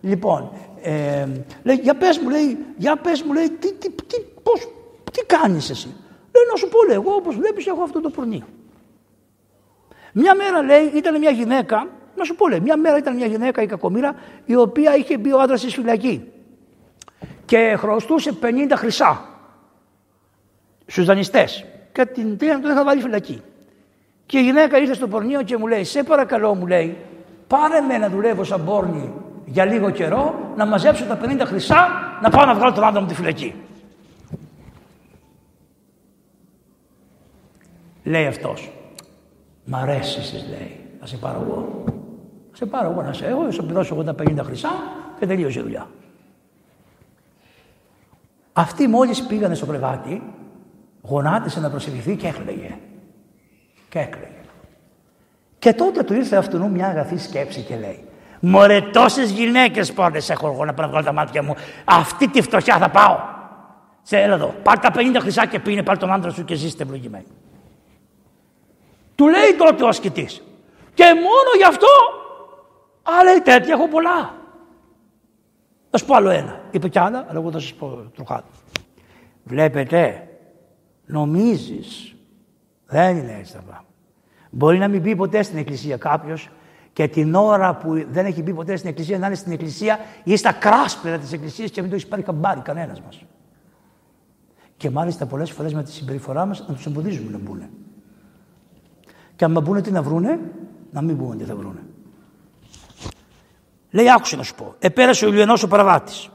[0.00, 0.50] Λοιπόν,
[0.82, 1.26] ε,
[1.62, 4.68] λέει, για πες μου, λέει, για πες μου, λέει, τι, τι, τι, πώς,
[5.12, 5.86] τι κάνεις εσύ;
[6.34, 8.46] Λέει, να σου πω, λέει, εγώ όπως βλέπεις έχω αυτό το πορνείο.
[10.12, 13.62] Μια μέρα, λέει, ήταν μια γυναίκα, να σου πω, λέει, μια μέρα ήταν μια γυναίκα
[13.62, 14.14] η κακομήρα,
[14.44, 16.32] η οποία είχε μπει ο άντρας στη φυλακή
[17.44, 19.28] και χρωστούσε 50 χρυσά
[20.86, 23.42] στους δανειστές και την πήγαν τον είχα βάλει φυλακή.
[24.26, 26.96] Και η γυναίκα ήρθε στο πορνείο και μου λέει, σε παρακαλώ μου λέει,
[27.46, 29.12] πάρε με να δουλεύω σαν πόρνη
[29.44, 31.88] για λίγο καιρό να μαζέψω τα 50 χρυσά
[32.22, 33.54] να πάω να βγάλω τον άντρα μου τη φυλακή.
[38.02, 38.72] Λέει αυτός.
[39.64, 40.80] Μ' αρέσεις εσείς λέει.
[41.00, 41.84] Θα σε πάρω εγώ.
[42.50, 44.70] Θα σε πάρω εγώ να σε έχω, θα σου πληρώσω εγώ τα 50 χρυσά
[45.18, 45.88] και τελείωσε η δουλειά.
[48.52, 50.22] Αυτή μόλις πήγανε στο κρεβάτι,
[51.02, 52.78] γονάτισε να προσευχηθεί και έκλαιγε.
[53.88, 54.33] Και έκλαιγε.
[55.64, 58.04] Και τότε του ήρθε αυτού μια αγαθή σκέψη και λέει
[58.40, 61.54] Μωρέ τόσες γυναίκες πόρτες έχω εγώ να βγάλω τα μάτια μου.
[61.84, 63.18] Αυτή τη φτωχιά θα πάω.
[64.02, 64.54] Σε έλα εδώ.
[64.62, 67.26] Πάρ τα 50 χρυσά και πίνε πάρ τον άντρα σου και ζήστε ευλογημένοι.
[69.14, 70.42] Του λέει τότε ο ασκητής.
[70.94, 71.86] Και μόνο γι' αυτό.
[73.02, 74.34] Α, λέει τέτοια έχω πολλά.
[75.90, 76.60] Θα σου πω άλλο ένα.
[76.70, 78.48] Είπε κι άλλα, αλλά εγώ θα σας πω τροχάτω.
[79.44, 80.28] Βλέπετε,
[81.06, 82.14] νομίζεις,
[82.86, 83.83] δεν είναι έτσι τα πράγματα.
[84.56, 86.50] Μπορεί να μην μπει ποτέ στην εκκλησία κάποιος
[86.92, 90.36] και την ώρα που δεν έχει μπει ποτέ στην εκκλησία να είναι στην εκκλησία ή
[90.36, 93.24] στα κράσπερα της εκκλησίας και μην το έχει πάρει καμπάρι κανένας μας.
[94.76, 97.62] Και μάλιστα πολλές φορές με τη συμπεριφορά μας να τους εμποδίζουμε να μπουν.
[99.36, 100.40] Και αν μπουν τι να βρούνε,
[100.90, 101.82] να μην μπουν τι θα βρούνε.
[103.90, 104.74] Λέει, άκουσε να σου πω.
[104.78, 106.28] Επέρασε ο Ηλιανός ο παραβάτης.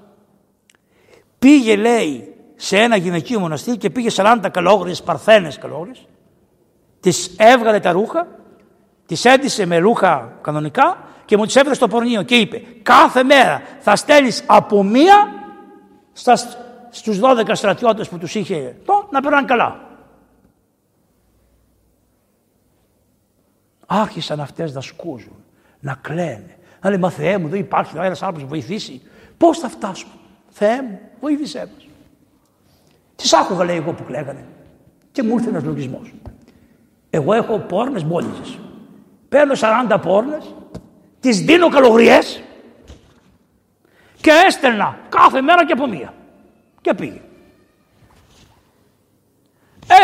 [1.39, 6.07] Πήγε, λέει, σε ένα γυναικείο μοναστήρι και πήγε 40 καλόγριες, παρθένες καλόγριες.
[6.99, 8.27] Τις έβγαλε τα ρούχα,
[9.05, 13.61] τις έντυσε με ρούχα κανονικά και μου τις έβγαλε στο πορνείο και είπε κάθε μέρα
[13.79, 15.33] θα στέλνεις από μία
[16.13, 16.35] στα,
[16.89, 19.79] στους 12 στρατιώτες που τους είχε το, να περνάνε καλά.
[23.85, 25.43] Άρχισαν αυτές να σκούζουν,
[25.79, 29.01] να κλαίνε, να λέει, μα Θεέ μου, δεν υπάρχει ένας άνθρωπος να βοηθήσει.
[29.37, 30.13] Πώς θα φτάσουμε,
[30.49, 31.87] Θεέ μου, βοήθησέ μας.
[33.15, 34.45] Τις άκουγα, λέει εγώ που κλαίγανε.
[35.11, 36.13] Και μου ήρθε ένας λογισμός.
[37.09, 38.57] Εγώ έχω πόρνες μπόλιζε.
[39.29, 39.53] Παίρνω
[39.91, 40.55] 40 πόρνες,
[41.19, 42.41] τις δίνω καλογριές
[44.21, 46.13] και έστελνα κάθε μέρα και από μία.
[46.81, 47.21] Και πήγε.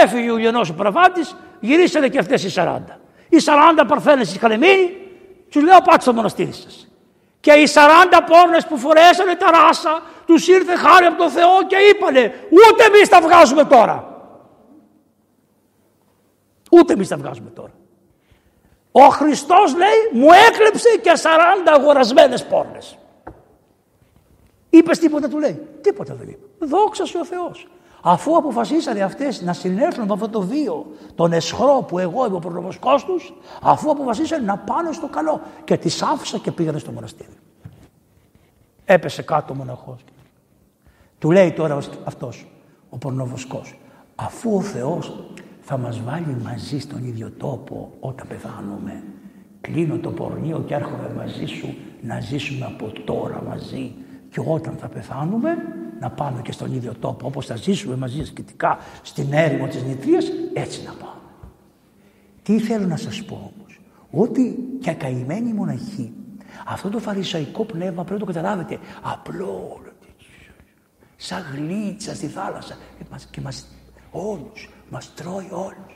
[0.03, 2.99] Έφυγε ο Λιονός ο Πραβάτης, γυρίσανε και αυτές οι 40.
[3.29, 4.97] Οι 40 παρθένες είχαν μείνει
[5.49, 6.87] τους λέω πάτε στο μοναστήρι σας.
[7.39, 11.75] Και οι 40 πόρνες που φορέσανε τα ράσα, τους ήρθε χάρη από τον Θεό και
[11.75, 14.14] είπανε ούτε εμείς τα βγάζουμε τώρα.
[16.75, 17.71] Ούτε εμείς τα βγάζουμε τώρα.
[18.91, 22.97] Ο Χριστός λέει μου έκλεψε και 40 αγορασμένες πόρνες.
[24.69, 25.61] Είπες τίποτα του λέει.
[25.81, 26.45] Τίποτα δεν είπε.
[26.59, 27.67] Δόξα σου ο Θεός.
[28.01, 30.85] Αφού αποφασίσανε αυτές να συνέρθουν από αυτό το βίο,
[31.15, 35.77] τον εσχρό που εγώ είμαι ο προνομοσκός τους, αφού αποφασίσανε να πάνε στο καλό και
[35.77, 37.37] τις άφησα και πήγανε στο μοναστήρι.
[38.85, 40.03] Έπεσε κάτω ο μοναχός.
[41.19, 42.47] Του λέει τώρα αυτός,
[42.89, 43.79] ο προνομοσκός,
[44.15, 45.13] αφού ο Θεός
[45.67, 49.03] θα μας βάλει μαζί στον ίδιο τόπο όταν πεθάνουμε,
[49.61, 53.93] κλείνω το πορνείο και έρχομαι μαζί σου να ζήσουμε από τώρα μαζί.
[54.29, 55.49] Και όταν θα πεθάνουμε
[55.99, 60.25] να πάμε και στον ίδιο τόπο όπως θα ζήσουμε μαζί σχετικά στην έρημο της νητρίας
[60.53, 61.21] έτσι να πάμε.
[62.43, 63.79] Τι θέλω να σας πω όμως
[64.11, 66.13] ότι και καημένοι μοναχοί
[66.65, 69.81] αυτό το φαρισαϊκό πνεύμα πρέπει να το καταλάβετε απλό
[71.15, 72.77] σαν γλίτσα στη θάλασσα.
[73.31, 73.67] Και μας,
[74.11, 75.95] όλους μας τρώει όλους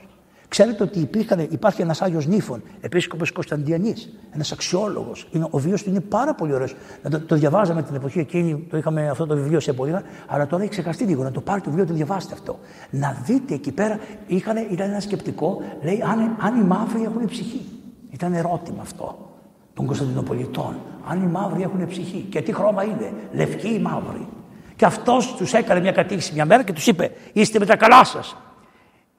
[0.50, 5.28] Ξέρετε ότι υπήρχαν, υπάρχει ένας Άγιος Νύφων, επίσκοπος Κωνσταντιανής, ένας αξιόλογος.
[5.50, 6.74] Ο βίο του είναι πάρα πολύ ωραίος.
[7.10, 9.94] Το, το διαβάζαμε την εποχή εκείνη, το είχαμε αυτό το βιβλίο σε πολύ,
[10.26, 11.22] αλλά τώρα έχει ξεχαστεί λίγο.
[11.22, 12.58] Να το πάρει το βιβλίο, το διαβάσετε αυτό.
[12.90, 17.66] Να δείτε εκεί πέρα, είχαν, ήταν ένα σκεπτικό, λέει αν, αν οι μαύροι έχουν ψυχή.
[18.10, 19.30] Ήταν ερώτημα αυτό
[19.74, 20.76] των Κωνσταντινοπολιτών.
[21.08, 22.26] Αν οι μαύροι έχουν ψυχή.
[22.30, 24.28] Και τι χρώμα είναι, λευκή ή μαύρη.
[24.76, 28.04] Και αυτός τους έκανε μια κατήχηση μια μέρα και τους είπε: Είστε με τα καλά
[28.04, 28.36] σας.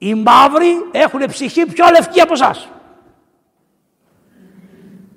[0.02, 2.68] Οι μαύροι έχουν ψυχή πιο λευκή από εσάς.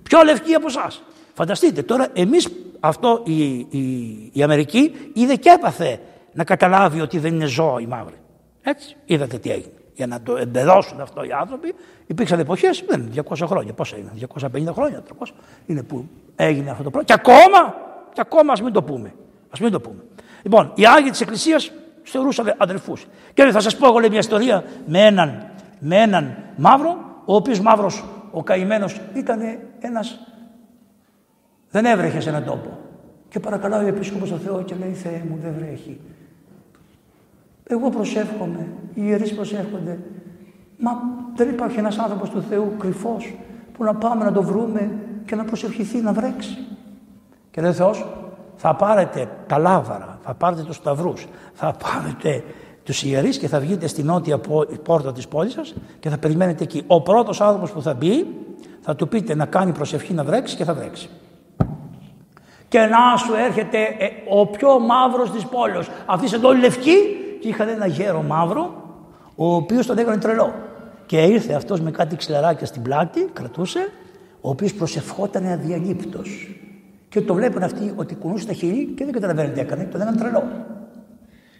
[0.03, 1.03] Πιο λευκοί από εσάς.
[1.33, 2.49] Φανταστείτε τώρα, εμείς
[2.79, 5.99] αυτό η, η, η Αμερική είδε και έπαθε
[6.33, 8.15] να καταλάβει ότι δεν είναι ζώο οι μαύροι.
[8.61, 9.73] Έτσι, είδατε τι έγινε.
[9.93, 11.75] Για να το εμπεδώσουν αυτό οι άνθρωποι,
[12.07, 13.73] υπήρξαν εποχές, δεν είναι 200 χρόνια.
[13.73, 14.11] Πόσα είναι,
[14.69, 15.27] 250 χρόνια, 300
[15.65, 17.07] είναι που έγινε αυτό το πράγμα.
[17.07, 17.75] Και ακόμα,
[18.13, 19.07] και ακόμα ας μην το πούμε.
[19.49, 20.03] Α μην το πούμε.
[20.43, 21.71] Λοιπόν, οι άγιοι της Εκκλησίας
[22.11, 23.05] θεωρούσαν αδερφούς.
[23.33, 25.45] Και θα σας πω εγώ λέει, μια ιστορία με έναν,
[25.79, 29.39] με έναν μαύρο, ο οποίος μαύρος, ο καημένος, ήταν
[29.79, 30.19] ένας.
[31.71, 32.77] Δεν έβρεχε σε έναν τόπο.
[33.29, 35.99] Και παρακαλάει ο επίσκοπος το Θεό και λέει Θεέ μου δεν βρέχει.
[37.63, 39.99] Εγώ προσεύχομαι, οι ιερείς προσεύχονται.
[40.77, 40.91] Μα
[41.35, 43.35] δεν υπάρχει ένας άνθρωπος του Θεού κρυφός
[43.73, 44.91] που να πάμε να το βρούμε
[45.25, 46.57] και να προσευχηθεί να βρέξει.
[47.51, 48.05] Και λέει ο Θεός,
[48.55, 52.43] θα πάρετε τα λάβαρα, θα πάρετε τους σταυρούς, θα πάρετε
[52.83, 54.39] τους ιερείς και θα βγείτε στη νότια
[54.83, 56.83] πόρτα της πόλης σας και θα περιμένετε εκεί.
[56.87, 58.25] Ο πρώτος άνθρωπος που θα μπει
[58.81, 61.09] θα του πείτε να κάνει προσευχή να βρέξει και θα βρέξει.
[62.67, 65.87] Και να σου έρχεται ε, ο πιο μαύρος της πόλης.
[66.05, 66.95] Αυτοί εδώ λευκοί
[67.41, 68.73] και είχαν ένα γέρο μαύρο,
[69.35, 70.53] ο οποίος τον έκανε τρελό.
[71.05, 73.91] Και ήρθε αυτός με κάτι ξυλαράκια στην πλάτη, κρατούσε,
[74.41, 76.49] ο οποίος προσευχόταν αδιαλείπτος.
[77.15, 80.17] Και το βλέπουν αυτοί ότι κουνούσε τα χείλη και δεν καταλαβαίνουν τι έκανε, τον έκανε
[80.17, 80.43] τρελό.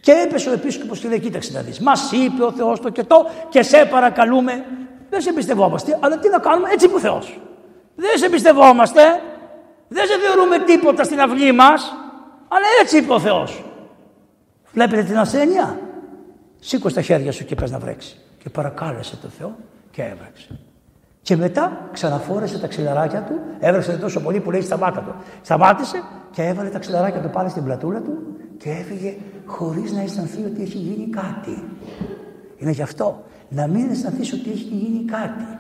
[0.02, 1.80] Και έπεσε ο επίσκοπος και λέει: Κοίταξε να δεις.
[1.80, 4.66] Μας είπε ο Θεός το και το και σε παρακαλούμε.
[5.10, 7.40] Δεν σε εμπιστευόμαστε, αλλά τι να κάνουμε, έτσι είπε ο Θεός.
[7.96, 9.02] Δεν σε εμπιστευόμαστε,
[9.88, 11.96] δεν σε θεωρούμε τίποτα στην αυλή μας,
[12.48, 13.64] αλλά έτσι είπε ο Θεός.
[14.72, 15.80] Βλέπετε την ασθένεια.
[16.60, 18.18] Σήκωσε τα χέρια σου και πες να βρέξει.
[18.44, 19.56] Και παρακάλεσε το Θεό
[19.92, 20.60] και έβρεξε.
[21.26, 25.16] Και μετά ξαναφόρεσε τα ξυλαράκια του, έβρεξε τόσο πολύ που λέει σταμάτα το.
[25.42, 28.18] Σταμάτησε και έβαλε τα ξυλαράκια του πάλι στην πλατούλα του
[28.58, 31.64] και έφυγε χωρίς να αισθανθεί ότι έχει γίνει κάτι.
[32.58, 33.24] Είναι γι' αυτό.
[33.50, 35.58] Να μην αισθανθείς ότι έχει γίνει κάτι.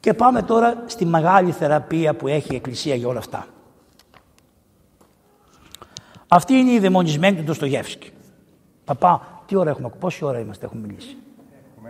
[0.00, 3.46] Και πάμε τώρα στη μεγάλη θεραπεία που έχει η Εκκλησία για όλα αυτά.
[6.28, 8.10] Αυτή είναι η δαιμονισμένη του Ντοστογεύσκη.
[8.84, 11.16] Παπά, τι ώρα έχουμε, πόση ώρα είμαστε, έχουμε μιλήσει;
[11.78, 11.88] Έχουμε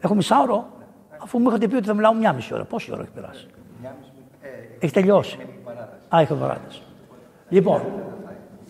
[0.00, 0.74] ένα μισάωρο;
[1.26, 2.64] Έχουμε μισάωρο, αφού μου είχατε πει ότι θα μιλάω μια μισή ώρα.
[2.64, 3.46] Πόση ώρα έχει περάσει;
[4.42, 4.48] Ε,
[4.78, 5.38] έχει τελειώσει.
[6.14, 6.82] Α, έχει παράταση.
[7.48, 7.82] Λοιπόν,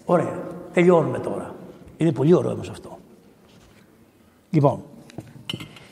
[0.05, 0.45] ωραία.
[0.73, 1.55] Τελειώνουμε τώρα.
[1.97, 2.99] Είναι πολύ ωραίο όμως αυτό.
[4.51, 4.83] Λοιπόν,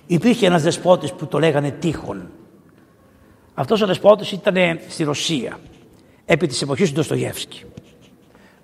[0.06, 2.30] υπήρχε ένας δεσπότης που το λέγανε Τείχον.
[3.54, 4.56] Αυτός ο δεσπότης ήταν
[4.88, 5.58] στη Ρωσία,
[6.24, 7.64] επί της εποχής του Ντοστογεύσκη.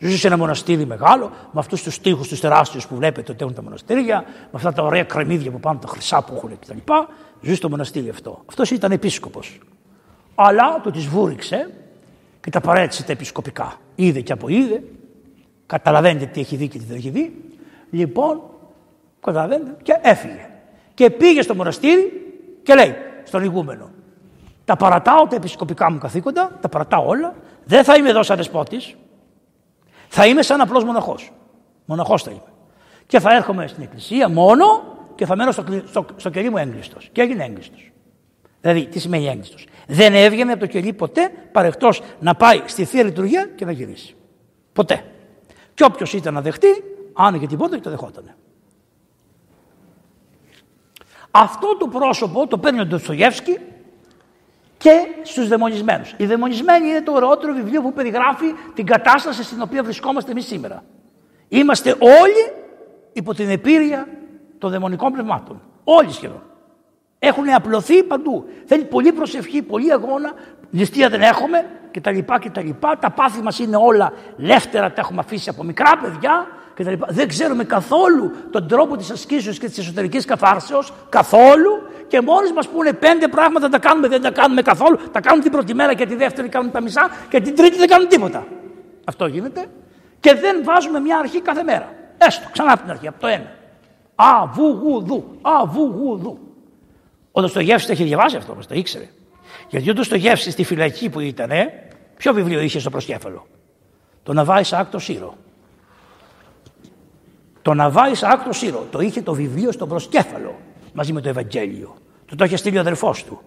[0.03, 3.55] Ζούσε σε ένα μοναστήρι μεγάλο, με αυτούς τους τείχου τους τεράστιους που βλέπετε ότι έχουν
[3.55, 6.79] τα μοναστήρια, με αυτά τα ωραία κρεμμύδια που πάνε, τα χρυσά που έχουν κτλ.
[7.41, 8.43] Ζούσε στο μοναστήρι αυτό.
[8.49, 9.59] Αυτός ήταν επίσκοπος.
[10.35, 11.71] Αλλά το τη βούριξε
[12.41, 13.77] και τα παρέτησε τα επισκοπικά.
[13.95, 14.83] Είδε και από είδε,
[15.67, 17.45] καταλαβαίνετε τι έχει δει και τι δεν έχει δει.
[17.91, 18.41] Λοιπόν,
[19.21, 20.49] καταλαβαίνετε, και έφυγε.
[20.95, 22.95] Και πήγε στο μοναστήρι και λέει
[23.25, 23.91] στον ηγούμενο,
[24.65, 27.35] τα παρατάω τα επισκοπικά μου καθήκοντα, τα παρατάω όλα,
[27.65, 28.95] δεν θα είμαι εδώ σαν δεσπότης,
[30.09, 31.33] θα είμαι σαν απλός μοναχός.
[31.85, 32.43] Μοναχός θα είμαι.
[33.07, 34.90] Και θα έρχομαι στην εκκλησία μόνο
[35.21, 37.09] και θα μένω στο, στο, στο κελί μου έγκλειστος.
[37.13, 37.93] Και έγινε έγκλειστος.
[38.61, 41.89] Δηλαδή, τι σημαίνει έγκλειστος; Δεν έβγαινε από το κελί ποτέ παρεχτό
[42.21, 44.15] να πάει στη θεία λειτουργία και να γυρίσει.
[44.73, 45.05] Ποτέ.
[45.75, 48.35] Και όποιος ήταν να δεχτεί, άνοιγε την πόρτα και το δεχόταν.
[51.31, 53.59] Αυτό το πρόσωπο το παίρνει ο Ντοστογεύσκη
[54.79, 56.15] και στους δαιμονισμένους.
[56.17, 60.85] Οι δαιμονισμένοι είναι το ωραιότερο βιβλίο που περιγράφει την κατάσταση στην οποία βρισκόμαστε εμείς σήμερα.
[61.49, 62.53] Είμαστε όλοι
[63.13, 64.09] υπό την επίρρεια
[64.61, 65.61] των δαιμονικών πνευμάτων.
[65.85, 66.43] Όλοι σχεδόν.
[67.19, 68.45] Έχουν απλωθεί παντού.
[68.65, 70.33] Θέλει πολύ προσευχή, πολύ αγώνα.
[70.71, 72.19] Ληστεία δεν έχουμε κτλ.
[72.81, 76.93] Τα, τα πάθη μας είναι όλα λεύτερα, τα έχουμε αφήσει από μικρά παιδιά κτλ.
[77.09, 80.93] Δεν ξέρουμε καθόλου τον τρόπο της ασκήσεως και της εσωτερικής καθάρσεως.
[81.09, 81.71] Καθόλου
[82.09, 84.99] και μόλι μας πούνε πέντε πράγματα τα κάνουμε, δεν τα κάνουμε καθόλου.
[85.13, 87.89] Τα κάνουν την πρώτη μέρα και τη δεύτερη κάνουν τα μισά και την τρίτη δεν
[87.89, 88.47] κάνουν τίποτα.
[89.05, 89.67] Αυτό γίνεται.
[90.21, 91.93] Και δεν βάζουμε μια αρχή κάθε μέρα.
[92.19, 93.59] Έστω, ξανά από την αρχή, από το ένα.
[94.23, 95.25] Α, βου, γου, δου.
[95.43, 96.39] Α, βου, γου, δου.
[97.33, 99.09] Ο Δοστογεύση το έχει διαβάσει αυτό, μα το ήξερε.
[99.69, 101.51] Γιατί ο Δοστογεύση στη φυλακή που ήταν,
[102.17, 103.47] ποιο βιβλίο είχε στο προσκέφαλο;
[104.23, 105.35] Το Ναβάη Άκτο Σύρο.
[107.63, 108.87] Το Ναβάη Άκτο Σύρο.
[108.91, 110.55] Το είχε το βιβλίο στο προσκέφαλο
[110.93, 111.95] μαζί με το Ευαγγέλιο.
[112.27, 113.41] Του το είχε στείλει ο αδερφός του.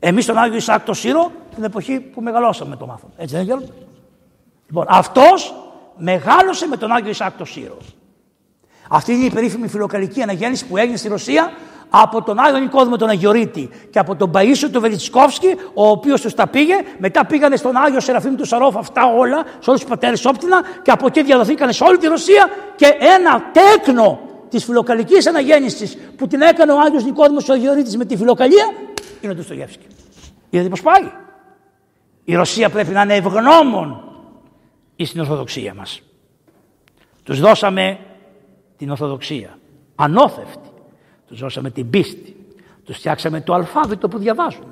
[0.00, 3.12] Εμείς τον Άγιο Ισάκ το Σύρο την εποχή που μεγαλώσαμε το μάθαμε.
[3.16, 3.68] Έτσι δεν είναι
[4.66, 5.54] Λοιπόν, αυτός
[5.96, 7.76] μεγάλωσε με τον Άγιο Ισάκ το Σύρο.
[8.92, 11.52] Αυτή είναι η περίφημη φιλοκαλική αναγέννηση που έγινε στη Ρωσία
[11.90, 16.34] από τον Άγιο Νικόδημο τον Αγιορείτη και από τον Παΐσιο του Βελιτσκόφσκι, ο οποίος τους
[16.34, 16.74] τα πήγε.
[16.98, 20.90] Μετά πήγανε στον Άγιο Σεραφείμ του Σαρόφ, αυτά όλα, σε όλους τους πατέρες όπτινα, και
[20.90, 26.40] από εκεί διαδοθήκανε σε όλη τη Ρωσία και ένα τέκνο της φιλοκαλικής αναγέννησης που την
[26.40, 28.72] έκανε ο Άγιος Νικόδημος ο Αγιορείτης με τη φιλοκαλία
[29.20, 29.86] είναι ο Ντοστογεύσκη.
[30.50, 31.10] Είδατε πώς πάει.
[32.24, 34.04] Η Ρωσία πρέπει να είναι ευγνώμων
[35.02, 36.02] στην Ορθοδοξία μας.
[37.22, 37.98] Τους δώσαμε
[38.80, 39.58] την Ορθοδοξία,
[39.94, 40.68] ανώθευτη.
[41.26, 42.36] Τους δώσαμε την πίστη.
[42.84, 44.64] Τους φτιάξαμε το αλφάβητο που διαβάζουν.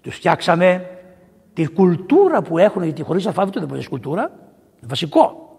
[0.00, 0.90] Τους φτιάξαμε
[1.52, 4.30] τη κουλτούρα που έχουν, γιατί χωρίς αλφάβητο δεν μπορεί κουλτούρα.
[4.80, 5.58] Βασικό.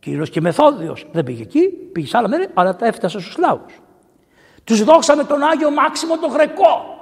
[0.00, 3.80] Κύριος και Μεθόδιος δεν πήγε εκεί, πήγε σε άλλα μέρη, αλλά τα έφτασε στους Σλάβους.
[4.64, 6.93] Τους δώσαμε τον Άγιο Μάξιμο τον Γρεκό,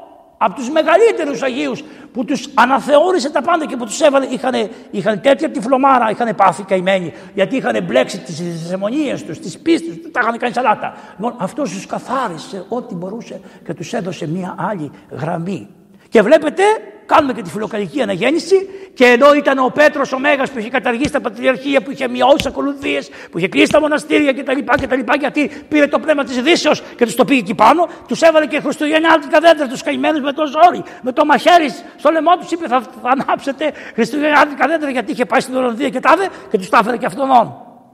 [0.44, 5.20] από τους μεγαλύτερους Αγίους που τους αναθεώρησε τα πάντα και που τους έβαλε, είχαν, είχαν
[5.20, 10.20] τέτοια τυφλομάρα, είχαν πάθει καημένοι, γιατί είχαν μπλέξει τις αιμονίες τους, τις πίστες τους, τα
[10.22, 10.94] είχαν κάνει σαλάτα.
[11.16, 15.68] Λοιπόν, αυτός τους καθάρισε ό,τι μπορούσε και τους έδωσε μια άλλη γραμμή.
[16.08, 16.62] Και βλέπετε
[17.06, 21.12] κάνουμε και τη φιλοκαλική αναγέννηση και ενώ ήταν ο Πέτρος ο Μέγας που είχε καταργήσει
[21.12, 24.58] τα πατριαρχία, που είχε μειώσει ακολουθίες, που είχε κλείσει τα μοναστήρια κτλ.
[24.82, 28.46] κτλ γιατί πήρε το πνεύμα της Δύσεως και τους το πήγε εκεί πάνω, τους έβαλε
[28.46, 32.66] και Χριστουγεννιάτικα δέντρα τους καημένους με το ζόρι, με το μαχαίρι στο λαιμό τους είπε
[32.68, 36.78] θα, θα ανάψετε Χριστουγεννιάτικα δέντρα γιατί είχε πάει στην Ολλανδία και τάδε και τους τα
[36.78, 37.28] έφερε και αυτόν.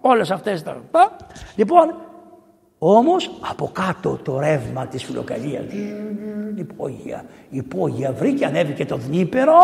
[0.00, 0.76] Όλες αυτές τα.
[1.56, 1.94] Λοιπόν,
[2.78, 5.64] όμως από κάτω το ρεύμα της φιλοκαλίας,
[6.54, 9.58] υπόγεια, υπόγεια βρήκε, ανέβηκε το Δνήπερο,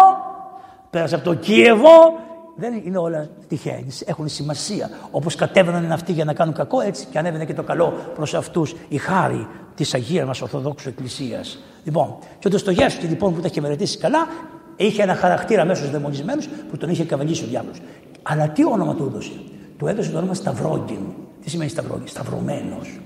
[0.90, 2.18] πέρασε από το Κίεβο,
[2.56, 4.90] δεν είναι όλα τυχαία, έχουν σημασία.
[5.10, 8.74] Όπως κατέβαιναν αυτοί για να κάνουν κακό, έτσι και ανέβαινε και το καλό προς αυτούς
[8.88, 11.58] η χάρη της Αγίας μας Ορθοδόξου Εκκλησίας.
[11.84, 14.28] Λοιπόν, και ο Ντοστογεύσκη λοιπόν που τα είχε μελετήσει καλά,
[14.76, 17.78] είχε ένα χαρακτήρα μέσω δαιμονισμένος που τον είχε καβαλήσει ο διάβολος.
[18.22, 19.32] Αλλά τι όνομα του έδωσε;
[19.78, 21.23] Του έδωσε το όνομα Σταυρόγγιν.
[21.44, 23.00] Τι σημαίνει Σταυρόγγιν, Σταυρωμένος.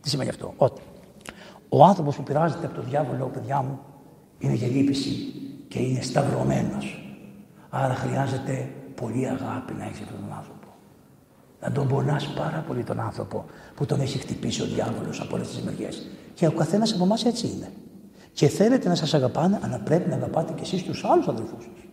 [0.00, 0.80] Τι σημαίνει αυτό; Ότι
[1.68, 3.78] ο άνθρωπος που πειράζεται από το διάβολο, παιδιά μου,
[4.38, 5.10] είναι για λύπηση
[5.68, 7.16] και είναι σταυρωμένος.
[7.70, 10.68] Άρα χρειάζεται πολύ αγάπη να έχεις αυτόν τον άνθρωπο.
[11.60, 13.44] Να τον πονάς πάρα πολύ τον άνθρωπο
[13.74, 16.06] που τον έχει χτυπήσει ο διάβολος από όλες τις μεριές.
[16.34, 17.72] Και ο καθένας από εμάς έτσι είναι.
[18.32, 21.84] Και θέλετε να σας αγαπάνε, αλλά πρέπει να αγαπάτε και εσείς τους άλλους αδελφούς σας.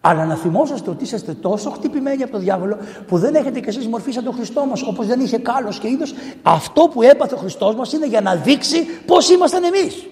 [0.00, 3.88] Αλλά να θυμόσαστε ότι είσαστε τόσο χτυπημένοι από τον διάβολο που δεν έχετε κι εσείς
[3.88, 6.14] μορφή σαν τον Χριστό μας, όπως δεν είχε κάλος και είδος.
[6.42, 10.06] Αυτό που έπαθε ο Χριστός μας είναι για να δείξει πώς ήμασταν εμείς.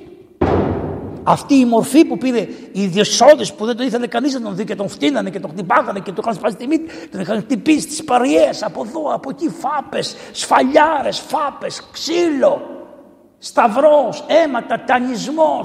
[1.23, 2.39] Αυτή η μορφή που πήρε
[2.73, 5.51] οι ιδιοσόδε που δεν το ήθελε κανείς να τον δει και τον φτύνανε και τον
[5.51, 9.31] χτυπάγανε και τον είχαν σπάσει τη μύτη, τον είχαν χτυπήσει τι παριές από εδώ, από
[9.31, 12.61] εκεί, φάπες, σφαλιάρες, φάπες, ξύλο,
[13.39, 15.61] σταυρός, αίματα, τανισμό,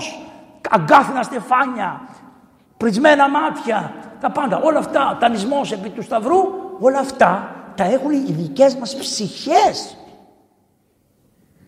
[0.69, 2.01] αγκάθινα στεφάνια,
[2.77, 3.93] πρισμένα μάτια,
[4.23, 4.59] τα πάντα.
[4.63, 6.37] Όλα αυτά, τανισμός επί του Σταυρού,
[6.79, 9.97] όλα αυτά τα έχουν οι δικέ μας ψυχές.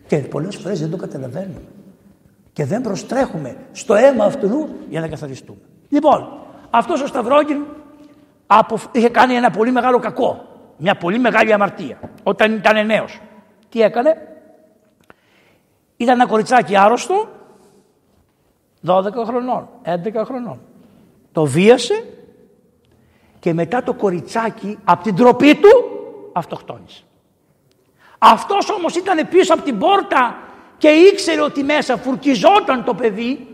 [0.06, 1.62] Και πολλές φορές δεν το καταλαβαίνουμε.
[2.52, 5.58] Και δεν προστρέχουμε στο αίμα αυτού για να καθαριστούμε.
[5.88, 6.28] Λοιπόν,
[6.70, 7.64] αυτός ο Σταυρόγγιν
[8.92, 10.44] είχε κάνει ένα πολύ μεγάλο κακό.
[10.76, 11.98] Μια πολύ μεγάλη αμαρτία.
[12.22, 13.20] Όταν ήταν νέος.
[13.68, 14.16] Τι έκανε;
[15.96, 17.28] Ήταν ένα κοριτσάκι άρρωστο
[18.86, 20.60] 12 χρονών, 11 χρονών.
[21.32, 22.04] Το βίασε
[23.46, 25.68] και μετά το κοριτσάκι από την τροπή του
[26.32, 27.02] αυτοκτόνησε.
[28.18, 30.38] Αυτός όμως ήταν πίσω από την πόρτα
[30.78, 33.46] και ήξερε ότι μέσα φουρκιζόταν το παιδί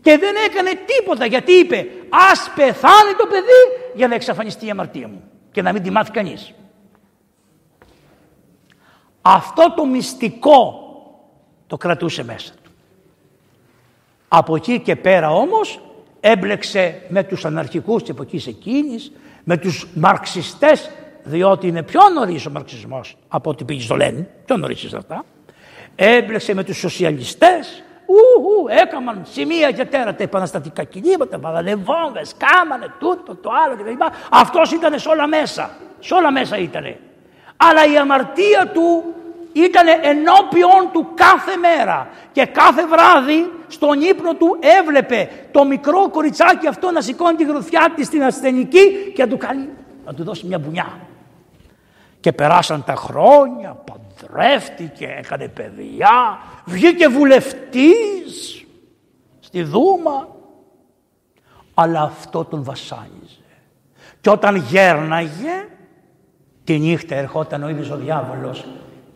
[0.00, 1.86] και δεν έκανε τίποτα γιατί είπε
[2.30, 5.22] ας πεθάνει το παιδί για να εξαφανιστεί η αμαρτία μου
[5.52, 6.52] και να μην τη μάθει κανείς.
[9.22, 10.80] Αυτό το μυστικό
[11.66, 12.70] το κρατούσε μέσα του.
[14.28, 15.80] Από εκεί και πέρα όμως
[16.20, 19.12] έμπλεξε με τους αναρχικούς της εποχής εκείνης,
[19.48, 20.90] με τους μαρξιστές,
[21.22, 25.24] διότι είναι πιο νωρίς ο μαρξισμός από ό,τι πήγε στο Λένιν, πιο νωρίς αυτά.
[25.94, 32.86] Έμπλεξε με τους σοσιαλιστές, ου, έκαναν σημεία και τέρα τα επαναστατικά κινήματα, βάλανε βόμβες, κάμανε
[32.98, 34.02] τούτο, το άλλο κλπ.
[34.30, 36.98] Αυτός ήταν σε όλα μέσα, σε όλα μέσα ήτανε.
[37.56, 39.04] Αλλά η αμαρτία του
[39.60, 46.66] ήταν ενώπιον του κάθε μέρα και κάθε βράδυ στον ύπνο του έβλεπε το μικρό κοριτσάκι
[46.66, 49.68] αυτό να σηκώνει τη γροθιά της στην ασθενική και να του, κάνει,
[50.04, 50.98] να του δώσει μια μπουνιά.
[52.20, 58.64] Και περάσαν τα χρόνια, παντρεύτηκε, έκανε παιδιά, βγήκε βουλευτής
[59.40, 60.28] στη Δούμα.
[61.74, 63.40] Αλλά αυτό τον βασάνιζε.
[64.20, 65.68] Και όταν γέρναγε,
[66.64, 68.64] τη νύχτα ερχόταν ο ίδιος ο διάβολος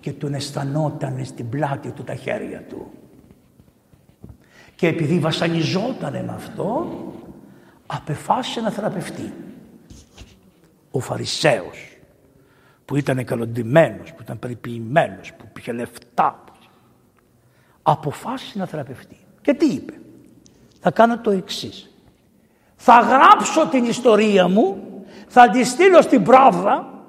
[0.01, 2.91] και τον αισθανόταν στην πλάτη του τα χέρια του.
[4.77, 6.87] Και επειδή βασανιζόταν με αυτό,
[7.87, 9.33] απεφάσισε να θεραπευτεί.
[10.91, 11.99] Ο Φαρισαίος,
[12.85, 16.45] που ήταν καλοντημένος, που ήταν περιποιημένος, που είχε λεφτά,
[17.83, 19.17] αποφάσισε να θεραπευτεί.
[19.43, 19.93] Και τι είπε;
[20.81, 21.91] Θα κάνω το εξής.
[22.77, 24.85] Θα γράψω την ιστορία μου,
[25.27, 27.05] θα τη στείλω στην Πράβδα,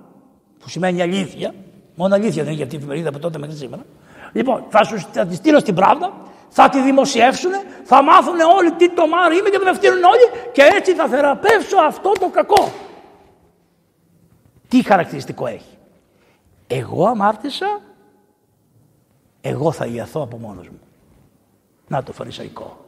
[0.59, 1.53] που σημαίνει αλήθεια,
[1.95, 3.83] Μόνο αλήθεια δεν έχει αυτή η εφημερίδα από τότε μέχρι σήμερα.
[4.31, 6.13] Λοιπόν, θα σου θα τη στείλω στην Πράβδα,
[6.49, 7.51] Θα τη δημοσιεύσουν,
[7.83, 11.07] θα μάθουν όλοι τι το μάρι είμαι και θα με φτύνουν όλοι και έτσι θα
[11.07, 12.71] θεραπεύσω αυτό το κακό.
[14.67, 15.77] Τι χαρακτηριστικό έχει.
[16.67, 17.81] Εγώ αμάρτησα,
[19.41, 20.79] εγώ θα ιαθώ από μόνος μου.
[21.87, 22.85] Να το φαρισαϊκό.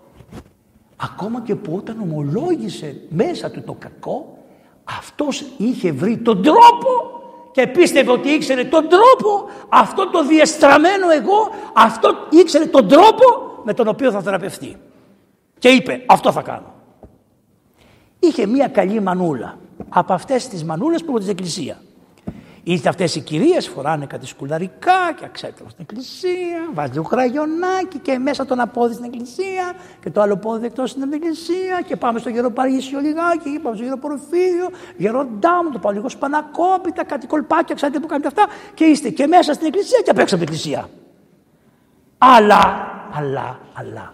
[0.96, 4.38] Ακόμα και που όταν ομολόγησε μέσα του το κακό,
[4.84, 7.23] αυτός είχε βρει τον τρόπο
[7.54, 13.24] και πίστευε ότι ήξερε τον τρόπο, αυτό το διεστραμμένο εγώ, αυτό ήξερε τον τρόπο
[13.64, 14.78] με τον οποίο θα θεραπευτεί.
[15.60, 16.74] Και είπε αυτό θα κάνω.
[18.20, 19.58] Είχε μία καλή μανούλα
[19.90, 21.82] από αυτές τις μανούλες που από την εκκλησία.
[22.66, 28.18] Ήρθε αυτές οι κυρίες, φοράνε κάτι σκουλαρικά και αξέτρων στην εκκλησία, βάζει το κραγιονάκι και
[28.18, 32.30] μέσα τον απόδει στην εκκλησία και το άλλο πόδι εκτό στην εκκλησία και πάμε στο
[32.30, 37.28] γερο Παρίσιο λιγάκι, και πάμε στο γερο Πορφύριο, γερο Ντάμ, το πάω λίγο σπανακόπιτα, κάτι
[37.28, 40.46] κολπάκια, ξέρετε που κάνετε αυτά και είστε και μέσα στην εκκλησία και απ' έξω από
[40.46, 40.90] την εκκλησία.
[42.18, 44.14] Αλλά, αλλά, αλλά,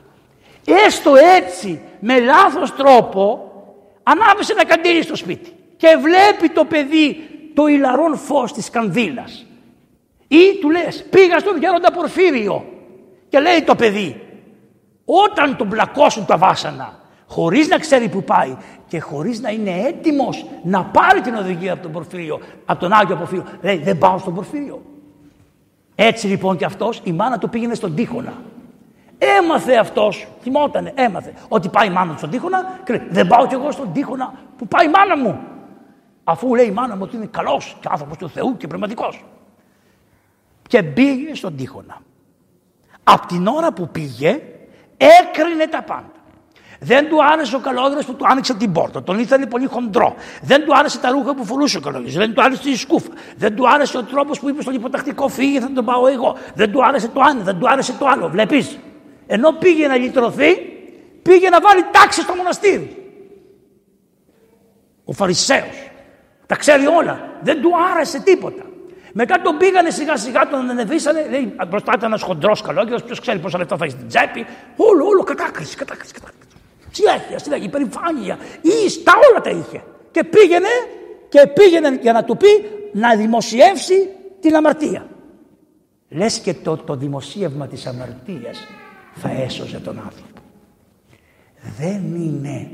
[0.86, 3.52] έστω έτσι με λάθος τρόπο
[4.04, 7.24] ανάβησε ένα καντήλι στο σπίτι και βλέπει το παιδί
[7.60, 9.46] το ηλαρόν φως της κανδύλας.
[10.28, 12.66] Ή του λες πήγα στον γέροντα Πορφύριο
[13.30, 14.22] και λέει το παιδί
[15.06, 18.58] όταν τον πλακώσουν τα βάσανα χωρίς να ξέρει που πάει
[18.88, 23.16] και χωρίς να είναι έτοιμος να πάρει την οδηγία από τον Πορφύριο, από τον Άγιο
[23.16, 24.82] Πορφύριο, λέει δεν πάω στον Πορφύριο.
[25.96, 28.34] Έτσι λοιπόν και αυτός η μάνα του πήγαινε στον Τύχονα.
[29.18, 33.48] Έμαθε αυτός, θυμότανε, έμαθε ότι πάει η μάνα του στον Τύχονα και λέει δεν πάω
[33.48, 35.40] κι εγώ στον Τύχονα που πάει η μάνα μου
[36.30, 39.26] αφού λέει η μάνα μου ότι είναι καλός και άνθρωπος του Θεού και πνευματικός.
[40.68, 42.02] Και πήγε στον τείχονα.
[43.04, 44.42] Απ' την ώρα που πήγε
[44.98, 46.12] έκρινε τα πάντα.
[46.80, 49.04] Δεν του άρεσε ο καλόγρος που του άνοιξε την πόρτα.
[49.04, 50.16] Τον ήθελε πολύ χοντρό.
[50.42, 52.14] Δεν του άρεσε τα ρούχα που φορούσε ο καλόγρος.
[52.14, 53.10] Δεν του άρεσε η σκούφα.
[53.36, 56.36] Δεν του άρεσε ο τρόπος που είπε στον υποτακτικό φύγε, θα τον πάω εγώ.
[56.56, 58.30] Δεν του άρεσε το ένα, δεν του άρεσε το άλλο.
[58.30, 58.80] Βλέπεις;
[59.28, 60.56] Ενώ πήγε να λυτρωθεί,
[61.22, 63.00] πήγε να βάλει τάξη στο μοναστήρι.
[65.06, 65.89] Ο Φαρισαίος.
[66.50, 67.38] Τα ξέρει όλα.
[67.42, 68.64] Δεν του άρεσε τίποτα.
[69.14, 71.28] Μετά τον πήγανε σιγά σιγά, τον ανεβήσανε.
[71.30, 73.04] Λέει μπροστά ήταν ένας χοντρός καλόγερος.
[73.04, 74.46] Ποιος ξέρει πόσα λεφτά θα έχει στην τσέπη.
[74.76, 76.14] Όλο, όλο κατάκριση, κατάκριση.
[76.14, 76.48] κατάκριση.
[76.92, 78.38] Συνέχεια, συνέχεια, υπερηφάνεια.
[78.62, 79.84] Ή τα όλα τα είχε.
[80.12, 80.68] Και πήγαινε,
[81.30, 82.48] και πήγαινε για να του πει
[82.94, 84.10] να δημοσιεύσει
[84.40, 85.08] την αμαρτία.
[86.10, 88.68] Λες και το, το δημοσίευμα της αμαρτίας
[89.14, 90.42] θα έσωζε τον άνθρωπο.
[91.80, 92.72] Δεν είναι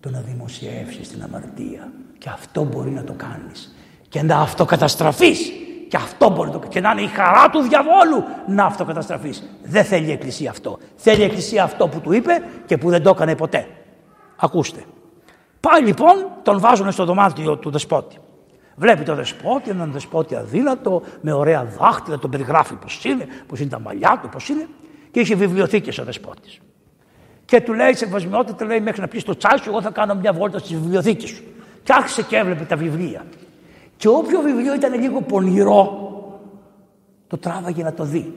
[0.00, 1.92] το να δημοσιεύσεις την αμαρτία.
[2.20, 3.74] Και αυτό μπορεί να το κάνεις.
[4.08, 5.52] Και να αυτοκαταστραφείς.
[5.88, 9.50] Και αυτό μπορεί να το Και να είναι η χαρά του διαβόλου να αυτοκαταστραφείς.
[9.62, 10.78] Δεν θέλει η Εκκλησία αυτό.
[10.96, 13.66] Θέλει η Εκκλησία αυτό που του είπε και που δεν το έκανε ποτέ.
[14.36, 14.84] Ακούστε.
[15.60, 18.16] Πάει λοιπόν, τον βάζουν στο δωμάτιο του δεσπότη.
[18.76, 23.68] Βλέπει τον δεσπότη, έναν δεσπότη αδύνατο, με ωραία δάχτυλα, τον περιγράφει πώς είναι, πώς είναι
[23.68, 24.68] τα μαλλιά του, πώς είναι.
[25.10, 26.58] Και είχε βιβλιοθήκες ο δεσπότης.
[27.44, 30.32] Και του λέει, σεβασμιότητα, λέει, μέχρι να πει το τσάι σου, εγώ θα κάνω μια
[30.32, 31.42] βόλτα στις βιβλιοθήκες σου.
[31.90, 33.24] Και άρχισε και έβλεπε τα βιβλία.
[33.96, 35.84] Και όποιο βιβλίο ήταν λίγο πονηρό,
[37.26, 38.34] το τράβαγε να το δει.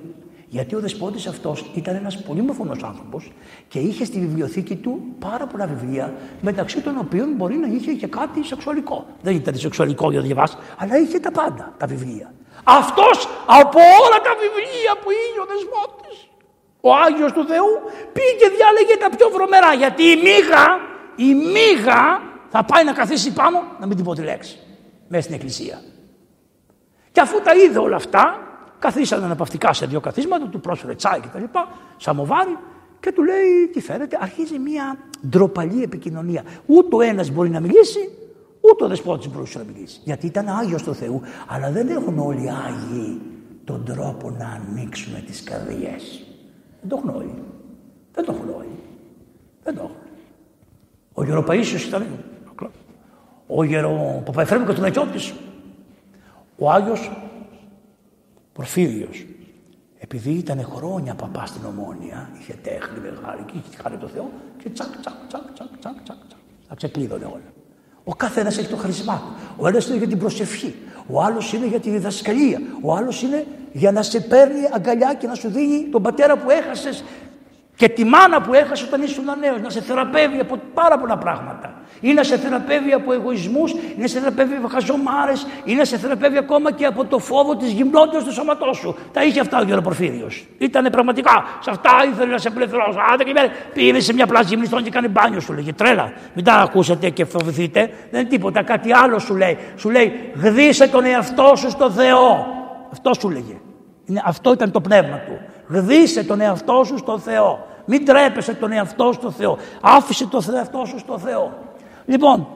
[0.47, 3.31] Γιατί ο δεσπότης αυτός ήταν ένας πολύ μορφωνός άνθρωπος
[3.67, 8.07] και είχε στη βιβλιοθήκη του πάρα πολλά βιβλία, μεταξύ των οποίων μπορεί να είχε και
[8.07, 9.05] κάτι σεξουαλικό.
[9.21, 12.33] Δεν ήταν σεξουαλικό για να διαβάσει, αλλά είχε τα πάντα τα βιβλία.
[12.63, 16.17] Αυτός από όλα τα βιβλία που είχε ο δεσπότης,
[16.81, 17.71] ο Άγιος του Θεού,
[18.13, 19.73] πήγε και διάλεγε τα πιο βρωμερά.
[19.73, 20.65] Γιατί η μίγα,
[21.15, 24.57] η μίγα θα πάει να καθίσει πάνω να μην την πω τη λέξη
[25.07, 25.81] μέσα στην εκκλησία.
[27.11, 28.37] Και αφού τα είδε όλα αυτά,
[28.79, 31.67] καθίσανε αναπαυτικά σε δύο καθίσματα, του πρόσφερε τσάι και τα λοιπά,
[31.97, 32.57] σαμοβάρι
[32.99, 34.17] και του λέει τι φέρετε.
[34.21, 34.97] Αρχίζει μια
[35.29, 36.43] ντροπαλή επικοινωνία.
[36.65, 38.09] Ούτε ο ένας μπορεί να μιλήσει,
[38.61, 39.99] ούτε ο δεσπότης μπορούσε να μιλήσει.
[40.03, 41.21] Γιατί ήταν Άγιος του Θεού.
[41.47, 43.21] Αλλά δεν έχουν όλοι Άγιοι
[43.63, 46.25] τον τρόπο να ανοίξουν τις καρδιές.
[46.81, 47.43] Δεν το έχουν όλοι.
[48.13, 48.79] Δεν το έχουν όλοι.
[49.63, 49.95] Δεν το έχουν.
[51.13, 52.05] Ο Γεροπαΐσιος ήταν
[53.55, 54.91] ο γερο Παπαϊφρέμου και τον
[56.57, 57.11] ο Άγιος
[58.53, 59.25] Πορφύριος,
[59.99, 64.29] επειδή ήταν χρόνια παπά στην Ομόνια, είχε τέχνη μεγάλη και είχε χάρη το Θεό
[64.63, 66.39] και τσακ, τσακ, τσακ, τσακ, τσακ, τσακ, τσακ.
[66.67, 67.51] Τα ξεκλείδωνε όλα.
[68.03, 69.53] Ο καθένας έχει το χρήσιμά του.
[69.57, 70.75] Ο ένας είναι για την προσευχή.
[71.07, 72.61] Ο άλλος είναι για τη διδασκαλία.
[72.81, 76.49] Ο άλλος είναι για να σε παίρνει αγκαλιά και να σου δίνει τον πατέρα που
[76.49, 77.03] έχασες
[77.75, 79.61] και τη μάνα που έχασε όταν ήσουν νέος.
[79.61, 84.07] Να σε θεραπεύει από πάρα πολλά πράγματα ή να σε θεραπεύει από εγωισμούς, ή να
[84.07, 88.23] σε θεραπεύει από χαζομάρες, ή να σε θεραπεύει ακόμα και από το φόβο της γυμνότητας
[88.23, 88.95] του σώματός σου.
[89.11, 90.27] Τα είχε αυτά ο Γεροπορφύριο.
[90.57, 91.45] Ήταν πραγματικά.
[91.59, 92.97] Σε αυτά ήθελε να σε απελευθερώσει.
[93.13, 93.33] Άντε και
[93.73, 95.73] πήγαινε σε μια πλάση γυμνιστών και κάνει μπάνιο, σου λέγε.
[95.73, 96.13] Τρέλα.
[96.33, 97.89] Μην τα ακούσετε και φοβηθείτε.
[98.11, 98.63] Δεν είναι τίποτα.
[98.63, 99.57] Κάτι άλλο σου λέει.
[99.75, 102.45] Σου λέει γδίσε τον εαυτό σου στο Θεό.
[102.91, 103.57] Αυτό σου λέγε.
[104.05, 105.39] Είναι, αυτό ήταν το πνεύμα του.
[105.73, 107.67] Γδίσε τον εαυτό σου στο Θεό.
[107.85, 109.57] Μην τρέπεσαι τον εαυτό σου στο Θεό.
[109.81, 111.53] Άφησε το εαυτό σου στο Θεό.
[112.05, 112.47] Λοιπόν,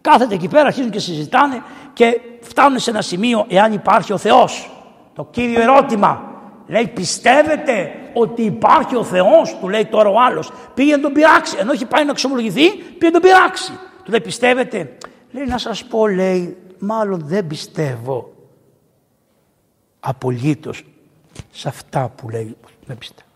[0.00, 1.62] κάθεται εκεί πέρα, αρχίζουν και συζητάνε
[1.92, 4.70] και φτάνουν σε ένα σημείο εάν υπάρχει ο Θεός.
[5.14, 6.24] Το κύριο ερώτημα.
[6.66, 10.50] Λέει πιστεύετε ότι υπάρχει ο Θεός, του λέει τώρα ο άλλος.
[10.74, 13.72] Πήγε να τον πειράξει, ενώ έχει πάει να εξομολογηθεί, πήγε να τον πειράξει.
[14.04, 14.96] Του λέει πιστεύετε;
[15.30, 18.32] Λέει να σας πω λέει, μάλλον δεν πιστεύω
[20.00, 20.84] απολύτως
[21.50, 22.56] σε αυτά που λέει.
[22.86, 23.28] Δεν πιστεύω.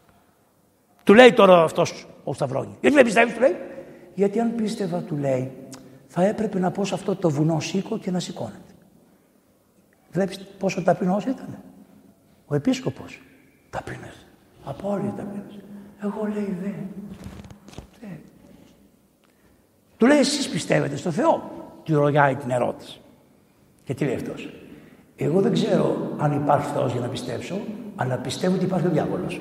[1.05, 2.77] Του λέει τώρα αυτός ο Σταυρόνι.
[2.81, 3.57] Γιατί δεν πιστεύεις του λέει;
[4.15, 5.53] Γιατί αν πίστευα του λέει
[6.07, 8.59] θα έπρεπε να πω σε αυτό το βουνό σήκω και να σηκώνεται.
[10.11, 11.59] Βλέπεις πόσο ταπεινός ήταν.
[12.47, 13.21] Ο επίσκοπος.
[13.71, 14.27] Ταπεινός.
[14.65, 15.59] Απόλυτα ταπεινός.
[16.03, 16.75] Εγώ λέει δεν.
[19.97, 21.51] Του λέει εσείς πιστεύετε στο Θεό.
[21.83, 23.01] Του ρωτάει την ερώτηση.
[23.85, 24.53] Και τι λέει αυτός;
[25.17, 27.61] Εγώ δεν ξέρω αν υπάρχει Θεός για να πιστέψω,
[27.97, 29.41] αλλά πιστεύω ότι υπάρχει ο διάβολος.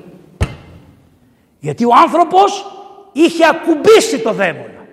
[1.60, 2.66] Γιατί ο άνθρωπος
[3.12, 4.86] είχε ακουμπήσει το δαίμονα.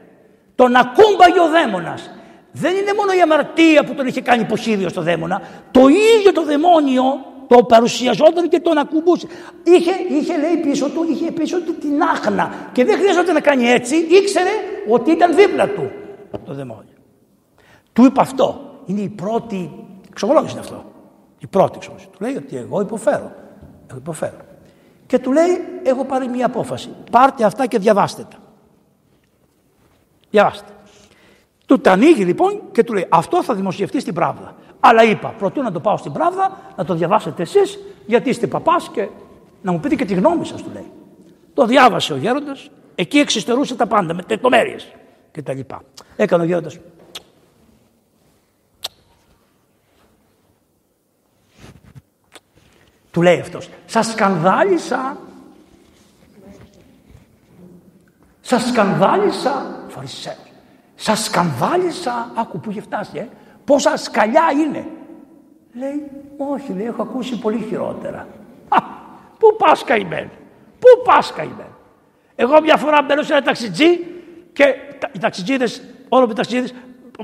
[0.55, 2.09] Τον ακούμπαγε ο δαίμονας.
[2.51, 5.41] Δεν είναι μόνο η αμαρτία που τον είχε κάνει υποχείριο στο δαίμονα.
[5.71, 7.03] Το ίδιο το δαιμόνιο
[7.47, 9.27] το παρουσιαζόταν και τον ακουμπούσε.
[9.63, 13.69] Είχε, είχε λέει πίσω του, είχε πίσω του την άχνα και δεν χρειαζόταν να κάνει
[13.69, 14.49] έτσι, ήξερε
[14.89, 15.91] ότι ήταν δίπλα του
[16.45, 16.93] το δαιμόνιο.
[17.93, 18.61] Του είπε αυτό.
[18.85, 19.71] Είναι η πρώτη
[20.09, 20.85] εξομολόγηση είναι αυτό.
[21.39, 22.11] Η πρώτη εξομολόγηση.
[22.11, 23.31] Του λέει ότι εγώ υποφέρω.
[23.91, 24.37] Εγώ υποφέρω.
[25.07, 26.89] Και του λέει έχω πάρει μια απόφαση.
[27.11, 28.37] Πάρτε αυτά και διαβάστε τα.
[30.29, 30.71] Διαβάστε.
[31.65, 34.55] Του τα ανοίγει λοιπόν και του λέει αυτό θα δημοσιευτεί στην Πράβδα.
[34.79, 38.89] Αλλά είπα, προτού να το πάω στην Πράβδα, να το διαβάσετε εσείς, γιατί είστε παπάς
[38.89, 39.07] και
[39.61, 40.91] να μου πείτε και τη γνώμη σας, του λέει.
[41.53, 44.75] Το διάβασε ο γέροντας, εκεί εξιστερούσε τα πάντα με λεπτομέρειε
[45.31, 45.81] και τα λοιπά.
[46.15, 46.79] Έκανε ο γέροντας.
[53.11, 55.17] Του λέει αυτός, σας σκανδάλισα.
[58.41, 60.51] Σας σκανδάλισα, φαρισαίος.
[60.95, 63.27] Σας σκανδάλισα, άκου που είχε φτάσει, ε
[63.65, 64.85] πόσα σκαλιά είναι.
[65.73, 68.27] Λέει, όχι, λέει, έχω ακούσει πολύ χειρότερα.
[68.69, 68.77] Α,
[69.37, 70.29] πού πας καημένο,
[70.79, 71.75] πού πας καημένο.
[72.35, 73.97] Εγώ μια φορά μπαίνω σε ένα ταξιτζί
[74.53, 74.75] και
[75.13, 76.73] οι ταξιτζίδες, όλο οι ταξιτζίδες,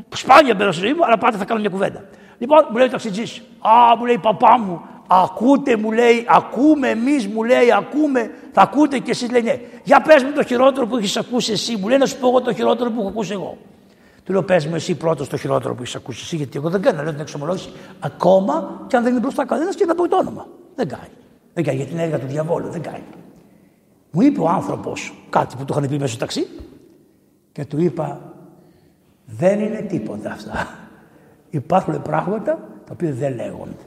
[0.10, 2.04] σπάνια μπαίνω στη ζωή μου, αλλά πάντα θα κάνω μια κουβέντα.
[2.38, 7.28] Λοιπόν, μου λέει ο ταξιτζής, α, μου λέει παπά μου, ακούτε μου λέει, ακούμε εμείς
[7.28, 9.60] μου λέει, ακούμε, θα ακούτε και εσείς λέει ναι.
[9.84, 12.42] Για πες μου το χειρότερο που έχεις ακούσει εσύ, μου λέει να σου πω εγώ
[12.42, 13.58] το χειρότερο που έχω ακούσει εγώ.
[14.28, 16.82] Του λέω: Πες μου, εσύ πρώτος το χειρότερο που έχεις ακούσει, εσύ, γιατί εγώ δεν
[16.82, 17.02] κάνω.
[17.02, 17.70] Λέω την εξομολόγηση
[18.00, 20.48] ακόμα και αν δεν είναι μπροστά κανένας και να πω το όνομα.
[20.76, 21.10] Δεν κάνει.
[21.54, 22.70] Δεν κάνει γιατί είναι έργα του διαβόλου.
[22.70, 23.04] Δεν κάνει.
[24.12, 26.48] Μου είπε ο άνθρωπος κάτι που του είχαν πει μέσα στο ταξί
[27.52, 28.22] και του είπα:
[29.26, 30.68] Δεν είναι τίποτα αυτά.
[31.50, 32.52] Υπάρχουν πράγματα
[32.86, 33.87] τα οποία δεν λέγονται.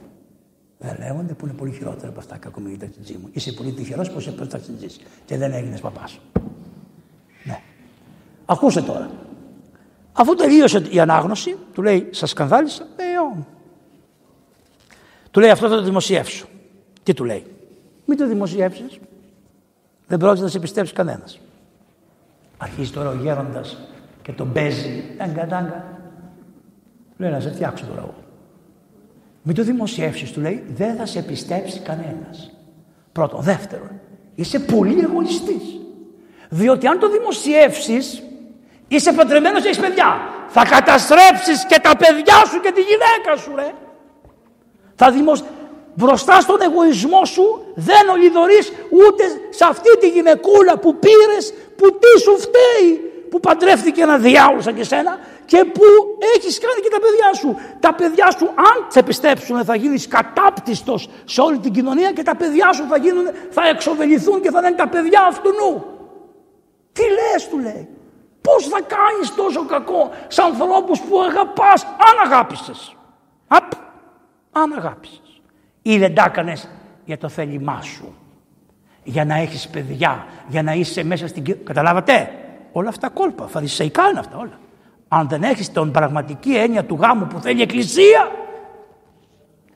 [0.81, 3.29] Δεν λέγονται που είναι πολύ χειρότερα από αυτά που ακούμε για ταξιτζή μου.
[3.31, 4.87] Είσαι πολύ τυχερός που είσαι ταξιτζή
[5.25, 6.19] και δεν έγινες παπάς.
[7.43, 7.61] Ναι.
[8.45, 9.09] Ακούσε τώρα.
[10.13, 12.83] Αφού τελείωσε η ανάγνωση, του λέει, σας σκανδάλισα.
[12.83, 13.43] Ε,
[15.31, 16.45] Του λέει, αυτό θα το δημοσιεύσω.
[17.03, 17.45] Τι του λέει,
[18.05, 18.99] μην το δημοσιεύσεις.
[20.07, 21.39] Δεν πρόκειται να σε πιστέψει κανένας.
[22.57, 23.77] Αρχίζει τώρα ο γέροντας
[24.21, 25.03] και τον παίζει.
[25.17, 25.85] Τάγκα, τάγκα.
[27.17, 28.15] Λέει να σε φτιάξω τώρα εγώ.
[29.41, 32.51] Μην το δημοσιεύσεις, του λέει, δεν θα σε πιστέψει κανένας.
[33.11, 33.41] Πρώτον.
[33.41, 33.99] Δεύτερον,
[34.35, 35.79] είσαι πολύ εγωιστής.
[36.49, 38.23] Διότι αν το δημοσιεύσεις,
[38.93, 40.19] Είσαι παντρεμένος και έχεις παιδιά.
[40.47, 43.71] Θα καταστρέψεις και τα παιδιά σου και τη γυναίκα σου, ρε.
[44.95, 45.43] Θα δημοσ...
[45.93, 52.21] Μπροστά στον εγωισμό σου δεν ολιδωρείς ούτε σε αυτή τη γυναικούλα που πήρες, που τι
[52.21, 52.89] σου φταίει,
[53.29, 55.19] που παντρεύτηκε ένα διάολο σαν και σένα
[55.51, 55.83] και που
[56.35, 57.55] έχεις κάνει και τα παιδιά σου.
[57.79, 62.35] Τα παιδιά σου αν σε πιστέψουν θα γίνεις κατάπτυστος σε όλη την κοινωνία και τα
[62.35, 65.85] παιδιά σου θα, γίνουν, θα εξοβεληθούν και θα είναι τα παιδιά αυτού νου.
[66.91, 67.87] Τι λες του λέει.
[68.41, 72.95] Πώς θα κάνεις τόσο κακό σε ανθρώπους που αγαπάς, αν αγάπησες.
[73.47, 73.71] Απ,
[74.51, 75.41] αν αγάπησες.
[75.81, 76.69] Ή δεν τα έκανες
[77.05, 78.15] για το θέλημά σου.
[79.03, 81.63] Για να έχεις παιδιά, για να είσαι μέσα στην...
[81.63, 82.31] Καταλάβατε,
[82.71, 84.59] όλα αυτά κόλπα, φαρισαϊκά είναι αυτά όλα.
[85.13, 88.31] Αν δεν έχεις τον πραγματική έννοια του γάμου που θέλει η Εκκλησία,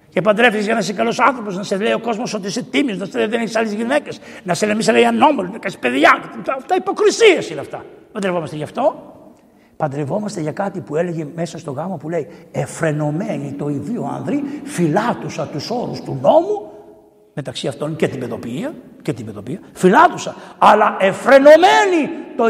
[0.09, 2.97] και παντρεύει για να είσαι καλός άνθρωπος, να σε λέει ο κόσμος ότι είσαι τίμιος,
[2.97, 6.19] να σε δεν έχεις άλλες γυναίκες, να σε λέει, λέει ανώμαλο, να κάνεις παιδιά.
[6.57, 7.85] Αυτά υποκρισίες είναι αυτά.
[8.11, 9.13] Παντρευόμαστε γι' αυτό.
[9.77, 15.47] Παντρευόμαστε για κάτι που έλεγε μέσα στο γάμο που λέει Εφρενωμένοι το ιδίο άνδρη, φυλάτουσα
[15.47, 16.71] τους όρους του νόμου,
[17.35, 22.43] μεταξύ αυτών και την παιδοποιία, και την παιδοποιία, φυλάτουσα, αλλά εφρενωμένοι το,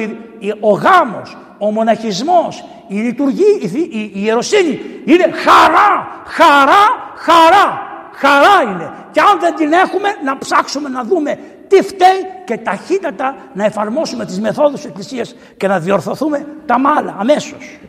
[0.60, 7.94] ο γάμος, ο μοναχισμός, η λειτουργία, η, η, η ιεροσύνη είναι χαρά, χαρά, χαρά.
[8.18, 8.92] Χαρά είναι.
[9.12, 14.26] Και αν δεν την έχουμε να ψάξουμε να δούμε τι φταίει και ταχύτατα να εφαρμόσουμε
[14.26, 17.80] τις μεθόδους της Εκκλησίας και να διορθωθούμε τα μάλα αμέσως.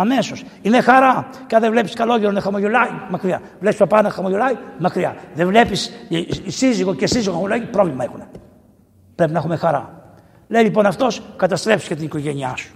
[0.00, 0.44] Αμέσως.
[0.62, 1.28] Είναι χαρά.
[1.46, 3.40] Και αν δεν βλέπεις καλόγερο να χαμογελάει, μακριά.
[3.60, 5.16] Βλέπεις παπά να χαμογελάει, μακριά.
[5.34, 5.92] Δεν βλέπεις
[6.46, 8.22] σύζυγο και σύζυγο να χαμογελάει, πρόβλημα έχουν.
[9.14, 10.02] Πρέπει να έχουμε χαρά.
[10.48, 12.74] Λέει λοιπόν αυτός, καταστρέψει και την οικογένειά σου.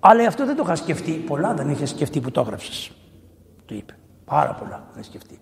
[0.00, 1.12] Αλλά αυτό δεν το είχα σκεφτεί.
[1.12, 2.90] Πολλά δεν είχες σκεφτεί που το έγραψες.
[3.66, 3.96] Του είπε.
[4.24, 5.40] Πάρα πολλά δεν σκεφτεί.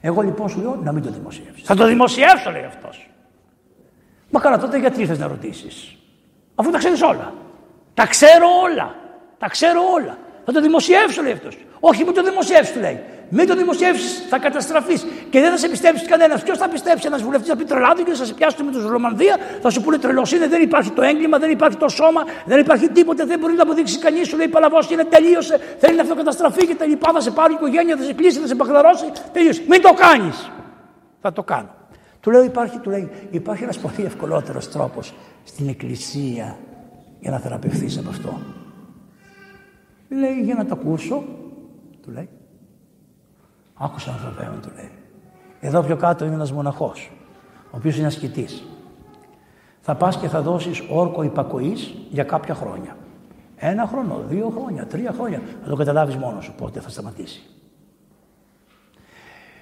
[0.00, 1.66] Εγώ λοιπόν σου λέω να μην το δημοσιεύσεις.
[1.66, 3.10] Θα το δημοσιεύσω, λέει αυτός.
[4.30, 5.96] Μα καλά, τότε γιατί ήρθε να ρωτήσεις;
[6.54, 7.32] Αφού τα ξέρεις όλα.
[7.94, 8.94] Τα ξέρω όλα.
[9.38, 10.18] Τα ξέρω όλα.
[10.44, 11.58] Θα το δημοσιεύσω, λέει αυτός.
[11.80, 13.00] Όχι, μην το δημοσιεύσεις, λέει.
[13.30, 16.42] Μην το δημοσιεύσεις, θα καταστραφείς και δεν θα σε πιστέψει κανένας.
[16.42, 19.36] Ποιος θα πιστέψει, ένας βουλευτής θα πει τρελάδι και θα σε πιάσει με τους Ρωμανδία,
[19.62, 22.88] θα σου πούνε τρελό είναι, δεν υπάρχει το έγκλημα, δεν υπάρχει το σώμα, δεν υπάρχει
[22.88, 24.28] τίποτε, δεν μπορεί να αποδείξει κανείς.
[24.28, 27.12] Σου λέει Παλαβός είναι, τελείωσε, θέλει να αυτοκαταστραφεί και τα λοιπά.
[27.12, 29.12] Θα σε πάρει η οικογένεια, θα σε κλείσει, θα σε μπαχδαρώσει.
[29.32, 29.62] Τελείωσε.
[29.68, 30.50] Μην το κάνεις.
[31.20, 31.68] Θα το κάνω.
[32.20, 36.56] Του λέω υπάρχει, του λέει, υπάρχει ένας πολύ ευκολότερος τρόπος στην εκκλησία
[37.20, 38.40] για να θεραπευθείς από αυτό.
[40.08, 41.24] Λέει για να το ακούσω,
[42.02, 42.28] του λέει.
[43.74, 44.90] Άκουσα να βέβαια, του λέει.
[45.60, 47.10] Εδώ πιο κάτω είναι ένας μοναχός,
[47.64, 48.64] ο οποίος είναι ασκητής.
[49.80, 52.96] Θα πας και θα δώσεις όρκο υπακοής για κάποια χρόνια.
[53.56, 55.42] Ένα χρόνο, δύο χρόνια, τρία χρόνια.
[55.62, 57.42] Θα το καταλάβεις μόνος σου πότε θα σταματήσει.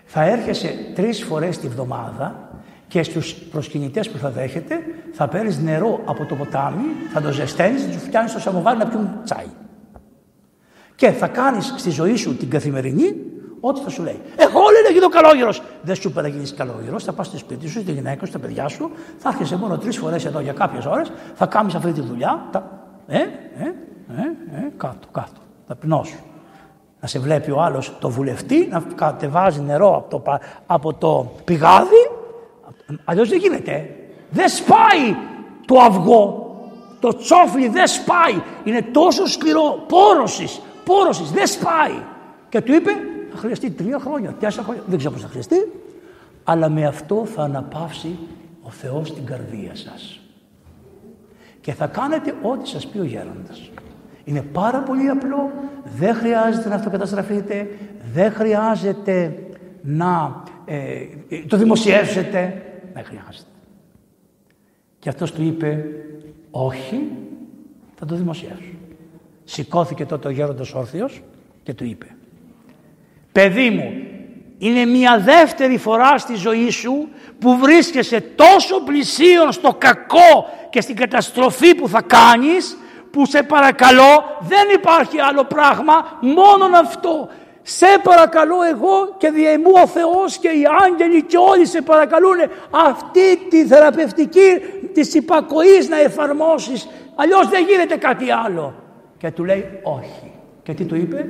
[0.04, 2.50] Θα έρχεσαι τρεις φορές τη βδομάδα
[2.88, 4.78] και στους προσκυνητές που θα δέχεται
[5.12, 8.86] θα παίρνεις νερό από το ποτάμι, θα το ζεσταίνεις, θα τους φτιάνεις στο σαμοβάρι να
[8.86, 9.46] πιούν τσάι.
[10.96, 13.16] Και θα κάνεις στη ζωή σου την καθημερινή
[13.60, 14.20] ό,τι θα σου λέει.
[14.36, 15.62] Εγώ λέει να γίνω καλόγερος.
[15.82, 17.04] Δεν σου είπα να γίνεις καλόγερος.
[17.04, 18.90] Θα πας στο σπίτι σου, στη γυναίκα σου, στα παιδιά σου.
[19.18, 21.12] Θα έρχεσαι μόνο τρεις φορές εδώ για κάποιες ώρες.
[21.34, 22.48] Θα κάνεις αυτή τη δουλειά.
[22.50, 22.84] Τα...
[23.06, 24.22] Ε, ε, ε,
[24.56, 25.40] ε, κάτω, κάτω.
[25.68, 26.18] Ταπεινό σου.
[27.00, 32.10] Να σε βλέπει ο άλλος το βουλευτή να κατεβάζει νερό από το, από το πηγάδι.
[33.04, 33.96] Αλλιώς δεν γίνεται.
[34.30, 35.16] Δεν σπάει
[35.66, 36.40] το αυγό.
[37.00, 38.42] Το τσόφλι δεν σπάει.
[38.64, 39.84] Είναι τόσο σκληρό.
[39.88, 42.02] Πόρωσης πόρωση, δεν σπάει.
[42.48, 42.90] Και του είπε,
[43.30, 45.56] θα χρειαστεί τρία χρόνια, τέσσερα χρόνια, δεν ξέρω πώς θα χρειαστεί,
[46.44, 48.18] αλλά με αυτό θα αναπαύσει
[48.62, 50.20] ο Θεός την καρδία σας.
[51.60, 53.70] Και θα κάνετε ό,τι σας πει ο γέροντας.
[54.24, 55.50] Είναι πάρα πολύ απλό,
[55.96, 57.68] δεν χρειάζεται να αυτοκαταστραφείτε,
[58.12, 59.46] δεν χρειάζεται
[59.82, 61.04] να ε,
[61.48, 62.62] το δημοσιεύσετε,
[62.94, 63.50] δεν χρειάζεται.
[64.98, 65.84] Και αυτός του είπε,
[66.50, 67.10] όχι,
[67.94, 68.75] θα το δημοσιεύσω.
[69.48, 71.22] Σηκώθηκε τότε ο γέροντας όρθιος
[71.62, 72.16] και του είπε
[73.32, 73.92] «Παιδί μου,
[74.58, 77.08] είναι μια δεύτερη φορά στη ζωή σου
[77.38, 82.76] που βρίσκεσαι τόσο πλησίον στο κακό και στην καταστροφή που θα κάνεις
[83.10, 87.28] που σε παρακαλώ δεν υπάρχει άλλο πράγμα μόνον αυτό.
[87.62, 92.36] Σε παρακαλώ εγώ και διαιμού ο Θεός και οι άγγελοι και όλοι σε παρακαλούν
[92.70, 94.60] αυτή τη θεραπευτική
[94.94, 96.88] της υπακοής να εφαρμόσεις.
[97.14, 98.85] Αλλιώς δεν γίνεται κάτι άλλο.
[99.18, 100.30] Και του λέει όχι.
[100.62, 101.26] Και τι του είπε;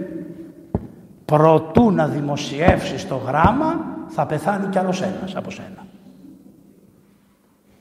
[1.24, 5.86] Προτού να δημοσιεύσεις το γράμμα θα πεθάνει κι άλλος ένας από σένα.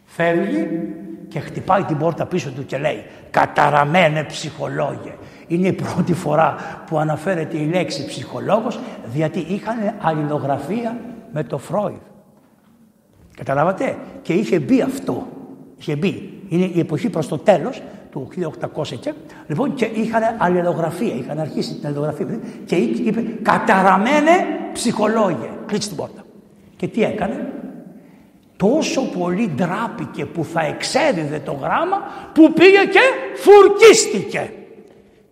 [0.06, 0.94] Φεύγει
[1.28, 5.16] και χτυπάει την πόρτα πίσω του και λέει «Καταραμένε ψυχολόγε».
[5.48, 6.56] Είναι η πρώτη φορά
[6.86, 10.98] που αναφέρεται η λέξη ψυχολόγος διότι είχαν αλληλογραφία
[11.32, 11.96] με το Φρόιδ.
[13.36, 15.28] Καταλάβατε; Και είχε μπει αυτό.
[15.78, 16.44] Είχε μπει.
[16.50, 17.82] Είναι η εποχή προς το τέλος
[18.16, 18.28] του
[18.84, 19.14] 1800 και,
[19.48, 24.32] λοιπόν, και είχαν αλληλογραφία, είχαν αρχίσει την αλληλογραφία και είπε «Καταραμένε
[24.74, 25.58] ψυχολόγια».
[25.66, 26.26] Κλείτσε την πόρτα.
[26.76, 27.54] Και τι έκανε;
[28.58, 31.98] Τόσο πολύ ντράπηκε που θα εξέδιδε το γράμμα
[32.34, 33.00] που πήγε και
[33.36, 34.52] φουρκίστηκε.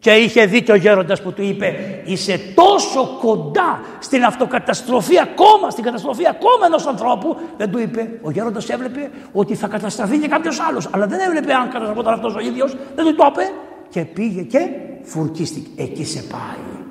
[0.03, 5.69] Και είχε δει και ο γέροντας που του είπε είσαι τόσο κοντά στην αυτοκαταστροφή ακόμα,
[5.69, 7.37] στην καταστροφή ακόμα ενός ανθρώπου.
[7.57, 10.87] Δεν του είπε, ο γέροντας έβλεπε ότι θα καταστραφεί και κάποιος άλλος.
[10.91, 13.51] Αλλά δεν έβλεπε αν καταστραφόταν αυτός ο ίδιος, δεν του το είπε.
[13.89, 14.69] Και πήγε και
[15.03, 15.81] φουρκίστηκε.
[15.81, 16.83] Εκεί σε πάει.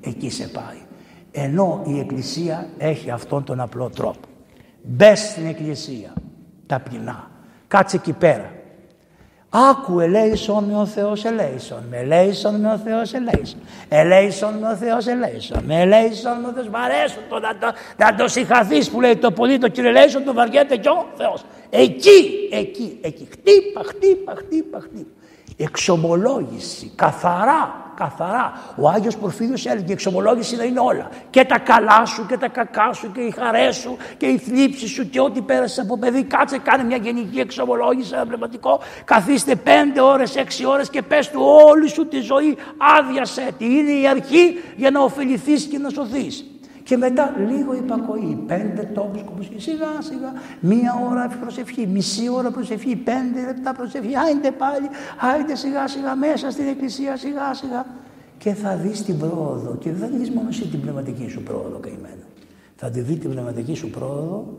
[0.00, 0.78] Εκεί σε πάει.
[1.30, 4.28] Ενώ η Εκκλησία έχει αυτόν τον απλό τρόπο.
[4.82, 6.12] Μπες στην Εκκλησία,
[6.66, 7.30] ταπεινά.
[7.68, 8.52] Κάτσε εκεί πέρα.
[9.50, 11.82] Άκου ελέησον με ο Θεός ελέησον.
[11.90, 13.60] Με ελέησον με ο Θεός ελέησον.
[13.88, 15.62] Ελέησον με ο Θεός ελέησον.
[15.64, 16.68] Με ελέησον με ο Θεός.
[16.68, 20.24] Μ' αρέσουν το, να, το, να το συγχαθείς που λέει το πολύ το κύριε ελέησον
[20.24, 21.44] το βαριέται και ο Θεός.
[21.70, 23.28] Εκεί, εκεί, εκεί.
[23.30, 25.17] Χτύπα, χτύπα, χτύπα, χτύπα.
[25.60, 28.52] Εξομολόγηση, καθαρά, καθαρά.
[28.76, 31.08] Ο Άγιος Πορφύριος έλεγε η εξομολόγηση να είναι όλα.
[31.30, 34.90] Και τα καλά σου και τα κακά σου και οι χαρές σου και οι θλίψεις
[34.90, 36.22] σου και ό,τι πέρασε από παιδί.
[36.22, 38.80] Κάτσε κάνε μια γενική εξομολόγηση, ένα πνευματικό.
[39.04, 42.56] Καθίστε πέντε ώρες, έξι ώρες και πες του όλη σου τη ζωή
[42.98, 43.64] άδειασέ τη.
[43.64, 46.44] Είναι η αρχή για να ωφεληθείς και να σωθείς.
[46.88, 48.44] Και μετά λίγο υπακοή.
[48.46, 49.60] Πέντε τόπους κομμουσική.
[49.60, 50.32] Σιγά σιγά.
[50.60, 51.86] Μία ώρα προσευχή.
[51.86, 52.96] Μισή ώρα προσευχή.
[52.96, 54.16] Πέντε λεπτά προσευχή.
[54.16, 54.88] Άιντε πάλι.
[55.34, 57.16] Άιντε σιγά σιγά μέσα στην εκκλησία.
[57.16, 57.86] Σιγά σιγά.
[58.38, 59.76] Και θα δεις την πρόοδο.
[59.80, 62.26] Και δεν θα δεις μόνο εσύ την πνευματική σου πρόοδο καημένα.
[62.76, 64.58] Θα τη δει την πνευματική σου πρόοδο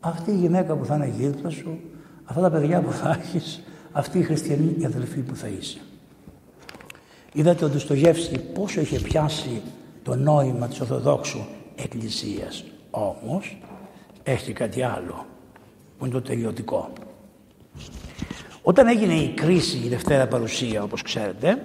[0.00, 1.80] αυτή η γυναίκα που θα είναι γύρω σου,
[2.24, 3.62] αυτά τα παιδιά που θα έχεις,
[3.92, 5.78] αυτή η χριστιανή αδελφή που θα είσαι.
[7.32, 9.62] Είδατε ο Ντοστογεύσκη πόσο είχε πιάσει
[10.02, 11.44] το νόημα της Ορθοδόξου
[11.76, 12.64] Εκκλησίας.
[12.90, 13.58] Όμως
[14.22, 15.26] έχει κάτι άλλο
[15.98, 16.92] που είναι το τελειωτικό.
[18.62, 21.62] Όταν έγινε η κρίση, η Δευτέρα Παρουσία όπως ξέρετε,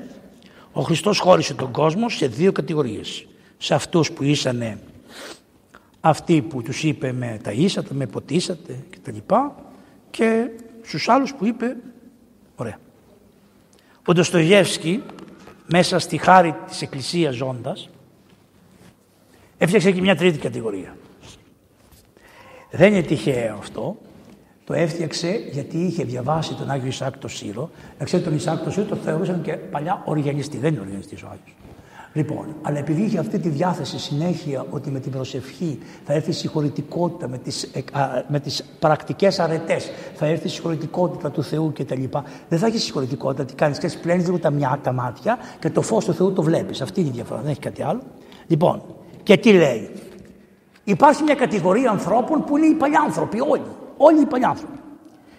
[0.72, 3.28] ο Χριστός χώρισε τον κόσμο σε δύο κατηγορίες.
[3.58, 4.80] Σε αυτούς που ήσανε
[6.00, 9.56] αυτοί που τους είπε με ταΐσατε, με ποτίσατε και τα λοιπά
[10.10, 10.50] και
[10.82, 11.76] στους άλλους που είπε
[12.56, 12.80] ωραία.
[14.06, 15.04] Ο Ντοστογεύσκη
[15.72, 17.90] μέσα στη χάρη της Εκκλησίας ζώντας
[19.58, 20.98] έφτιαξε και μια τρίτη κατηγορία.
[22.72, 23.98] Δεν είναι τυχαίο αυτό.
[24.66, 27.70] Το έφτιαξε γιατί είχε διαβάσει τον Άγιο Ισάκ το Σύρο.
[28.00, 30.58] Να ξέρετε τον Ισάκ το Σύρο το θεωρούσαν και παλιά οργανιστή.
[30.58, 31.56] Δεν είναι οργανιστής ο Άγιος.
[32.14, 36.34] Λοιπόν, αλλά επειδή είχε αυτή τη διάθεση συνέχεια ότι με την προσευχή θα έρθει η
[36.34, 37.72] συγχωρητικότητα με τις,
[38.28, 42.04] με τις πρακτικές αρετές, θα έρθει η συγχωρητικότητα του Θεού κτλ.
[42.50, 45.82] Δεν θα έχει συγχωρητικότητα, τι κάνεις, και πλένεις λίγο τα, μια, τα μάτια και το
[45.82, 46.82] φως του Θεού το βλέπεις.
[46.82, 48.02] Αυτή είναι η διαφορά, δεν έχει κάτι άλλο.
[48.48, 48.82] Λοιπόν,
[49.28, 49.91] και τι λέει;
[50.84, 53.76] Υπάρχει μια κατηγορία ανθρώπων που είναι οι παλιάνθρωποι, όλοι.
[53.98, 54.80] Όλοι οι παλιάνθρωποι.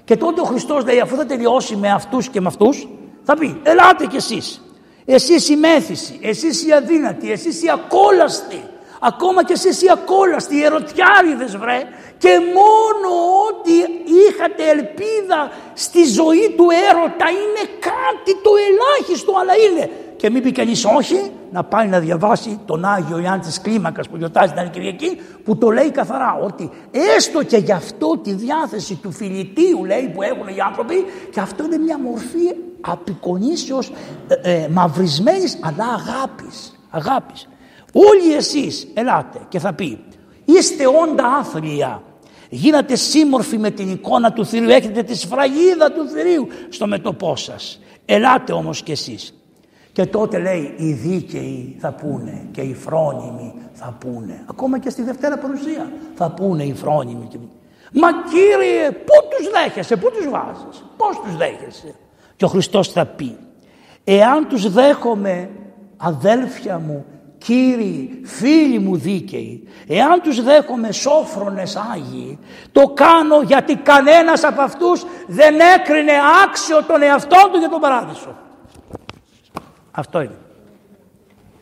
[0.05, 2.89] Και τότε ο Χριστός λέει αφού θα τελειώσει με αυτούς και με αυτούς,
[3.23, 4.63] θα πει ελάτε κι εσείς
[5.11, 8.63] εσείς η μέθηση, εσείς οι αδύνατοι, εσείς οι ακόλαστοι,
[9.01, 11.83] ακόμα και εσείς οι ακόλαστοι, οι ερωτιάριδες βρε,
[12.19, 12.29] και
[12.59, 13.11] μόνο
[13.49, 13.75] ότι
[14.21, 19.91] είχατε ελπίδα στη ζωή του έρωτα είναι κάτι το ελάχιστο, αλλά είναι.
[20.19, 24.17] Και μην πει κανείς όχι, να πάει να διαβάσει τον Άγιο Ιωάννη της Κλίμακας που
[24.17, 26.71] γιορτάζει την Κυριακή, που το λέει καθαρά ότι
[27.17, 30.95] έστω και γι' αυτό τη διάθεση του φιλιτίου λέει που έχουν οι άνθρωποι,
[31.31, 33.93] και αυτό είναι μια μορφή απεικονίσεως
[34.43, 36.79] ε, ε, μαυρισμένης αλλά αγάπης.
[36.91, 37.49] Αγάπης.
[37.93, 39.99] Όλοι εσείς ελάτε και θα πει
[40.45, 42.03] είστε όντα άθλια
[42.49, 47.81] γίνατε σύμμορφοι με την εικόνα του Θηρίου έχετε τη σφραγίδα του Θηρίου στο μετωπό σας.
[48.05, 49.38] Ελάτε όμως κι εσείς.
[49.99, 54.45] Και τότε λέει οι δίκαιοι θα πούνε και οι φρόνιμοι θα πούνε.
[54.51, 57.29] Ακόμα και στη Δευτέρα Παρουσία θα πούνε οι φρόνιμοι.
[57.93, 61.95] Μα Κύριε πού τους δέχεσαι, πού τους βάζεις, πώς τους δέχεσαι;
[62.37, 63.37] Και ο Χριστός θα πει
[64.05, 65.51] εάν τους δέχομαι
[65.97, 67.05] αδέλφια μου,
[67.39, 72.39] κύριοι, φίλοι μου δίκαιοι, εάν τους δέχομαι σόφρονες Άγιοι,
[72.73, 76.13] το κάνω γιατί κανένας από αυτούς δεν έκρινε
[76.45, 78.37] άξιο τον εαυτό του για τον παράδεισο.
[79.99, 80.39] Αυτό είναι.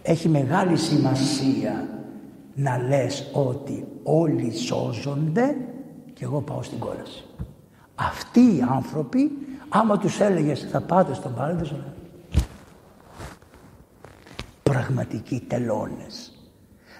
[0.02, 1.88] Έχει μεγάλη σημασία
[2.54, 5.56] να λες ότι όλοι σώζονται
[6.14, 7.24] και εγώ πάω στην κόλαση.
[7.94, 9.30] Αυτοί οι άνθρωποι
[9.68, 11.76] Άμα τους έλεγες θα πάτε στον παράδεισο.
[14.62, 16.32] Πραγματικοί τελώνες.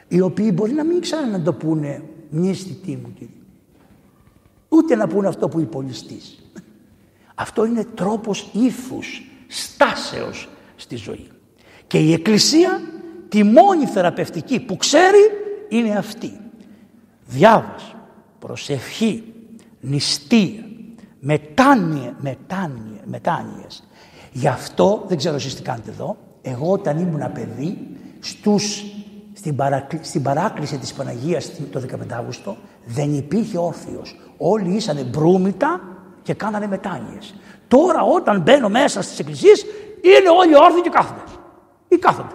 [0.09, 3.35] Οι οποίοι μπορεί να μην ξέρουν να το πούνε μνήστητή μου κύριε.
[4.69, 6.51] Ούτε να πούνε αυτό που υπολιστείς.
[7.35, 11.29] Αυτό είναι τρόπος ύφους, στάσεως στη ζωή.
[11.87, 12.81] Και η Εκκλησία
[13.29, 15.31] τη μόνη θεραπευτική που ξέρει
[15.69, 16.41] είναι αυτή.
[17.27, 17.95] Διάβαση,
[18.39, 19.35] προσευχή,
[19.81, 20.65] νηστεία,
[21.21, 23.85] μετάνοια, μετάνοια, μετάνοιες.
[24.33, 27.79] Γι' αυτό, δεν ξέρω εσείς τι κάνετε εδώ, εγώ όταν ήμουν παιδί,
[28.21, 28.85] στους,
[29.33, 34.17] στην, παρακλ, στην παράκληση της Παναγίας το 15 Αύγουστο, δεν υπήρχε όρθιος.
[34.37, 35.81] Όλοι ήσανε μπρούμητα
[36.23, 37.35] και κάνανε μετάνοιες.
[37.69, 39.65] Τώρα όταν μπαίνω μέσα στις εκκλησίες,
[40.15, 41.25] είναι όλοι όρθιοι και κάθονται.
[41.89, 42.35] Ή κάθονται.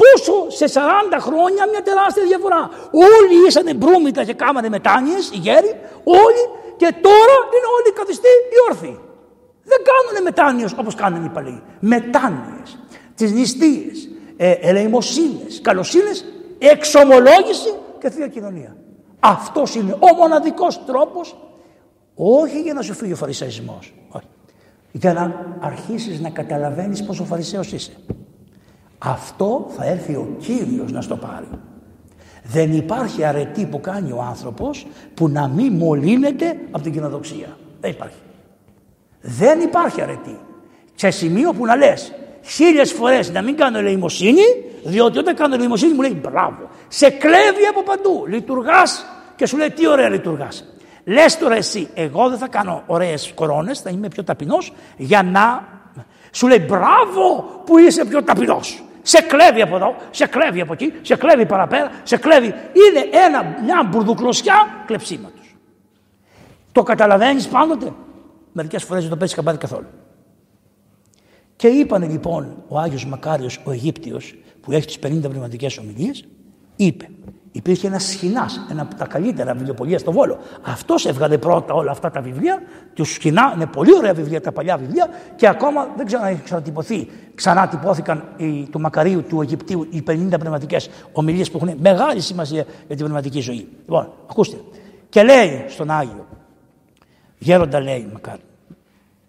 [0.00, 2.70] Πόσο σε 40 χρόνια μια τεράστια διαφορά.
[2.90, 6.42] Όλοι ήσανε μπρούμητα και κάνανε μετάνοιες, οι γέροι, όλοι
[6.76, 9.00] και τώρα είναι όλοι καθιστοί οι όρθιοι.
[9.64, 11.62] Δεν κάνουν μετάνοιες όπως κάνουν οι παλαιοί.
[11.80, 12.78] Μετάνοιες,
[13.14, 16.24] τις νηστείες, ε, ελεημοσύνες, καλοσύνες,
[16.58, 18.76] εξομολόγηση και θεία κοινωνία.
[19.20, 21.36] Αυτός είναι ο μοναδικός τρόπος
[22.14, 23.94] όχι για να σου φύγει ο φαρισαϊσμός.
[24.08, 24.26] Όχι.
[25.00, 27.92] Για να αρχίσεις να καταλαβαίνεις πόσο φαρισαίος είσαι.
[28.98, 31.48] Αυτό θα έρθει ο Κύριος να στο πάρει.
[32.44, 37.56] Δεν υπάρχει αρετή που κάνει ο άνθρωπος που να μην μολύνεται από την κοινοδοξία.
[37.80, 38.16] Δεν υπάρχει.
[39.20, 40.38] Δεν υπάρχει αρετή.
[40.94, 42.12] Σε σημείο που να λες
[42.42, 44.42] χίλιες φορές να μην κάνω ελεημοσύνη,
[44.84, 46.68] διότι όταν κάνω ελεημοσύνη μου λέει μπράβο.
[46.88, 48.26] Σε κλέβει από παντού.
[48.26, 49.04] Λειτουργάς
[49.36, 50.64] και σου λέει τι ωραία λειτουργάς.
[51.08, 55.68] Λες τώρα εσύ, εγώ δεν θα κάνω ωραίες κορώνες, θα είμαι πιο ταπεινός για να
[56.30, 58.82] σου λέει μπράβο που είσαι πιο ταπεινός.
[59.02, 62.46] Σε κλέβει από εδώ, σε κλέβει από εκεί, σε κλέβει παραπέρα, σε κλέβει.
[62.46, 65.56] Είναι ένα, μια μπουρδουκλωσιά κλεψίματος.
[66.72, 67.92] Το καταλαβαίνεις πάντοτε;
[68.52, 69.86] Μερικές φορές δεν το παίζει καμπάρι καθόλου.
[71.56, 76.24] Και είπανε λοιπόν ο Άγιος Μακάριος ο Αιγύπτιος που έχει τις 50 πνευματικές ομιλίες
[76.76, 77.08] είπε
[77.52, 80.38] υπήρχε ένας σχοινάς, ένα από τα καλύτερα βιβλιοπολία στο Βόλο.
[80.62, 82.62] Αυτός έβγαλε πρώτα όλα αυτά τα βιβλία.
[82.94, 86.42] Του σχοινά είναι πολύ ωραία βιβλία, τα παλιά βιβλία και ακόμα δεν ξέρω αν έχει
[86.42, 87.08] ξανατυπωθεί.
[87.34, 92.64] Ξανά τυπώθηκαν οι, του Μακαρίου, του Αιγυπτίου, οι 50 πνευματικές ομιλίες που έχουν μεγάλη σημασία
[92.86, 93.68] για την πνευματική ζωή.
[93.78, 94.56] Λοιπόν, ακούστε.
[95.08, 96.26] Και λέει στον Άγιο,
[97.38, 98.40] γέροντα λέει Μακάρι,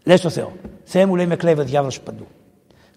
[0.03, 0.51] λέει στο Θεό,
[0.83, 2.27] Θεέ μου λέει με κλέβει ο διάβολος παντού.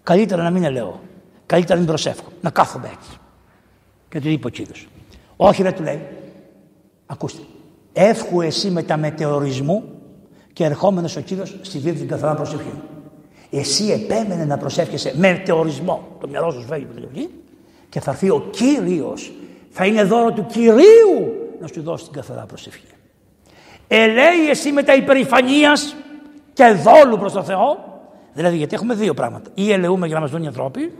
[0.03, 0.99] Καλύτερα να μην ελέω.
[1.45, 2.31] Καλύτερα να μην προσεύχω.
[2.41, 3.17] Να κάθομαι έτσι.
[4.09, 4.87] Και του είπε ο κύριος.
[5.35, 6.01] Όχι ρε του λέει.
[7.05, 7.41] Ακούστε.
[7.93, 9.83] Εύχου εσύ με τα μετεωρισμού
[10.53, 12.73] και ερχόμενος ο κύριος στη δίδυ την καθαρά προσευχή.
[13.49, 16.07] Εσύ επέμενε να προσεύχεσαι με μετεωρισμό.
[16.19, 17.29] Το μυαλό σου φεύγει από την
[17.89, 19.31] και θα έρθει ο Κύριος.
[19.69, 22.85] Θα είναι δώρο του Κυρίου να σου δώσει την καθαρά προσευχή.
[23.87, 25.95] Ελέει εσύ με τα υπερηφανίας
[26.53, 28.01] και δόλου προς το Θεό.
[28.33, 29.49] Δηλαδή γιατί έχουμε δύο πράγματα.
[29.53, 30.93] Ή ελεούμε για να μας δουν οι ανθρώποι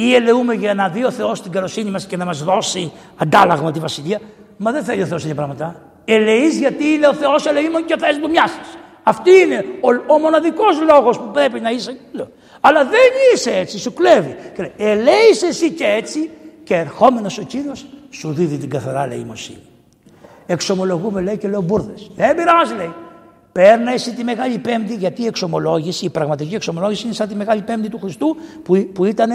[0.00, 3.72] ή ελεούμε για να δει ο Θεός την καλοσύνη μας και να μας δώσει αντάλλαγμα
[3.72, 4.20] τη βασιλεία.
[4.56, 5.82] Μα δεν θέλει ο Θεός τέτοια πράγματα.
[6.04, 8.58] Ελεείς γιατί είναι ο Θεός ελεήμων και θε του μοιάσει.
[9.02, 11.98] Αυτή είναι ο, ο μοναδικός λόγος που πρέπει να είσαι.
[12.60, 14.36] Αλλά δεν είσαι έτσι, σου κλέβει.
[14.76, 16.30] Ελέει εσύ και έτσι
[16.64, 19.62] και ερχόμενος ο κύριος σου δίδει την καθαρά ελεημοσύνη.
[20.46, 22.10] Εξομολογούμε λέει και λέω μπουρδες.
[22.16, 22.94] Δεν πειράζει λέει.
[23.52, 27.62] Παίρνα εσύ τη Μεγάλη Πέμπτη γιατί η εξομολόγηση, η πραγματική εξομολόγηση είναι σαν τη Μεγάλη
[27.62, 29.30] Πέμπτη του Χριστού που, που ήταν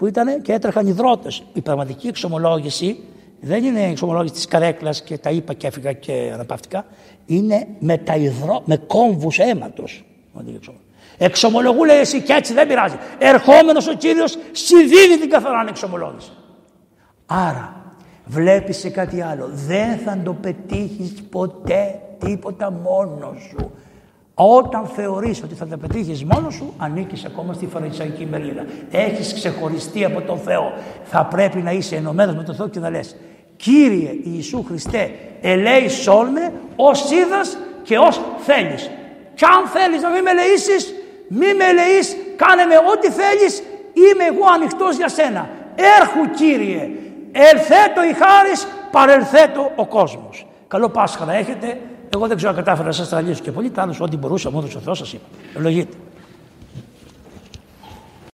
[0.00, 1.42] που ήταν και έτρεχαν υδρότες.
[1.52, 2.98] Η πραγματική εξομολόγηση
[3.40, 6.84] δεν είναι η εξομολόγηση της καρέκλας και τα είπα και έφυγα και αναπαυτικά.
[7.26, 10.04] Είναι με, τα υδρό, με κόμβους αίματος.
[11.18, 12.96] Εξομολογού λέει εσύ και έτσι δεν πειράζει.
[13.18, 16.30] Ερχόμενος ο Κύριος συνδίδει την καθαρά εξομολόγηση.
[17.26, 17.94] Άρα
[18.24, 19.50] βλέπεις σε κάτι άλλο.
[19.52, 23.70] Δεν θα το πετύχεις ποτέ τίποτα μόνος σου.
[24.42, 28.64] Όταν θεωρείς ότι θα τα πετύχεις μόνος σου, ανήκεις ακόμα στη φαρισαϊκή μερίδα.
[28.90, 30.72] Έχεις ξεχωριστεί από τον Θεό.
[31.04, 33.16] Θα πρέπει να είσαι ενωμένος με τον Θεό και να λες
[33.56, 35.10] Κύριε Ιησού Χριστέ,
[35.40, 38.90] ελέησόν με ως είδας και ως θέλεις.
[39.34, 40.94] Κι αν θέλεις να μην με ελεήσεις,
[41.28, 43.62] μη με ελεείς, κάνε με ό,τι θέλεις,
[43.94, 45.48] είμαι εγώ ανοιχτός για σένα.
[46.00, 46.90] Έρχου Κύριε,
[47.32, 50.46] ελθέτω η χάρις, παρελθέτω ο κόσμος.
[50.68, 51.78] Καλό Πάσχα να έχετε.
[52.14, 53.70] Εγώ δεν ξέρω αν κατάφερα να σας τα λύσω και πολύ.
[53.70, 55.24] Τ' ό,τι μπορούσα, μόνο ο Θεός σας είπα.
[55.56, 55.96] Ευλογείτε.